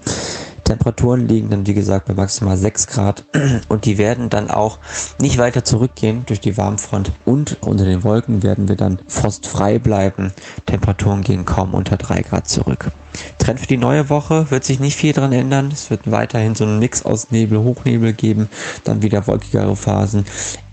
Temperaturen 0.67 1.29
liegen 1.29 1.49
dann, 1.49 1.67
wie 1.67 1.75
gesagt, 1.75 2.07
bei 2.07 2.15
maximal 2.15 2.57
6 2.57 2.89
Grad 2.89 3.25
und 3.69 3.85
die 3.85 3.99
werden 3.99 4.29
dann 4.29 4.51
auch 4.51 4.79
nicht 5.21 5.39
weiter 5.39 5.65
zurückgehen 5.65 6.25
durch 6.27 6.41
die 6.41 6.57
Warmfront 6.57 7.13
und 7.25 7.59
unter 7.61 7.85
den 7.85 8.03
Wolken 8.03 8.43
werden 8.43 8.69
wir 8.69 8.75
dann 8.75 8.99
frostfrei 9.07 9.79
bleiben. 9.79 10.33
Temperaturen 10.67 11.23
gehen 11.23 11.45
kaum 11.45 11.73
unter 11.73 11.97
3 11.97 12.23
Grad 12.23 12.49
zurück. 12.49 12.91
Trend 13.39 13.61
für 13.61 13.69
die 13.69 13.77
neue 13.77 14.11
Woche 14.11 14.51
wird 14.51 14.65
sich 14.65 14.81
nicht 14.81 14.97
viel 14.97 15.13
dran 15.13 15.33
ändern. 15.33 15.71
Es 15.73 15.89
wird 15.89 16.11
weiterhin 16.11 16.57
so 16.57 16.65
einen 16.65 16.81
Mix 16.81 17.05
aus 17.05 17.31
Nebel, 17.31 17.61
Hochnebel 17.61 18.13
geben, 18.13 18.49
dann 18.83 19.03
wieder 19.03 19.27
wolkigere 19.29 19.77
Phasen. 19.77 20.27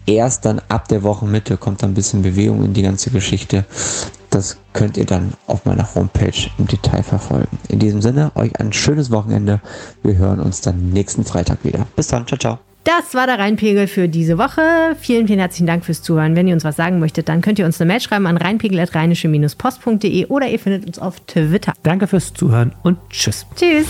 Erst 0.08 0.46
dann 0.46 0.60
ab 0.68 0.88
der 0.88 1.04
Wochenmitte 1.04 1.56
kommt 1.56 1.84
dann 1.84 1.92
ein 1.92 1.94
bisschen 1.94 2.24
Bewegung 2.24 2.66
in 2.66 2.74
die 2.74 2.82
ganze 2.82 3.12
Geschichte. 3.12 3.64
Das 4.34 4.58
könnt 4.74 4.98
ihr 4.98 5.06
dann 5.06 5.34
auf 5.46 5.64
meiner 5.66 5.88
Homepage 5.94 6.50
im 6.58 6.66
Detail 6.66 7.04
verfolgen. 7.04 7.56
In 7.70 7.78
diesem 7.78 8.02
Sinne, 8.02 8.32
euch 8.34 8.60
ein 8.60 8.74
schönes 8.74 9.12
Wochenende. 9.12 9.62
Wir 10.02 10.18
hören 10.18 10.40
uns 10.40 10.60
dann 10.62 10.90
nächsten 10.90 11.24
Freitag 11.24 11.64
wieder. 11.64 11.86
Bis 11.96 12.08
dann, 12.08 12.26
ciao, 12.26 12.40
ciao. 12.40 12.60
Das 12.84 13.14
war 13.14 13.28
der 13.28 13.38
Rheinpegel 13.38 13.86
für 13.88 14.10
diese 14.10 14.40
Woche. 14.40 14.96
Vielen, 15.00 15.28
vielen 15.28 15.38
herzlichen 15.38 15.68
Dank 15.68 15.86
fürs 15.86 16.02
Zuhören. 16.02 16.36
Wenn 16.36 16.48
ihr 16.48 16.56
uns 16.56 16.64
was 16.64 16.76
sagen 16.76 16.98
möchtet, 16.98 17.30
dann 17.30 17.42
könnt 17.42 17.60
ihr 17.60 17.66
uns 17.66 17.80
eine 17.80 17.88
Mail 17.88 18.02
schreiben 18.02 18.26
an 18.26 18.38
rheinpegel.rheinische-post.de 18.38 20.26
oder 20.26 20.48
ihr 20.48 20.60
findet 20.60 20.88
uns 20.88 20.98
auf 20.98 21.20
Twitter. 21.28 21.74
Danke 21.84 22.08
fürs 22.08 22.34
Zuhören 22.34 22.74
und 22.82 22.98
tschüss. 23.12 23.46
Tschüss. 23.56 23.86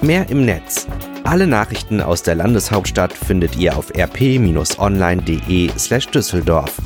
Mehr 0.00 0.28
im 0.28 0.44
Netz. 0.44 0.88
Alle 1.22 1.46
Nachrichten 1.46 2.00
aus 2.00 2.24
der 2.24 2.34
Landeshauptstadt 2.34 3.12
findet 3.12 3.56
ihr 3.56 3.78
auf 3.78 3.94
rp-online.de 3.96 5.70
slash 5.78 6.08
Düsseldorf. 6.08 6.82